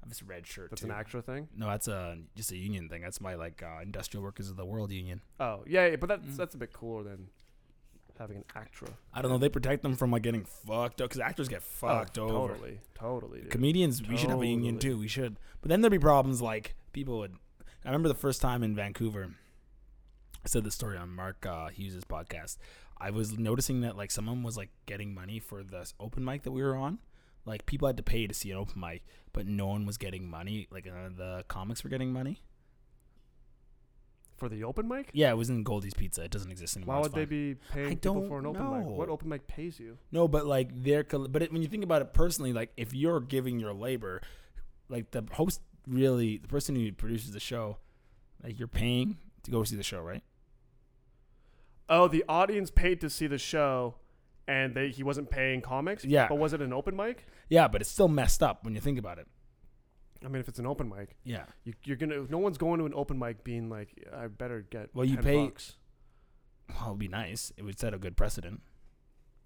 I 0.00 0.04
have 0.04 0.08
this 0.08 0.22
red 0.22 0.46
shirt 0.46 0.70
That's 0.70 0.82
too. 0.82 0.88
an 0.88 0.92
ACTRA 0.92 1.22
thing. 1.22 1.48
No, 1.56 1.66
that's 1.66 1.88
a 1.88 2.18
just 2.36 2.52
a 2.52 2.56
union 2.56 2.88
thing. 2.88 3.02
That's 3.02 3.20
my 3.20 3.34
like 3.34 3.62
uh, 3.62 3.82
industrial 3.82 4.22
workers 4.22 4.48
of 4.48 4.56
the 4.56 4.64
world 4.64 4.90
union. 4.92 5.20
Oh 5.40 5.64
yeah, 5.66 5.86
yeah 5.86 5.96
but 5.96 6.08
that's 6.08 6.28
Mm. 6.28 6.36
that's 6.36 6.54
a 6.54 6.58
bit 6.58 6.72
cooler 6.72 7.02
than 7.02 7.28
having 8.18 8.36
an 8.38 8.44
ACTRA. 8.54 8.88
I 9.14 9.22
don't 9.22 9.30
know. 9.30 9.38
They 9.38 9.48
protect 9.48 9.82
them 9.82 9.94
from 9.96 10.10
like 10.10 10.22
getting 10.22 10.44
fucked 10.44 11.00
up 11.00 11.08
because 11.10 11.20
actors 11.20 11.48
get 11.48 11.62
fucked 11.62 12.18
oh, 12.18 12.28
over. 12.28 12.54
Totally, 12.54 12.80
totally. 12.94 13.40
Dude. 13.42 13.50
Comedians, 13.50 14.02
we 14.06 14.16
should 14.16 14.30
have 14.30 14.40
a 14.42 14.46
union 14.46 14.78
too. 14.78 14.98
We 14.98 15.08
should. 15.08 15.36
But 15.60 15.68
then 15.68 15.80
there'd 15.80 15.92
be 15.92 15.98
problems 15.98 16.40
like 16.42 16.74
people 16.92 17.18
would. 17.18 17.34
I 17.84 17.88
remember 17.88 18.08
the 18.08 18.14
first 18.14 18.40
time 18.40 18.62
in 18.62 18.74
Vancouver. 18.74 19.30
I 20.44 20.48
said 20.48 20.64
this 20.64 20.74
story 20.74 20.96
on 20.96 21.10
Mark 21.10 21.44
uh, 21.46 21.68
Hughes' 21.68 22.04
podcast. 22.04 22.58
I 23.00 23.10
was 23.10 23.38
noticing 23.38 23.80
that 23.82 23.96
like 23.96 24.10
someone 24.10 24.42
was 24.42 24.56
like 24.56 24.70
getting 24.86 25.14
money 25.14 25.38
for 25.38 25.62
this 25.62 25.94
open 26.00 26.24
mic 26.24 26.42
that 26.42 26.52
we 26.52 26.62
were 26.62 26.76
on. 26.76 26.98
Like 27.48 27.66
people 27.66 27.86
had 27.88 27.96
to 27.96 28.02
pay 28.02 28.26
to 28.26 28.34
see 28.34 28.50
an 28.50 28.58
open 28.58 28.80
mic, 28.80 29.02
but 29.32 29.46
no 29.46 29.66
one 29.66 29.86
was 29.86 29.96
getting 29.96 30.28
money. 30.28 30.68
Like 30.70 30.86
uh, 30.86 31.08
the 31.16 31.44
comics 31.48 31.82
were 31.84 31.90
getting 31.90 32.12
money. 32.12 32.42
for 34.36 34.48
the 34.48 34.62
open 34.64 34.86
mic. 34.86 35.10
Yeah, 35.12 35.30
it 35.30 35.36
was 35.36 35.50
in 35.50 35.62
Goldie's 35.64 35.94
Pizza. 35.94 36.22
It 36.22 36.30
doesn't 36.30 36.50
exist 36.50 36.76
anymore. 36.76 36.96
Why 36.96 37.02
would 37.02 37.12
they 37.12 37.24
be 37.24 37.56
paying 37.72 37.86
I 37.86 37.90
people 37.96 38.14
don't 38.20 38.28
for 38.28 38.38
an 38.38 38.46
open 38.46 38.70
mic? 38.70 38.84
know. 38.84 38.90
What 38.92 39.08
open 39.08 39.28
mic 39.28 39.46
pays 39.48 39.80
you? 39.80 39.98
No, 40.12 40.28
but 40.28 40.46
like 40.46 40.68
they're 40.84 41.04
but 41.04 41.42
it, 41.42 41.52
when 41.52 41.62
you 41.62 41.68
think 41.68 41.82
about 41.84 42.02
it 42.02 42.12
personally, 42.12 42.52
like 42.52 42.70
if 42.76 42.94
you're 42.94 43.20
giving 43.20 43.58
your 43.58 43.72
labor, 43.72 44.20
like 44.88 45.10
the 45.10 45.24
host 45.32 45.60
really, 45.88 46.36
the 46.38 46.48
person 46.48 46.76
who 46.76 46.92
produces 46.92 47.32
the 47.32 47.40
show, 47.40 47.78
like 48.44 48.58
you're 48.58 48.68
paying 48.68 49.16
to 49.42 49.50
go 49.50 49.64
see 49.64 49.76
the 49.76 49.82
show, 49.82 50.00
right? 50.00 50.22
Oh, 51.88 52.06
the 52.06 52.24
audience 52.28 52.70
paid 52.70 53.00
to 53.00 53.08
see 53.10 53.26
the 53.26 53.38
show, 53.38 53.94
and 54.48 54.74
they 54.74 54.88
he 54.88 55.04
wasn't 55.04 55.30
paying 55.30 55.60
comics. 55.60 56.04
Yeah. 56.04 56.26
but 56.28 56.36
was 56.38 56.52
it 56.52 56.60
an 56.60 56.72
open 56.72 56.96
mic? 56.96 57.24
Yeah, 57.48 57.68
but 57.68 57.80
it's 57.80 57.90
still 57.90 58.08
messed 58.08 58.42
up 58.42 58.64
when 58.64 58.74
you 58.74 58.80
think 58.80 58.98
about 58.98 59.18
it. 59.18 59.28
I 60.24 60.26
mean, 60.28 60.40
if 60.40 60.48
it's 60.48 60.58
an 60.58 60.66
open 60.66 60.88
mic, 60.88 61.16
Yeah. 61.22 61.44
you, 61.62 61.74
you're 61.84 61.96
gonna. 61.96 62.24
No 62.28 62.38
one's 62.38 62.58
going 62.58 62.80
to 62.80 62.86
an 62.86 62.92
open 62.96 63.18
mic 63.20 63.44
being 63.44 63.68
like, 63.70 63.90
I 64.12 64.26
better 64.26 64.66
get. 64.68 64.90
Well, 64.92 65.04
you 65.04 65.18
pay- 65.18 65.44
bucks 65.46 65.76
Well, 66.70 66.88
it'd 66.88 66.98
be 66.98 67.06
nice. 67.08 67.52
It 67.56 67.62
would 67.62 67.78
set 67.78 67.94
a 67.94 67.98
good 67.98 68.16
precedent. 68.16 68.62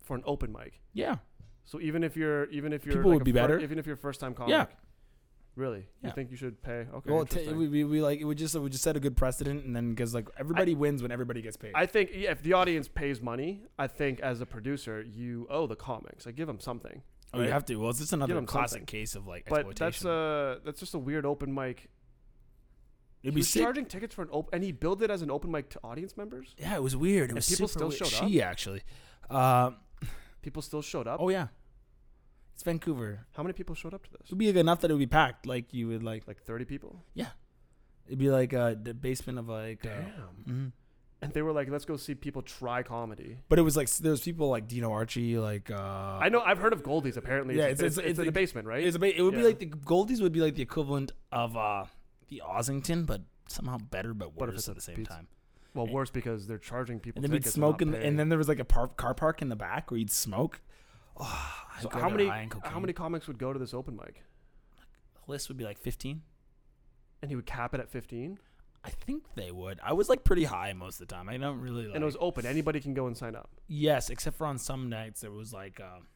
for 0.02 0.16
an 0.16 0.22
open 0.24 0.50
mic. 0.52 0.80
Yeah. 0.94 1.16
So 1.64 1.78
even 1.80 2.02
if 2.02 2.16
you're, 2.16 2.46
even 2.46 2.72
if 2.72 2.84
you're, 2.86 2.96
People 2.96 3.10
like 3.10 3.18
would 3.18 3.24
be 3.24 3.32
fir- 3.32 3.38
better. 3.38 3.60
Even 3.60 3.78
if 3.78 3.86
you're 3.86 3.96
first 3.96 4.18
time 4.18 4.34
comic. 4.34 4.50
Yeah. 4.50 4.66
Really? 5.54 5.86
Yeah. 6.02 6.08
You 6.08 6.14
think 6.14 6.30
you 6.30 6.36
should 6.38 6.62
pay? 6.62 6.86
Okay. 6.94 7.10
well, 7.12 7.26
t- 7.26 7.46
we, 7.52 7.68
we, 7.68 7.84
we 7.84 8.00
like 8.00 8.20
it 8.20 8.24
would 8.24 8.38
just 8.38 8.54
it 8.54 8.60
would 8.60 8.72
just 8.72 8.84
set 8.84 8.96
a 8.96 9.00
good 9.00 9.16
precedent, 9.16 9.64
and 9.64 9.76
then 9.76 9.90
because 9.90 10.14
like 10.14 10.28
everybody 10.38 10.74
wins 10.74 11.02
when 11.02 11.12
everybody 11.12 11.42
gets 11.42 11.56
paid. 11.58 11.72
I 11.74 11.84
think 11.86 12.10
yeah, 12.14 12.30
if 12.30 12.42
the 12.42 12.54
audience 12.54 12.88
pays 12.88 13.20
money, 13.20 13.64
I 13.78 13.86
think 13.86 14.20
as 14.20 14.40
a 14.40 14.46
producer, 14.46 15.02
you 15.02 15.46
owe 15.50 15.66
the 15.66 15.76
comics. 15.76 16.24
Like 16.24 16.36
give 16.36 16.46
them 16.46 16.58
something. 16.58 17.02
oh, 17.34 17.42
you 17.42 17.50
have 17.50 17.66
to. 17.66 17.76
Well, 17.76 17.90
it's 17.90 17.98
just 17.98 18.14
another 18.14 18.40
classic 18.42 18.70
something. 18.80 18.86
case 18.86 19.14
of 19.14 19.26
like 19.26 19.44
But 19.46 19.66
exploitation. 19.66 19.84
that's 19.84 20.04
uh 20.06 20.58
that's 20.64 20.80
just 20.80 20.94
a 20.94 20.98
weird 20.98 21.26
open 21.26 21.52
mic. 21.52 21.90
It'd 23.22 23.34
he 23.34 23.38
was 23.40 23.48
sick. 23.50 23.62
charging 23.62 23.84
tickets 23.86 24.14
for 24.14 24.22
an 24.22 24.28
open, 24.32 24.50
and 24.54 24.64
he 24.64 24.72
billed 24.72 25.02
it 25.02 25.10
as 25.10 25.22
an 25.22 25.30
open 25.30 25.50
mic 25.50 25.68
to 25.70 25.80
audience 25.84 26.16
members. 26.16 26.54
Yeah, 26.58 26.74
it 26.76 26.82
was 26.82 26.96
weird. 26.96 27.24
It 27.24 27.30
And 27.32 27.34
was 27.36 27.48
people 27.48 27.68
still 27.68 27.88
weird. 27.88 27.98
showed 28.06 28.22
up? 28.24 28.28
She 28.28 28.42
actually. 28.42 28.82
Um, 29.30 29.76
People 30.40 30.60
still 30.62 30.82
showed 30.82 31.06
up. 31.06 31.20
oh 31.20 31.28
yeah, 31.28 31.48
it's 32.62 32.64
Vancouver. 32.64 33.26
How 33.36 33.42
many 33.42 33.52
people 33.52 33.74
showed 33.74 33.92
up 33.94 34.04
to 34.04 34.10
this? 34.12 34.20
It 34.26 34.30
would 34.30 34.38
be 34.38 34.46
like 34.46 34.56
enough 34.56 34.80
that 34.82 34.90
it 34.90 34.94
would 34.94 35.00
be 35.00 35.06
packed. 35.06 35.46
Like 35.46 35.74
you 35.74 35.88
would 35.88 36.02
like. 36.02 36.26
Like 36.28 36.40
thirty 36.42 36.64
people. 36.64 37.02
Yeah. 37.14 37.28
It'd 38.06 38.18
be 38.18 38.30
like 38.30 38.54
uh, 38.54 38.74
the 38.80 38.94
basement 38.94 39.38
of 39.38 39.48
like. 39.48 39.84
Uh, 39.84 39.88
Damn. 39.88 40.44
mhm. 40.54 40.72
And 41.22 41.32
they 41.32 41.42
were 41.42 41.52
like, 41.52 41.68
"Let's 41.70 41.84
go 41.84 41.96
see 41.96 42.14
people 42.14 42.42
try 42.42 42.82
comedy." 42.82 43.38
But 43.48 43.58
it 43.58 43.62
was 43.62 43.76
like 43.76 43.88
there 43.90 44.10
was 44.12 44.20
people 44.22 44.48
like 44.48 44.66
Dino 44.68 44.92
Archie, 44.92 45.38
like. 45.38 45.70
Uh, 45.70 46.18
I 46.20 46.28
know. 46.28 46.40
I've 46.40 46.58
heard 46.58 46.72
of 46.72 46.82
Goldies. 46.82 47.16
Apparently, 47.16 47.56
Yeah, 47.56 47.64
it's, 47.66 47.80
it's- 47.80 47.92
it's, 47.92 47.98
it's- 47.98 48.10
it's 48.10 48.18
in 48.20 48.26
the 48.26 48.32
basement, 48.32 48.66
right? 48.68 48.84
It's 48.84 48.96
a 48.96 48.98
ba- 48.98 49.16
it 49.16 49.22
would 49.22 49.34
be 49.34 49.42
like 49.42 49.58
the 49.58 49.66
Goldies 49.66 50.20
would 50.22 50.32
be 50.32 50.40
like 50.40 50.54
the 50.54 50.62
equivalent 50.62 51.12
of 51.32 51.56
uh, 51.56 51.84
the 52.28 52.42
Ossington, 52.48 53.06
but 53.06 53.22
somehow 53.48 53.78
better, 53.78 54.14
but 54.14 54.36
worse 54.36 54.68
at 54.68 54.74
the 54.76 54.80
same 54.80 54.96
pizza- 54.96 55.12
time. 55.14 55.28
well, 55.74 55.86
worse 55.86 56.10
because 56.10 56.46
they're 56.46 56.58
charging 56.58 56.98
people. 57.00 57.18
And 57.18 57.24
then 57.24 57.32
we'd 57.32 57.46
smoke, 57.46 57.82
and, 57.82 57.90
in 57.90 57.92
not 57.92 58.00
the, 58.02 58.06
and 58.08 58.18
then 58.18 58.28
there 58.28 58.38
was 58.38 58.48
like 58.48 58.58
a 58.60 58.64
par- 58.64 58.88
car 58.88 59.14
park 59.14 59.42
in 59.42 59.48
the 59.48 59.56
back 59.56 59.90
where 59.90 59.98
you'd 59.98 60.10
smoke. 60.10 60.60
Oh, 61.18 61.52
So 61.80 61.88
how 61.90 62.08
many 62.08 62.26
how 62.64 62.80
many 62.80 62.92
comics 62.92 63.26
would 63.26 63.38
go 63.38 63.52
to 63.52 63.58
this 63.58 63.74
open 63.74 63.96
mic? 63.96 64.22
The 65.14 65.30
list 65.32 65.48
would 65.48 65.56
be 65.58 65.64
like 65.64 65.78
fifteen. 65.78 66.22
and 67.20 67.30
he 67.30 67.36
would 67.36 67.46
cap 67.46 67.72
it 67.74 67.80
at 67.80 67.88
15, 67.88 68.38
I 68.84 68.90
think 68.90 69.22
they 69.36 69.52
would. 69.52 69.78
I 69.84 69.92
was 69.92 70.08
like 70.08 70.24
pretty 70.24 70.42
high 70.44 70.72
most 70.72 71.00
of 71.00 71.06
the 71.06 71.14
time. 71.14 71.28
I 71.28 71.36
don't 71.36 71.60
really 71.60 71.86
like. 71.86 71.94
and 71.94 72.02
it 72.02 72.04
was 72.04 72.16
open. 72.18 72.44
Anybody 72.46 72.80
can 72.80 72.94
go 72.94 73.06
and 73.06 73.16
sign 73.16 73.36
up. 73.36 73.50
yes, 73.68 74.10
except 74.10 74.36
for 74.36 74.46
on 74.46 74.58
some 74.58 74.88
nights 74.88 75.22
it 75.22 75.30
was 75.32 75.52
like, 75.52 75.80
um, 75.80 76.06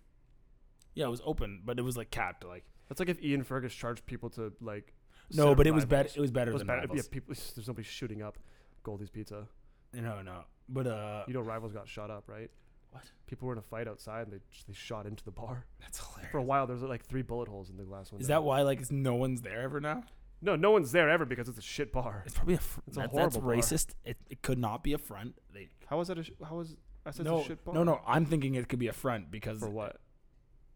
yeah, 0.95 1.07
it 1.07 1.11
was 1.11 1.23
open, 1.25 1.61
but 1.65 1.79
it 1.79 1.83
was 1.83 1.97
like 1.97 2.11
capped. 2.11 2.45
Like 2.45 2.65
That's 2.89 2.99
like 2.99 3.09
if 3.09 3.23
Ian 3.23 3.45
Fergus 3.45 3.73
charged 3.75 4.05
people 4.07 4.31
to 4.31 4.53
like. 4.61 4.95
no, 5.33 5.55
but 5.55 5.67
it 5.67 5.73
was 5.73 5.85
rivals. 5.85 5.91
better. 6.09 6.19
It 6.19 6.21
was 6.21 6.31
better 6.33 6.51
It 6.51 6.55
was 6.55 6.61
than 6.61 6.67
better. 6.67 6.81
rivals. 6.81 6.97
Yeah, 6.99 7.03
people. 7.13 7.35
There's 7.55 7.69
nobody 7.69 7.85
shooting 7.87 8.23
up 8.23 8.39
Goldie's 8.83 9.11
Pizza. 9.11 9.47
No, 9.93 10.21
no, 10.23 10.45
but 10.69 10.87
uh, 10.89 11.25
You 11.29 11.35
know, 11.35 11.41
rivals 11.43 11.73
got 11.73 11.89
shot 11.89 12.11
up, 12.11 12.25
right? 12.27 12.51
What? 12.91 13.05
People 13.27 13.47
were 13.49 13.53
in 13.55 13.59
a 13.59 13.63
fight 13.63 13.89
outside, 13.89 14.23
and 14.29 14.33
they 14.33 14.41
they 14.67 14.73
shot 14.75 15.07
into 15.07 15.25
the 15.25 15.31
bar. 15.31 15.67
that's 15.81 15.99
hilarious. 15.99 16.31
For 16.33 16.39
a 16.39 16.43
while, 16.43 16.67
there 16.67 16.75
was 16.75 16.83
like 16.83 17.05
three 17.05 17.23
bullet 17.23 17.49
holes 17.49 17.71
in 17.71 17.77
the 17.77 17.85
glass 17.85 18.11
window. 18.13 18.23
Is 18.23 18.29
that 18.29 18.43
why 18.45 18.63
like 18.63 18.91
no 18.91 19.15
one's 19.15 19.43
there 19.43 19.63
ever 19.63 19.81
now? 19.81 20.05
No, 20.43 20.55
no 20.55 20.71
one's 20.71 20.93
there 20.93 21.09
ever 21.09 21.25
because 21.25 21.49
it's 21.49 21.59
a 21.59 21.63
shit 21.63 21.93
bar. 21.93 22.23
It's 22.27 22.35
probably 22.35 22.55
a. 22.55 22.59
Fr- 22.59 22.81
It's 22.87 22.97
a 22.97 23.01
that- 23.01 23.13
that's 23.15 23.37
horrible 23.37 23.41
bar. 23.41 23.57
racist. 23.57 23.95
It, 24.05 24.17
it 24.29 24.43
could 24.43 24.59
not 24.59 24.83
be 24.83 24.93
a 24.93 24.99
front. 24.99 25.35
They 25.53 25.69
How 25.87 25.99
was 25.99 26.09
that? 26.09 26.19
A 26.19 26.23
sh- 26.25 26.31
how 26.47 26.57
was 26.57 26.77
I 27.05 27.11
said 27.11 27.25
no, 27.27 27.39
it's 27.39 27.47
a 27.47 27.49
shit 27.51 27.65
bar? 27.65 27.75
no, 27.75 27.85
no. 27.85 28.01
I'm 28.07 28.27
thinking 28.27 28.55
it 28.55 28.69
could 28.69 28.79
be 28.79 28.89
a 28.89 28.93
front 28.93 29.31
because 29.31 29.61
For 29.61 29.71
what? 29.71 29.97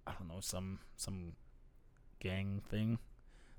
I 0.07 0.12
don't 0.12 0.29
know 0.29 0.40
some 0.40 0.79
some 0.96 1.35
gang 2.20 2.62
thing 2.68 2.99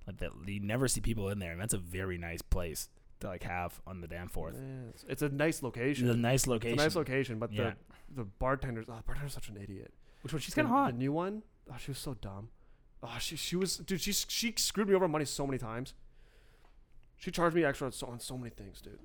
like 0.08 0.18
that. 0.18 0.32
You 0.48 0.60
never 0.60 0.88
see 0.88 1.02
people 1.02 1.30
in 1.30 1.40
there, 1.40 1.52
and 1.52 1.62
that's 1.62 1.74
a 1.74 1.78
very 1.78 2.18
nice 2.18 2.42
place 2.42 2.86
to 2.96 3.01
like 3.28 3.44
have 3.44 3.80
on 3.88 4.02
the 4.02 4.08
Danforth. 4.08 4.56
It's, 4.94 5.06
it's 5.08 5.22
a 5.22 5.30
nice 5.30 5.62
location. 5.64 6.08
It's 6.08 6.16
a 6.16 6.20
nice 6.20 6.42
It's 6.42 6.48
location. 6.48 6.80
a 6.80 6.84
nice 6.84 6.96
location, 6.96 7.40
but 7.40 7.52
Yeah. 7.52 7.74
the 8.10 8.24
the 8.24 8.26
bartender's 8.26 8.88
oh, 8.90 8.96
the 8.98 9.04
bartender's 9.04 9.34
such 9.34 9.50
an 9.50 9.58
idiot. 9.58 9.94
Which 10.22 10.34
one? 10.34 10.40
She's 10.42 10.54
kind 10.54 10.66
of 10.68 10.72
hot. 10.72 10.92
The 10.94 10.98
new 11.00 11.12
one, 11.14 11.44
oh, 11.72 11.76
she 11.80 11.92
was 11.92 11.98
so 11.98 12.14
dumb. 12.16 12.50
Oh, 13.04 13.18
she 13.20 13.36
she 13.36 13.56
was 13.56 13.78
dude. 13.78 14.02
She 14.02 14.12
she 14.12 14.54
screwed 14.58 14.88
me 14.90 14.96
over 14.96 15.06
on 15.06 15.12
money 15.12 15.26
so 15.26 15.46
many 15.48 15.58
times. 15.58 15.94
She 17.18 17.32
charged 17.32 17.56
me 17.56 17.64
extra 17.64 17.86
on 17.88 17.92
so, 17.92 18.08
on 18.08 18.20
so 18.20 18.38
many 18.38 18.50
things, 18.50 18.82
dude. 18.82 19.00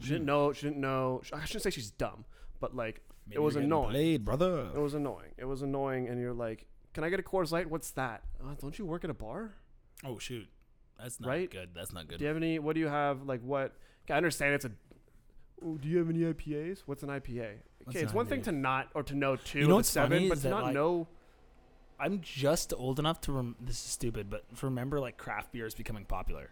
She 0.00 0.08
didn't 0.10 0.22
Mm. 0.22 0.26
know. 0.26 0.52
She 0.52 0.66
didn't 0.66 0.80
know. 0.80 1.22
I 1.32 1.44
shouldn't 1.44 1.62
say 1.64 1.70
she's 1.70 1.90
dumb, 1.90 2.24
but 2.60 2.74
like 2.74 3.02
Maybe 3.26 3.38
was 3.38 3.56
annoying. 3.56 3.90
Played, 3.90 4.24
brother. 4.24 4.68
it 4.74 4.78
was 4.78 4.94
annoying. 4.94 5.32
It 5.36 5.44
was 5.44 5.62
annoying, 5.62 6.08
and 6.08 6.20
you're 6.20 6.32
like, 6.32 6.66
"Can 6.94 7.04
I 7.04 7.10
get 7.10 7.20
a 7.20 7.22
Coors 7.22 7.50
Light? 7.52 7.68
What's 7.68 7.90
that? 7.92 8.24
Uh, 8.42 8.54
don't 8.60 8.78
you 8.78 8.86
work 8.86 9.04
at 9.04 9.10
a 9.10 9.14
bar? 9.14 9.54
Oh 10.04 10.18
shoot, 10.18 10.48
that's 11.02 11.20
not 11.20 11.28
Right? 11.28 11.50
good. 11.50 11.70
That's 11.74 11.92
not 11.92 12.08
good. 12.08 12.18
Do 12.18 12.24
you 12.24 12.28
have 12.28 12.36
any? 12.36 12.58
What 12.58 12.74
do 12.74 12.80
you 12.80 12.88
have? 12.88 13.22
Like 13.22 13.40
what? 13.42 13.72
I 14.08 14.14
understand 14.14 14.54
it's 14.54 14.64
a. 14.64 14.72
Oh, 15.64 15.76
do 15.76 15.88
you 15.88 15.98
have 15.98 16.08
any 16.08 16.20
IPAs? 16.20 16.82
What's 16.86 17.02
an 17.02 17.10
IPA? 17.10 17.56
What's 17.84 17.90
Okay, 17.90 17.98
an 18.00 18.04
it's 18.06 18.14
one 18.14 18.26
thing 18.26 18.42
to 18.42 18.52
not 18.52 18.88
or 18.94 19.02
to 19.04 19.14
know 19.14 19.36
two. 19.36 19.60
You 19.60 19.68
know 19.68 19.76
what's 19.76 19.88
seven, 19.90 20.10
funny 20.18 20.28
but 20.28 20.38
is 20.38 20.42
to 20.42 20.48
that, 20.48 20.50
not 20.54 20.64
like- 20.64 20.74
know. 20.74 21.06
I'm 21.98 22.20
just 22.22 22.72
old 22.74 22.98
enough 22.98 23.20
to. 23.22 23.32
Rem- 23.32 23.56
this 23.60 23.76
is 23.76 23.82
stupid, 23.92 24.30
but 24.30 24.44
remember 24.62 25.00
like 25.00 25.18
craft 25.18 25.52
beer 25.52 25.66
is 25.66 25.74
becoming 25.74 26.04
popular. 26.06 26.50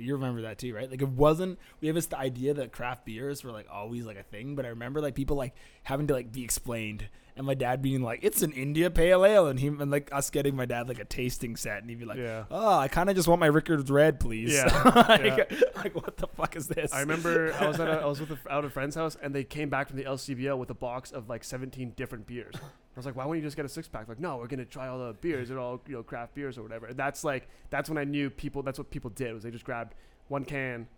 You 0.00 0.14
remember 0.14 0.42
that 0.42 0.58
too, 0.58 0.74
right? 0.74 0.90
Like 0.90 1.02
it 1.02 1.08
wasn't. 1.08 1.58
We 1.80 1.88
have 1.88 1.94
this 1.94 2.12
idea 2.12 2.54
that 2.54 2.72
craft 2.72 3.04
beers 3.04 3.44
were 3.44 3.50
like 3.50 3.66
always 3.70 4.06
like 4.06 4.18
a 4.18 4.22
thing, 4.22 4.56
but 4.56 4.64
I 4.64 4.68
remember 4.68 5.00
like 5.00 5.14
people 5.14 5.36
like 5.36 5.54
having 5.84 6.06
to 6.08 6.14
like 6.14 6.32
be 6.32 6.44
explained, 6.44 7.08
and 7.36 7.46
my 7.46 7.54
dad 7.54 7.82
being 7.82 8.02
like, 8.02 8.20
"It's 8.22 8.42
an 8.42 8.52
India 8.52 8.90
Pale 8.90 9.24
Ale," 9.24 9.46
and 9.46 9.60
he 9.60 9.68
and 9.68 9.90
like 9.90 10.10
us 10.12 10.30
getting 10.30 10.56
my 10.56 10.66
dad 10.66 10.88
like 10.88 10.98
a 10.98 11.04
tasting 11.04 11.56
set, 11.56 11.80
and 11.80 11.88
he'd 11.90 11.98
be 11.98 12.04
like, 12.04 12.18
yeah. 12.18 12.44
"Oh, 12.50 12.78
I 12.78 12.88
kind 12.88 13.08
of 13.08 13.16
just 13.16 13.28
want 13.28 13.40
my 13.40 13.46
Rickards 13.46 13.90
Red, 13.90 14.20
please." 14.20 14.52
Yeah, 14.52 14.66
like, 15.08 15.76
like, 15.76 15.94
what 15.94 16.16
the 16.16 16.26
fuck 16.26 16.56
is 16.56 16.66
this? 16.66 16.92
I 16.92 17.00
remember 17.00 17.54
I 17.54 17.66
was 17.66 17.78
at 17.80 17.88
a, 17.88 18.00
I 18.00 18.06
was 18.06 18.20
with 18.20 18.30
a, 18.30 18.38
out 18.52 18.64
a 18.64 18.70
friend's 18.70 18.96
house 18.96 19.16
and 19.22 19.34
they 19.34 19.44
came 19.44 19.68
back 19.68 19.88
from 19.88 19.96
the 19.96 20.04
LCBO 20.04 20.58
with 20.58 20.70
a 20.70 20.74
box 20.74 21.12
of 21.12 21.28
like 21.28 21.44
17 21.44 21.92
different 21.96 22.26
beers. 22.26 22.54
I 22.98 23.00
was 23.00 23.06
like, 23.06 23.16
why 23.16 23.24
wouldn't 23.24 23.42
you 23.42 23.46
just 23.46 23.56
get 23.56 23.64
a 23.64 23.68
six 23.68 23.86
pack? 23.86 24.08
Like, 24.08 24.18
no, 24.18 24.38
we're 24.38 24.48
gonna 24.48 24.64
try 24.64 24.88
all 24.88 24.98
the 24.98 25.12
beers. 25.12 25.48
They're 25.48 25.58
all 25.60 25.80
you 25.86 25.94
know 25.94 26.02
craft 26.02 26.34
beers 26.34 26.58
or 26.58 26.62
whatever. 26.62 26.86
And 26.86 26.96
that's 26.96 27.22
like 27.22 27.48
that's 27.70 27.88
when 27.88 27.96
I 27.98 28.04
knew 28.04 28.28
people. 28.28 28.62
That's 28.62 28.78
what 28.78 28.90
people 28.90 29.10
did 29.10 29.32
was 29.34 29.44
they 29.44 29.50
just 29.50 29.64
grabbed 29.64 29.94
one 30.28 30.44
can 30.44 30.88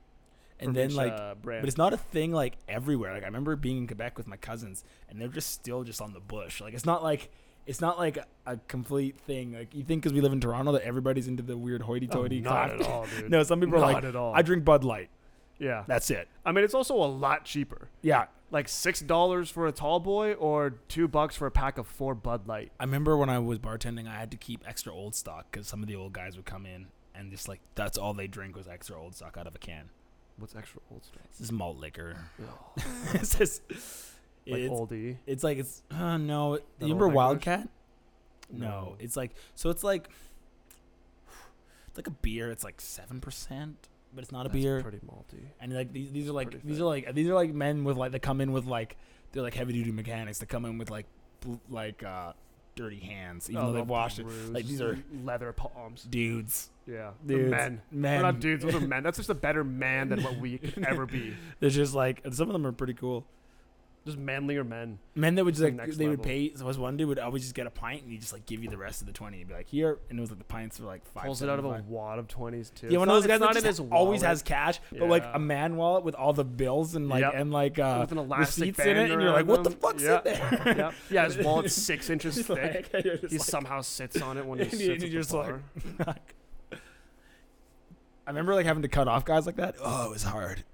and 0.58 0.74
then 0.74 0.90
each, 0.90 0.96
like 0.96 1.12
uh, 1.12 1.34
brand. 1.34 1.62
But 1.62 1.68
it's 1.68 1.78
not 1.78 1.92
a 1.92 1.96
thing 1.96 2.32
like 2.32 2.54
everywhere. 2.68 3.12
Like 3.12 3.22
I 3.22 3.26
remember 3.26 3.56
being 3.56 3.78
in 3.78 3.86
Quebec 3.86 4.16
with 4.16 4.26
my 4.26 4.36
cousins, 4.36 4.84
and 5.08 5.20
they're 5.20 5.28
just 5.28 5.50
still 5.50 5.84
just 5.84 6.00
on 6.00 6.12
the 6.12 6.20
bush. 6.20 6.60
Like 6.60 6.74
it's 6.74 6.86
not 6.86 7.02
like 7.02 7.30
it's 7.66 7.80
not 7.80 7.98
like 7.98 8.18
a, 8.46 8.56
complete 8.68 9.18
thing. 9.18 9.52
Like 9.52 9.74
you 9.74 9.84
think 9.84 10.02
because 10.02 10.12
we 10.12 10.20
live 10.20 10.32
in 10.32 10.40
Toronto 10.40 10.72
that 10.72 10.82
everybody's 10.82 11.28
into 11.28 11.42
the 11.42 11.56
weird 11.56 11.82
Oh, 11.82 11.86
hoity-toity. 11.86 12.40
not 12.40 12.68
craft- 12.68 12.82
at 12.82 12.88
all, 12.88 13.06
dude. 13.06 13.30
no, 13.30 13.42
some 13.42 13.60
people 13.60 13.76
are 13.76 13.92
like. 13.92 14.04
I 14.04 14.42
drink 14.42 14.64
Bud 14.64 14.84
Light. 14.84 15.10
yeah, 15.58 15.84
That's 15.86 16.10
it. 16.10 16.28
I 16.44 16.52
mean 16.52 16.64
it's 16.64 16.74
also 16.74 16.94
a 16.94 17.06
lot 17.06 17.44
cheaper. 17.44 17.88
Yeah, 18.02 18.26
Like 18.52 18.68
six 18.68 19.00
dollars 19.00 19.48
for 19.48 19.66
a 19.66 19.72
tall 19.72 20.00
boy 20.00 20.32
or 20.34 20.70
two 20.88 21.06
bucks 21.06 21.36
for 21.36 21.46
a 21.46 21.50
pack 21.52 21.78
of 21.78 21.86
four 21.86 22.14
Bud 22.16 22.48
Light. 22.48 22.72
I 22.80 22.84
remember 22.84 23.16
when 23.16 23.30
I 23.30 23.38
was 23.38 23.58
bartending, 23.60 24.08
I 24.08 24.14
had 24.18 24.30
to 24.32 24.36
keep 24.36 24.66
extra 24.66 24.92
old 24.92 25.14
stock 25.14 25.46
because 25.50 25.68
some 25.68 25.82
of 25.82 25.88
the 25.88 25.94
old 25.96 26.12
guys 26.12 26.36
would 26.36 26.46
come 26.46 26.66
in 26.66 26.86
and 27.14 27.30
just 27.30 27.48
like 27.48 27.60
that's 27.76 27.96
all 27.96 28.12
they 28.12 28.26
drink 28.26 28.56
was 28.56 28.66
extra 28.66 29.00
old 29.00 29.14
stock 29.14 29.36
out 29.38 29.46
of 29.46 29.54
a 29.54 29.58
can. 29.58 29.88
What's 30.36 30.56
extra 30.56 30.80
old 30.90 31.04
stuff? 31.04 31.22
This 31.30 31.40
is 31.42 31.52
malt 31.52 31.76
liquor. 31.78 32.16
It's 33.14 33.36
just, 33.38 33.62
Like 34.46 34.60
it's, 34.62 34.72
oldie. 34.74 35.18
it's 35.26 35.44
like 35.44 35.58
it's 35.58 35.82
uh, 35.90 36.16
no. 36.16 36.56
That 36.56 36.62
You 36.80 36.94
remember? 36.94 37.08
Wildcat? 37.08 37.68
No, 38.52 38.96
it's 38.98 39.16
like 39.16 39.32
so. 39.54 39.70
It's 39.70 39.84
like 39.84 40.08
it's 41.88 41.98
like 41.98 42.06
a 42.08 42.10
beer. 42.10 42.50
It's 42.50 42.64
like 42.64 42.80
seven 42.80 43.20
percent, 43.20 43.88
but 44.14 44.22
it's 44.22 44.32
not 44.32 44.46
a 44.46 44.48
That's 44.48 44.62
beer. 44.62 44.80
Pretty 44.82 44.98
malty. 44.98 45.42
And 45.60 45.72
like 45.74 45.92
these, 45.92 46.10
these 46.12 46.28
are 46.28 46.32
like 46.32 46.50
pretty 46.50 46.66
these 46.66 46.76
thick. 46.78 46.82
are 46.82 46.86
like 46.86 47.14
these 47.14 47.28
are 47.28 47.34
like 47.34 47.52
men 47.52 47.84
with 47.84 47.96
like 47.96 48.12
they 48.12 48.18
come 48.18 48.40
in 48.40 48.52
with 48.52 48.66
like 48.66 48.96
they're 49.32 49.42
like 49.42 49.54
heavy 49.54 49.72
duty 49.72 49.92
mechanics. 49.92 50.38
They 50.38 50.46
come 50.46 50.64
in 50.64 50.78
with 50.78 50.90
like 50.90 51.06
bl- 51.40 51.54
like 51.68 52.02
uh 52.02 52.32
dirty 52.76 52.98
hands, 53.00 53.50
even 53.50 53.62
Oh, 53.62 53.66
though 53.66 53.72
they'll 53.72 53.82
they've 53.82 53.88
washed 53.90 54.18
it. 54.20 54.22
bruise, 54.24 54.50
Like, 54.50 54.64
these 54.66 54.80
are- 54.80 54.98
leather 55.24 55.52
palms. 55.52 56.04
Dudes, 56.04 56.70
Yeah, 56.86 57.10
the 57.26 57.34
dudes, 57.34 57.50
men. 57.50 57.82
men. 57.90 58.16
We're 58.18 58.22
not 58.22 58.40
dudes. 58.40 58.64
Those 58.64 58.74
are 58.76 58.80
men. 58.80 59.02
That's 59.02 59.18
just 59.18 59.28
a 59.28 59.34
better 59.34 59.64
man 59.64 60.08
than 60.08 60.22
what 60.22 60.38
we 60.38 60.58
could 60.58 60.84
ever 60.86 61.04
be. 61.04 61.34
They're 61.58 61.68
just 61.70 61.94
like 61.94 62.20
and 62.24 62.34
some 62.34 62.48
of 62.48 62.52
them 62.52 62.66
are 62.66 62.72
pretty 62.72 62.94
cool. 62.94 63.26
Just 64.06 64.16
manlier 64.16 64.64
men. 64.64 64.98
Men 65.14 65.34
that 65.34 65.44
would 65.44 65.52
just 65.52 65.60
The 65.60 65.66
like 65.66 65.74
next 65.76 65.98
they 65.98 66.08
would 66.08 66.22
pay. 66.22 66.54
So 66.54 66.64
was 66.64 66.78
one 66.78 66.96
dude 66.96 67.06
would 67.08 67.18
always 67.18 67.42
just 67.42 67.54
get 67.54 67.66
a 67.66 67.70
pint 67.70 68.02
and 68.02 68.10
he 68.10 68.16
just 68.16 68.32
like 68.32 68.46
give 68.46 68.62
you 68.64 68.70
the 68.70 68.78
rest 68.78 69.02
of 69.02 69.06
the 69.06 69.12
twenty. 69.12 69.36
He'd 69.36 69.48
be 69.48 69.52
like 69.54 69.68
here, 69.68 69.98
and 70.08 70.18
it 70.18 70.20
was 70.22 70.30
like 70.30 70.38
the 70.38 70.44
pints 70.46 70.80
were 70.80 70.86
like 70.86 71.04
five. 71.12 71.24
Pulls 71.26 71.42
it 71.42 71.50
out 71.50 71.58
of 71.58 71.66
a 71.66 71.68
75. 71.68 71.90
wad 71.90 72.18
of 72.18 72.26
twenties 72.26 72.70
too. 72.70 72.86
Yeah, 72.88 72.96
one 72.98 73.10
of 73.10 73.14
those 73.14 73.26
guys 73.26 73.40
that 73.40 73.62
just 73.62 73.80
always 73.92 74.22
has 74.22 74.40
cash, 74.42 74.80
but 74.90 75.06
like 75.08 75.24
a 75.34 75.38
man 75.38 75.76
wallet 75.76 76.02
with 76.02 76.14
all 76.14 76.32
the 76.32 76.44
bills 76.44 76.94
and 76.94 77.10
like 77.10 77.20
Yep. 77.20 77.32
and 77.36 77.52
like 77.52 77.78
uh, 77.78 77.98
with 78.00 78.12
an 78.12 78.18
elastic 78.18 78.62
receipts 78.68 78.78
in 78.80 78.96
it, 78.96 79.10
and 79.10 79.20
you're 79.20 79.32
like, 79.32 79.46
what 79.46 79.64
the 79.64 79.70
fuck's 79.70 80.02
Yep. 80.02 80.26
in 80.26 80.32
there? 80.32 80.74
Yep. 80.78 80.94
Yeah, 81.10 81.24
his 81.26 81.36
wallet's 81.38 81.74
six 81.74 82.08
inches 82.10 82.40
thick. 82.46 82.88
like- 82.94 83.04
he 83.04 83.10
like- 83.36 83.40
somehow 83.44 83.82
sits 83.82 84.22
on 84.22 84.38
it 84.38 84.46
when 84.46 84.58
he 84.64 84.64
sits 84.70 84.88
at 84.88 85.00
the 85.00 85.10
just 85.10 85.34
like- 85.34 86.34
I 88.26 88.30
remember 88.30 88.54
like 88.54 88.66
having 88.66 88.82
to 88.82 88.88
cut 88.88 89.08
off 89.08 89.24
guys 89.24 89.44
like 89.46 89.56
that. 89.56 89.74
Oh, 89.82 90.06
it 90.06 90.10
was 90.10 90.22
hard. 90.22 90.64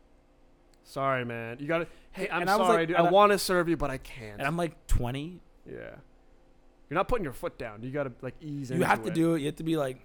Sorry, 0.85 1.25
man. 1.25 1.57
You 1.59 1.67
got 1.67 1.79
to 1.79 1.87
Hey, 2.17 2.29
I'm 2.31 2.43
And 2.43 2.51
I 2.51 2.57
was 2.57 2.67
sorry, 2.67 2.79
like- 2.83 2.89
dude. 2.89 2.97
I 2.97 3.05
I- 3.07 3.11
want 3.11 3.33
to 3.33 3.39
serve 3.39 3.69
you, 3.69 3.77
but 3.77 3.91
I 3.91 3.99
can't. 3.99 4.39
And 4.39 4.43
I'm 4.47 4.57
like 4.57 4.87
20. 4.89 5.41
yeah. 5.67 5.97
You're 6.89 6.95
not 6.95 7.09
putting 7.09 7.25
your 7.25 7.33
foot 7.33 7.59
down. 7.59 7.83
You 7.83 7.91
got 7.91 8.05
to 8.05 8.13
like 8.23 8.35
ease 8.41 8.71
You 8.71 8.83
have 8.85 9.03
to 9.03 9.09
it. 9.09 9.15
do 9.15 9.35
it. 9.35 9.41
You 9.41 9.47
have 9.47 9.57
to 9.57 9.65
be 9.65 9.77
like, 9.77 9.99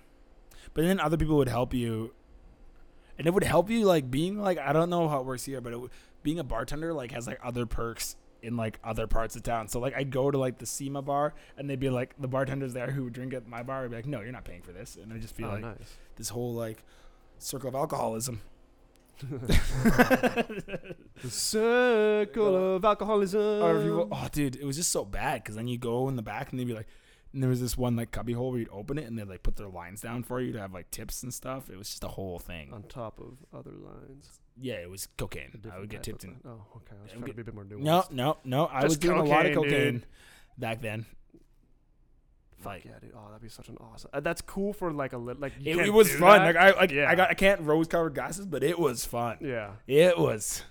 but 0.73 0.83
then 0.83 0.99
other 0.99 1.15
people 1.15 1.37
would 1.37 1.47
help 1.47 1.73
you, 1.75 2.11
and 3.19 3.27
it 3.27 3.33
would 3.35 3.43
help 3.43 3.69
you 3.69 3.85
like 3.85 4.09
being 4.09 4.39
like 4.41 4.57
I 4.57 4.73
don't 4.73 4.89
know 4.89 5.07
how 5.07 5.19
it 5.19 5.25
works 5.27 5.45
here, 5.45 5.61
but 5.61 5.73
it, 5.73 5.79
being 6.23 6.39
a 6.39 6.43
bartender 6.43 6.91
like 6.91 7.11
has 7.11 7.27
like 7.27 7.39
other 7.43 7.67
perks 7.67 8.15
in 8.41 8.57
like 8.57 8.79
other 8.83 9.05
parts 9.05 9.35
of 9.35 9.43
town. 9.43 9.67
So 9.67 9.79
like 9.79 9.95
I'd 9.95 10.09
go 10.09 10.31
to 10.31 10.37
like 10.39 10.57
the 10.57 10.65
SEMA 10.65 11.03
bar, 11.03 11.35
and 11.55 11.69
they'd 11.69 11.79
be 11.79 11.91
like 11.91 12.15
the 12.19 12.27
bartenders 12.27 12.73
there 12.73 12.89
who 12.89 13.03
would 13.03 13.13
drink 13.13 13.35
at 13.35 13.47
my 13.47 13.61
bar 13.61 13.83
would 13.83 13.91
be 13.91 13.97
like, 13.97 14.07
no, 14.07 14.21
you're 14.21 14.31
not 14.31 14.45
paying 14.45 14.63
for 14.63 14.71
this, 14.71 14.95
and 14.99 15.13
I'd 15.13 15.21
just 15.21 15.37
be 15.37 15.43
Oh, 15.43 15.49
like 15.49 15.61
nice. 15.61 15.97
this 16.15 16.29
whole 16.29 16.53
like 16.55 16.83
circle 17.37 17.69
of 17.69 17.75
alcoholism. 17.75 18.41
The 19.19 20.95
circle 21.29 22.75
of 22.75 22.85
alcoholism. 22.85 23.41
Or 23.63 23.77
if 23.77 23.85
you, 23.85 24.07
oh, 24.11 24.27
dude, 24.31 24.55
it 24.55 24.65
was 24.65 24.77
just 24.77 24.91
so 24.91 25.05
bad 25.05 25.43
because 25.43 25.55
then 25.55 25.67
you 25.67 25.77
go 25.77 26.07
in 26.09 26.15
the 26.15 26.21
back 26.21 26.51
and 26.51 26.59
they'd 26.59 26.67
be 26.67 26.73
like, 26.73 26.87
and 27.33 27.41
there 27.41 27.49
was 27.49 27.61
this 27.61 27.77
one 27.77 27.95
like 27.95 28.11
cubby 28.11 28.33
hole 28.33 28.51
where 28.51 28.59
you'd 28.59 28.69
open 28.71 28.97
it 28.97 29.05
and 29.05 29.17
they'd 29.17 29.27
like 29.27 29.43
put 29.43 29.55
their 29.55 29.69
lines 29.69 30.01
down 30.01 30.23
for 30.23 30.41
you 30.41 30.51
to 30.53 30.59
have 30.59 30.73
like 30.73 30.91
tips 30.91 31.23
and 31.23 31.33
stuff. 31.33 31.69
It 31.69 31.77
was 31.77 31.89
just 31.89 32.03
a 32.03 32.07
whole 32.09 32.39
thing. 32.39 32.73
on 32.73 32.83
top 32.83 33.19
of 33.19 33.37
other 33.57 33.71
lines. 33.71 34.39
Yeah, 34.59 34.75
it 34.75 34.89
was 34.89 35.05
A 35.05 35.07
cocaine. 35.17 35.51
I 35.53 35.57
different 35.57 35.79
would 35.81 35.89
get 35.89 35.97
type 35.97 36.03
tipped 36.19 36.23
in. 36.25 36.29
line. 36.31 36.41
Oh, 36.45 36.65
okay. 36.77 36.95
I 36.99 37.03
was 37.03 37.11
I 37.11 37.13
trying 37.13 37.21
would 37.21 37.27
to 37.27 37.33
be 37.35 37.41
a 37.41 37.45
bit 37.45 37.55
more 37.55 37.63
nuanced. 37.63 37.83
No, 37.83 38.03
no, 38.11 38.37
no. 38.43 38.65
I 38.65 38.83
was 38.83 38.93
Just 38.93 39.01
doing 39.01 39.19
a 39.19 39.23
lot 39.23 39.45
of 39.45 39.53
cocaine, 39.53 39.71
cocaine 39.71 39.93
dude. 39.99 40.05
back 40.57 40.81
then. 40.81 41.05
Like 42.65 42.85
yeah, 42.85 42.91
dude. 43.01 43.11
Oh, 43.15 43.27
that'd 43.27 43.41
be 43.41 43.49
such 43.49 43.69
an 43.69 43.77
awesome. 43.79 44.09
Uh, 44.13 44.19
that's 44.19 44.41
cool 44.41 44.73
for 44.73 44.91
like 44.91 45.13
a 45.13 45.17
little 45.17 45.41
Like 45.41 45.53
it, 45.63 45.77
it 45.77 45.93
was 45.93 46.11
fun. 46.13 46.39
that. 46.43 46.55
Like 46.55 46.55
I 46.55 46.77
like 46.79 46.91
Yeah. 46.91 47.09
I 47.09 47.15
got 47.15 47.29
I 47.29 47.33
can't 47.33 47.61
rose 47.61 47.87
colored 47.87 48.13
glasses, 48.15 48.45
but 48.45 48.63
it 48.63 48.77
was 48.79 49.05
fun. 49.05 49.37
yeah. 49.41 49.71
It 49.87 50.17
was. 50.17 50.63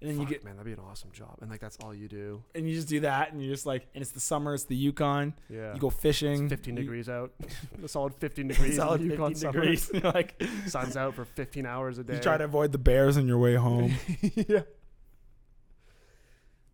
And 0.00 0.10
then 0.10 0.18
Fuck, 0.18 0.28
you 0.28 0.34
get 0.34 0.44
man, 0.44 0.56
that'd 0.56 0.66
be 0.66 0.72
an 0.78 0.86
awesome 0.86 1.10
job. 1.12 1.38
And 1.40 1.50
like 1.50 1.60
that's 1.60 1.78
all 1.82 1.94
you 1.94 2.08
do. 2.08 2.42
and 2.54 2.68
you 2.68 2.74
just 2.74 2.88
do 2.88 3.00
that 3.00 3.32
and 3.32 3.42
you're 3.42 3.54
just 3.54 3.64
like 3.64 3.86
and 3.94 4.02
it's 4.02 4.10
the 4.10 4.20
summer, 4.20 4.52
it's 4.52 4.64
the 4.64 4.76
Yukon. 4.76 5.32
Yeah. 5.48 5.72
You 5.72 5.80
go 5.80 5.88
fishing. 5.88 6.44
It's 6.44 6.50
15 6.52 6.76
you- 6.76 6.82
degrees 6.82 7.08
out. 7.08 7.32
a 7.82 7.88
solid 7.88 8.14
15 8.16 8.48
degrees. 8.48 8.76
Solid 8.76 9.00
in 9.00 9.08
the 9.08 9.16
15 9.16 9.28
Yukon 9.30 9.34
summer. 9.34 9.60
degrees. 9.60 9.90
Like 10.04 10.42
Sun's 10.66 10.96
out 10.96 11.14
for 11.14 11.24
15 11.24 11.64
hours 11.64 11.98
a 11.98 12.04
day. 12.04 12.14
you 12.16 12.20
try 12.20 12.36
to 12.36 12.44
avoid 12.44 12.72
the 12.72 12.78
bears 12.78 13.16
on 13.16 13.26
your 13.26 13.38
way 13.38 13.54
home. 13.54 13.94
yeah. 14.34 14.60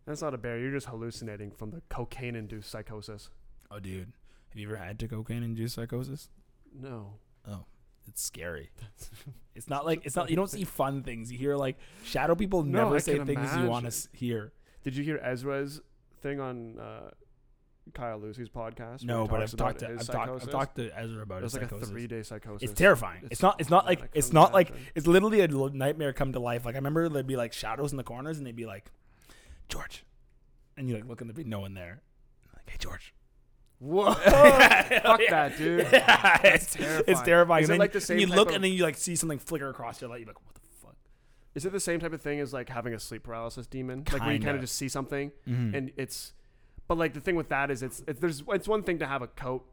That's 0.05 0.21
not 0.21 0.33
a 0.33 0.37
bear. 0.37 0.59
You're 0.59 0.71
just 0.71 0.87
hallucinating 0.87 1.51
from 1.51 1.71
the 1.71 1.81
cocaine-induced 1.89 2.69
psychosis. 2.69 3.29
oh, 3.69 3.79
dude, 3.79 4.11
have 4.51 4.59
you 4.59 4.67
ever 4.67 4.75
had 4.77 4.99
to 4.99 5.07
cocaine 5.07 5.43
induced 5.43 5.75
psychosis? 5.75 6.29
No. 6.73 7.15
Oh. 7.47 7.65
it's 8.07 8.21
scary. 8.21 8.69
it's 9.55 9.67
not 9.69 9.85
like 9.85 10.05
it's 10.05 10.15
not 10.15 10.29
you 10.29 10.35
don't 10.35 10.49
see 10.49 10.63
fun 10.63 11.03
things. 11.03 11.31
You 11.31 11.37
hear 11.37 11.55
like 11.55 11.77
shadow 12.03 12.35
people 12.35 12.63
No, 12.63 12.83
never 12.83 12.95
I 12.95 12.99
say 12.99 13.17
can 13.17 13.25
things 13.25 13.49
you 13.55 13.65
want 13.65 13.83
imagine. 13.85 14.01
to 14.11 14.17
hear. 14.17 14.53
Did 14.83 14.95
you 14.95 15.03
hear 15.03 15.19
Ezra's 15.23 15.81
thing 16.21 16.39
on 16.39 16.77
uh, 16.79 17.11
Kyle 17.93 18.17
Lucy's 18.19 18.49
podcast? 18.49 19.05
where 19.05 19.15
No, 19.17 19.23
he 19.23 19.29
but 19.29 19.37
talks 19.39 19.53
I've 19.53 19.53
about 19.53 19.65
talked 19.67 19.79
to 19.79 19.87
his 19.87 20.09
I've 20.09 20.15
talked, 20.15 20.29
I've 20.29 20.41
psychosis? 20.41 20.51
talked 20.51 20.75
to 20.77 20.99
Ezra 20.99 21.21
about 21.23 21.37
It 21.39 21.43
his 21.43 21.53
was 21.53 21.61
like 21.61 21.69
psychosis. 21.69 21.89
a 21.89 21.91
three-day 21.91 22.23
psychosis. 22.23 22.69
It's 22.69 22.77
terrifying. 22.79 23.21
It's, 23.23 23.39
It's- 23.39 23.41
not. 23.41 23.59
It's 23.61 23.69
not 23.69 23.85
like. 23.85 24.09
It's 24.13 24.33
not 24.33 24.53
like. 24.53 24.69
imagine. 24.69 24.87
It's 24.95 25.07
literally 25.07 25.41
a 25.41 25.47
l- 25.49 25.69
nightmare 25.69 26.13
come 26.13 26.33
to 26.33 26.39
life. 26.39 26.65
Like 26.65 26.75
I 26.75 26.77
remember 26.79 27.07
there'd 27.09 27.25
be 27.27 27.35
like 27.37 27.53
shadows 27.53 27.91
in 27.91 27.97
the 27.97 28.03
corners, 28.03 28.37
and 28.37 28.45
they'd 28.47 28.55
be 28.55 28.65
like, 28.65 28.91
George, 29.69 30.03
and 30.77 30.87
you 30.89 30.95
like 30.95 31.05
look 31.07 31.21
and 31.21 31.29
there'd 31.29 31.37
be 31.37 31.43
no 31.43 31.59
one 31.61 31.73
there. 31.73 32.01
Like, 32.55 32.69
hey 32.69 32.77
George. 32.79 33.13
Whoa! 33.81 34.13
Fuck 34.13 35.21
that, 35.29 35.57
dude. 35.57 35.87
Yeah, 35.91 36.39
it's 36.43 36.73
terrifying. 36.75 37.03
It's 37.07 37.21
terrifying. 37.21 37.63
Is 37.63 37.69
and 37.69 37.75
it 37.77 37.79
like 37.79 37.91
the 37.93 37.99
same 38.01 38.19
you 38.19 38.27
look 38.27 38.49
of- 38.49 38.55
and 38.55 38.63
then 38.63 38.71
you 38.71 38.83
like 38.83 38.95
see 38.95 39.15
something 39.15 39.39
flicker 39.39 39.67
across 39.69 39.99
your 39.99 40.09
light. 40.09 40.19
You're 40.19 40.27
like, 40.27 40.45
what 40.45 40.53
the 40.55 40.61
fuck? 40.81 40.95
Is 41.55 41.65
it 41.65 41.71
the 41.71 41.79
same 41.79 41.99
type 41.99 42.13
of 42.13 42.21
thing 42.21 42.39
as 42.39 42.53
like 42.53 42.69
having 42.69 42.93
a 42.93 42.99
sleep 42.99 43.23
paralysis 43.23 43.65
demon? 43.67 44.03
Like 44.11 44.21
where 44.21 44.31
you 44.33 44.37
kind 44.39 44.43
Kinda. 44.43 44.61
just 44.61 44.75
see 44.75 44.87
something 44.87 45.31
Mhm. 45.47 45.73
and 45.75 45.91
it's, 45.97 46.33
but 46.87 46.97
like 46.97 47.13
the 47.13 47.21
thing 47.21 47.35
with 47.35 47.49
that 47.49 47.71
is 47.71 47.81
it's, 47.83 48.03
it's 48.07 48.19
there's 48.19 48.43
it's 48.49 48.67
one 48.67 48.83
thing 48.83 48.99
to 48.99 49.07
have 49.07 49.21
a 49.23 49.27
coat 49.27 49.65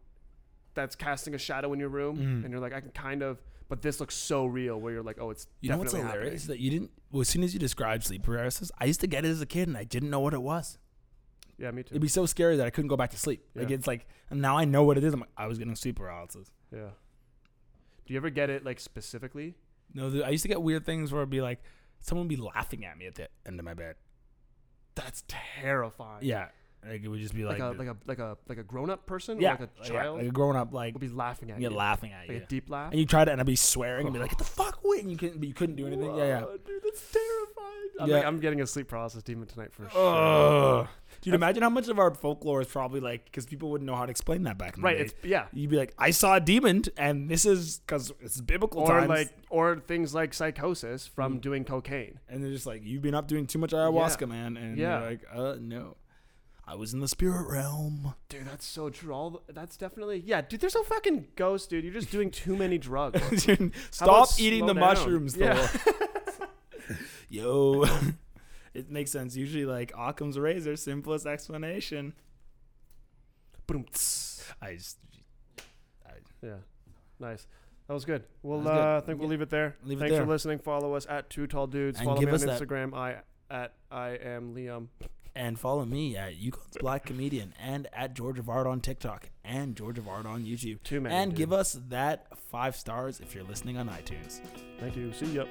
that's 0.75 0.97
casting 0.97 1.35
a 1.35 1.39
shadow 1.39 1.73
in 1.73 1.79
your 1.81 1.89
room 1.91 2.17
Mhm. 2.17 2.45
and 2.45 2.51
you're 2.51 2.61
like 2.61 2.73
I 2.73 2.81
can 2.81 2.91
kind 2.93 3.23
of, 3.23 3.43
but 3.69 3.83
this 3.83 4.01
looks 4.01 4.15
so 4.15 4.47
real 4.47 4.81
where 4.81 4.93
you're 4.95 5.03
like 5.03 5.19
oh 5.21 5.31
it's 5.31 5.47
You 5.61 5.69
know 5.71 5.77
what's 5.79 5.93
hilarious? 5.93 6.43
happening. 6.45 6.47
That 6.57 6.61
you 6.61 6.71
didn't. 6.71 6.91
Well, 7.13 7.21
as 7.21 7.29
soon 7.29 7.43
as 7.43 7.53
you 7.53 7.61
described 7.61 8.05
sleep 8.05 8.23
paralysis, 8.23 8.71
I 8.79 8.85
used 8.87 9.01
to 9.01 9.07
get 9.07 9.25
it 9.25 9.29
as 9.29 9.41
a 9.43 9.47
kid, 9.47 9.69
and 9.69 9.77
I 9.77 9.85
didn't 9.85 10.09
know 10.11 10.21
what 10.21 10.33
it 10.35 10.43
was. 10.43 10.79
Yeah, 11.59 11.71
me 11.73 11.83
too. 11.83 11.93
It'd 11.93 12.03
be 12.03 12.09
so 12.09 12.25
scary 12.27 12.57
that 12.57 12.67
I 12.67 12.71
couldn't 12.71 12.89
go 12.89 12.97
back 12.97 13.11
to 13.11 13.19
sleep. 13.19 13.45
Like 13.55 13.69
Yeah. 13.71 13.75
it's 13.77 13.87
like, 13.87 14.07
and 14.31 14.41
now 14.41 14.57
I 14.57 14.65
know 14.65 14.85
what 14.85 14.97
it 14.97 15.05
is. 15.05 15.13
I'm 15.13 15.21
like, 15.21 15.29
I 15.37 15.47
was 15.49 15.59
getting 15.59 15.75
sleep 15.75 15.97
paralysis. 15.97 16.51
yeah. 16.73 16.91
Do 18.07 18.15
you 18.15 18.17
ever 18.17 18.31
get 18.31 18.49
it 18.49 18.65
like 18.65 18.81
specifically? 18.81 19.55
No, 19.93 20.23
I 20.25 20.31
used 20.31 20.43
to 20.43 20.49
get 20.49 20.63
weird 20.63 20.87
things 20.87 21.13
where 21.13 21.21
it'd 21.21 21.31
be 21.31 21.41
like, 21.43 21.61
someone 22.01 22.27
would 22.27 22.35
be 22.35 22.41
laughing 22.43 22.85
at 22.87 22.97
me 22.97 23.07
at 23.07 23.17
the 23.17 23.29
end 23.45 23.59
of 23.59 23.65
my 23.67 23.75
bed. 23.75 23.97
That's 24.95 25.25
terrifying. 25.29 26.25
Yeah, 26.25 26.49
like 26.89 27.03
it 27.05 27.09
would 27.09 27.21
just 27.21 27.35
be 27.35 27.45
Like, 27.45 27.59
like, 27.59 27.75
a 27.75 27.79
like 27.79 27.89
a 27.89 27.97
like 28.07 28.19
a 28.19 28.37
like 28.49 28.59
a 28.59 28.63
grown 28.63 28.89
up 28.91 29.05
person 29.07 29.41
yeah, 29.41 29.49
or 29.49 29.51
like 29.53 29.61
a 29.61 29.69
yeah, 29.83 29.89
child 29.89 30.19
like 30.19 30.27
a 30.27 30.31
grown 30.31 30.57
up, 30.57 30.73
like 30.73 30.95
would 30.95 31.01
be 31.01 31.09
laughing 31.09 31.51
at 31.51 31.61
yeah, 31.61 31.69
you. 31.69 31.75
laughing 31.77 32.13
at 32.13 32.21
like 32.29 32.37
you. 32.39 32.43
a 32.43 32.47
deep 32.47 32.71
laugh. 32.71 32.91
And 32.93 32.99
you 33.01 33.07
try 33.07 33.25
to, 33.25 33.31
and 33.31 33.41
I'd 33.41 33.47
be 33.47 33.57
swearing 33.57 34.07
and 34.07 34.15
be 34.15 34.21
like, 34.21 34.31
"Get 34.31 34.39
the 34.39 34.45
fuck 34.45 34.83
away!" 34.85 35.01
And 35.01 35.11
you 35.11 35.17
couldn't, 35.19 35.39
but 35.39 35.49
you 35.49 35.55
couldn't 35.55 35.77
do 35.77 35.87
anything. 35.87 36.15
Yeah, 36.17 36.25
yeah. 36.25 36.41
Dude, 36.67 36.83
that's 36.83 37.13
terrifying. 37.13 37.89
I'm, 38.01 38.09
Yeah. 38.09 38.17
like, 38.17 38.25
I'm 38.25 38.41
getting 38.41 38.61
a 38.61 38.67
sleep 38.67 38.89
paralysis 38.89 39.23
demon 39.23 39.47
tonight 39.49 39.73
for 39.73 39.89
sure. 39.91 40.81
Ugh. 40.81 40.89
Dude, 41.21 41.35
imagine 41.35 41.63
how 41.63 41.71
much 41.71 41.89
of 41.89 41.99
our 41.99 42.15
folklore 42.15 42.61
is 42.61 42.69
probably 42.69 43.01
like 43.01 43.25
because 43.25 43.45
people 43.47 43.71
wouldn't 43.71 43.87
know 43.87 43.97
how 43.97 44.07
to 44.07 44.11
explain 44.11 44.45
that 44.45 44.57
back 44.59 44.77
in 44.77 44.83
Right. 44.83 44.99
the 44.99 45.05
day. 45.07 45.29
yeah. 45.29 45.47
You'd 45.53 45.71
be 45.71 45.77
like, 45.77 45.93
"I 45.99 46.11
saw 46.11 46.37
a 46.37 46.41
demon, 46.41 46.85
and 46.97 47.29
this 47.29 47.45
is 47.45 47.79
because 47.81 48.13
it's 48.21 48.41
biblical 48.41 48.83
Or 48.83 48.89
times." 48.89 49.09
like 49.09 49.31
or 49.51 49.81
things 49.87 50.15
like 50.15 50.33
psychosis 50.33 51.07
from 51.07 51.39
Mm. 51.39 51.41
doing 51.41 51.65
cocaine. 51.65 52.21
and 52.29 52.43
they're 52.43 52.53
just 52.53 52.67
like, 52.67 52.83
"You've 52.85 53.03
been 53.03 53.15
up 53.15 53.27
doing 53.29 53.47
too 53.47 53.59
much 53.59 53.73
ayahuasca, 53.73 54.29
man." 54.29 54.57
And 54.57 54.79
Yeah. 54.79 55.01
you're 55.01 55.11
like, 55.11 55.25
"Uh, 55.33 55.57
no, 55.61 55.97
I 56.65 56.75
was 56.77 56.93
in 56.95 57.01
the 57.01 57.09
spirit 57.09 57.49
realm." 57.51 58.15
Dude, 58.29 58.47
that's 58.47 58.67
so 58.67 58.89
true. 58.91 59.13
All 59.13 59.31
the, 59.31 59.53
that's 59.53 59.77
definitely 59.77 60.23
yeah, 60.25 60.41
dude. 60.43 60.61
There's 60.61 60.75
no 60.75 60.83
fucking 60.85 61.29
ghost, 61.35 61.71
dude. 61.71 61.83
You're 61.85 61.95
just 61.95 62.11
doing 62.13 62.31
too 62.31 62.57
many 62.57 62.79
drugs. 62.79 63.45
Dude, 63.45 63.73
Stop 63.91 64.29
eating 64.39 64.67
the 64.67 64.75
down? 64.75 64.81
mushrooms, 64.81 65.35
though. 65.35 65.47
Yeah. 65.47 65.69
Yo, 67.29 67.85
it 68.75 68.91
makes 68.91 69.11
sense. 69.11 69.37
Usually, 69.37 69.65
like 69.65 69.93
Occam's 69.97 70.39
razor, 70.39 70.77
simplest 70.77 71.27
explanation. 71.27 72.15
Boom. 73.67 73.85
I 74.63 74.75
just 74.75 74.99
Yeah, 76.43 76.55
nice. 77.21 77.47
That 77.87 77.95
was 77.95 78.05
good. 78.05 78.25
We'll 78.43 78.59
was 78.59 78.67
good. 78.67 78.77
uh, 78.77 78.97
I 78.97 79.01
think 79.01 79.19
we'll 79.19 79.29
leave 79.29 79.41
it 79.41 79.51
there. 79.51 79.77
Leave 79.85 79.99
it 79.99 80.01
Thanks 80.01 80.13
there. 80.15 80.23
for 80.25 80.29
listening. 80.29 80.59
Follow 80.59 80.95
us 80.95 81.07
at 81.09 81.31
Two 81.31 81.47
Tall 81.47 81.67
Dudes. 81.67 81.99
And 81.99 82.07
Follow 82.07 82.21
me 82.21 82.27
on 82.29 82.35
us 82.35 82.45
that- 82.45 82.61
Instagram. 82.61 82.95
I 82.95 83.17
at 83.51 83.73
I 83.91 84.11
am 84.11 84.55
Liam. 84.55 84.89
and 85.35 85.59
follow 85.59 85.85
me 85.87 86.17
at 86.17 86.35
Yukon's 86.39 86.77
Black 86.81 87.07
Comedian 87.07 87.55
and 87.59 87.87
at 87.95 88.15
George 88.15 88.39
of 88.39 88.49
Art 88.51 88.67
on 88.67 88.81
TikTok 88.83 89.31
and 89.45 89.75
George 89.75 89.99
of 89.99 90.07
Art 90.07 90.27
on 90.27 90.45
YouTube. 90.45 90.83
Too 90.83 91.01
many. 91.01 91.15
and 91.15 91.31
dude. 91.31 91.39
give 91.39 91.53
us 91.55 91.79
that 91.89 92.27
five 92.51 92.77
stars 92.77 93.21
if 93.21 93.35
you're 93.35 93.45
listening 93.45 93.79
on 93.79 93.89
iTunes. 93.89 94.41
Thank 94.81 94.97
you. 94.97 95.13
See 95.15 95.33
ya. 95.33 95.45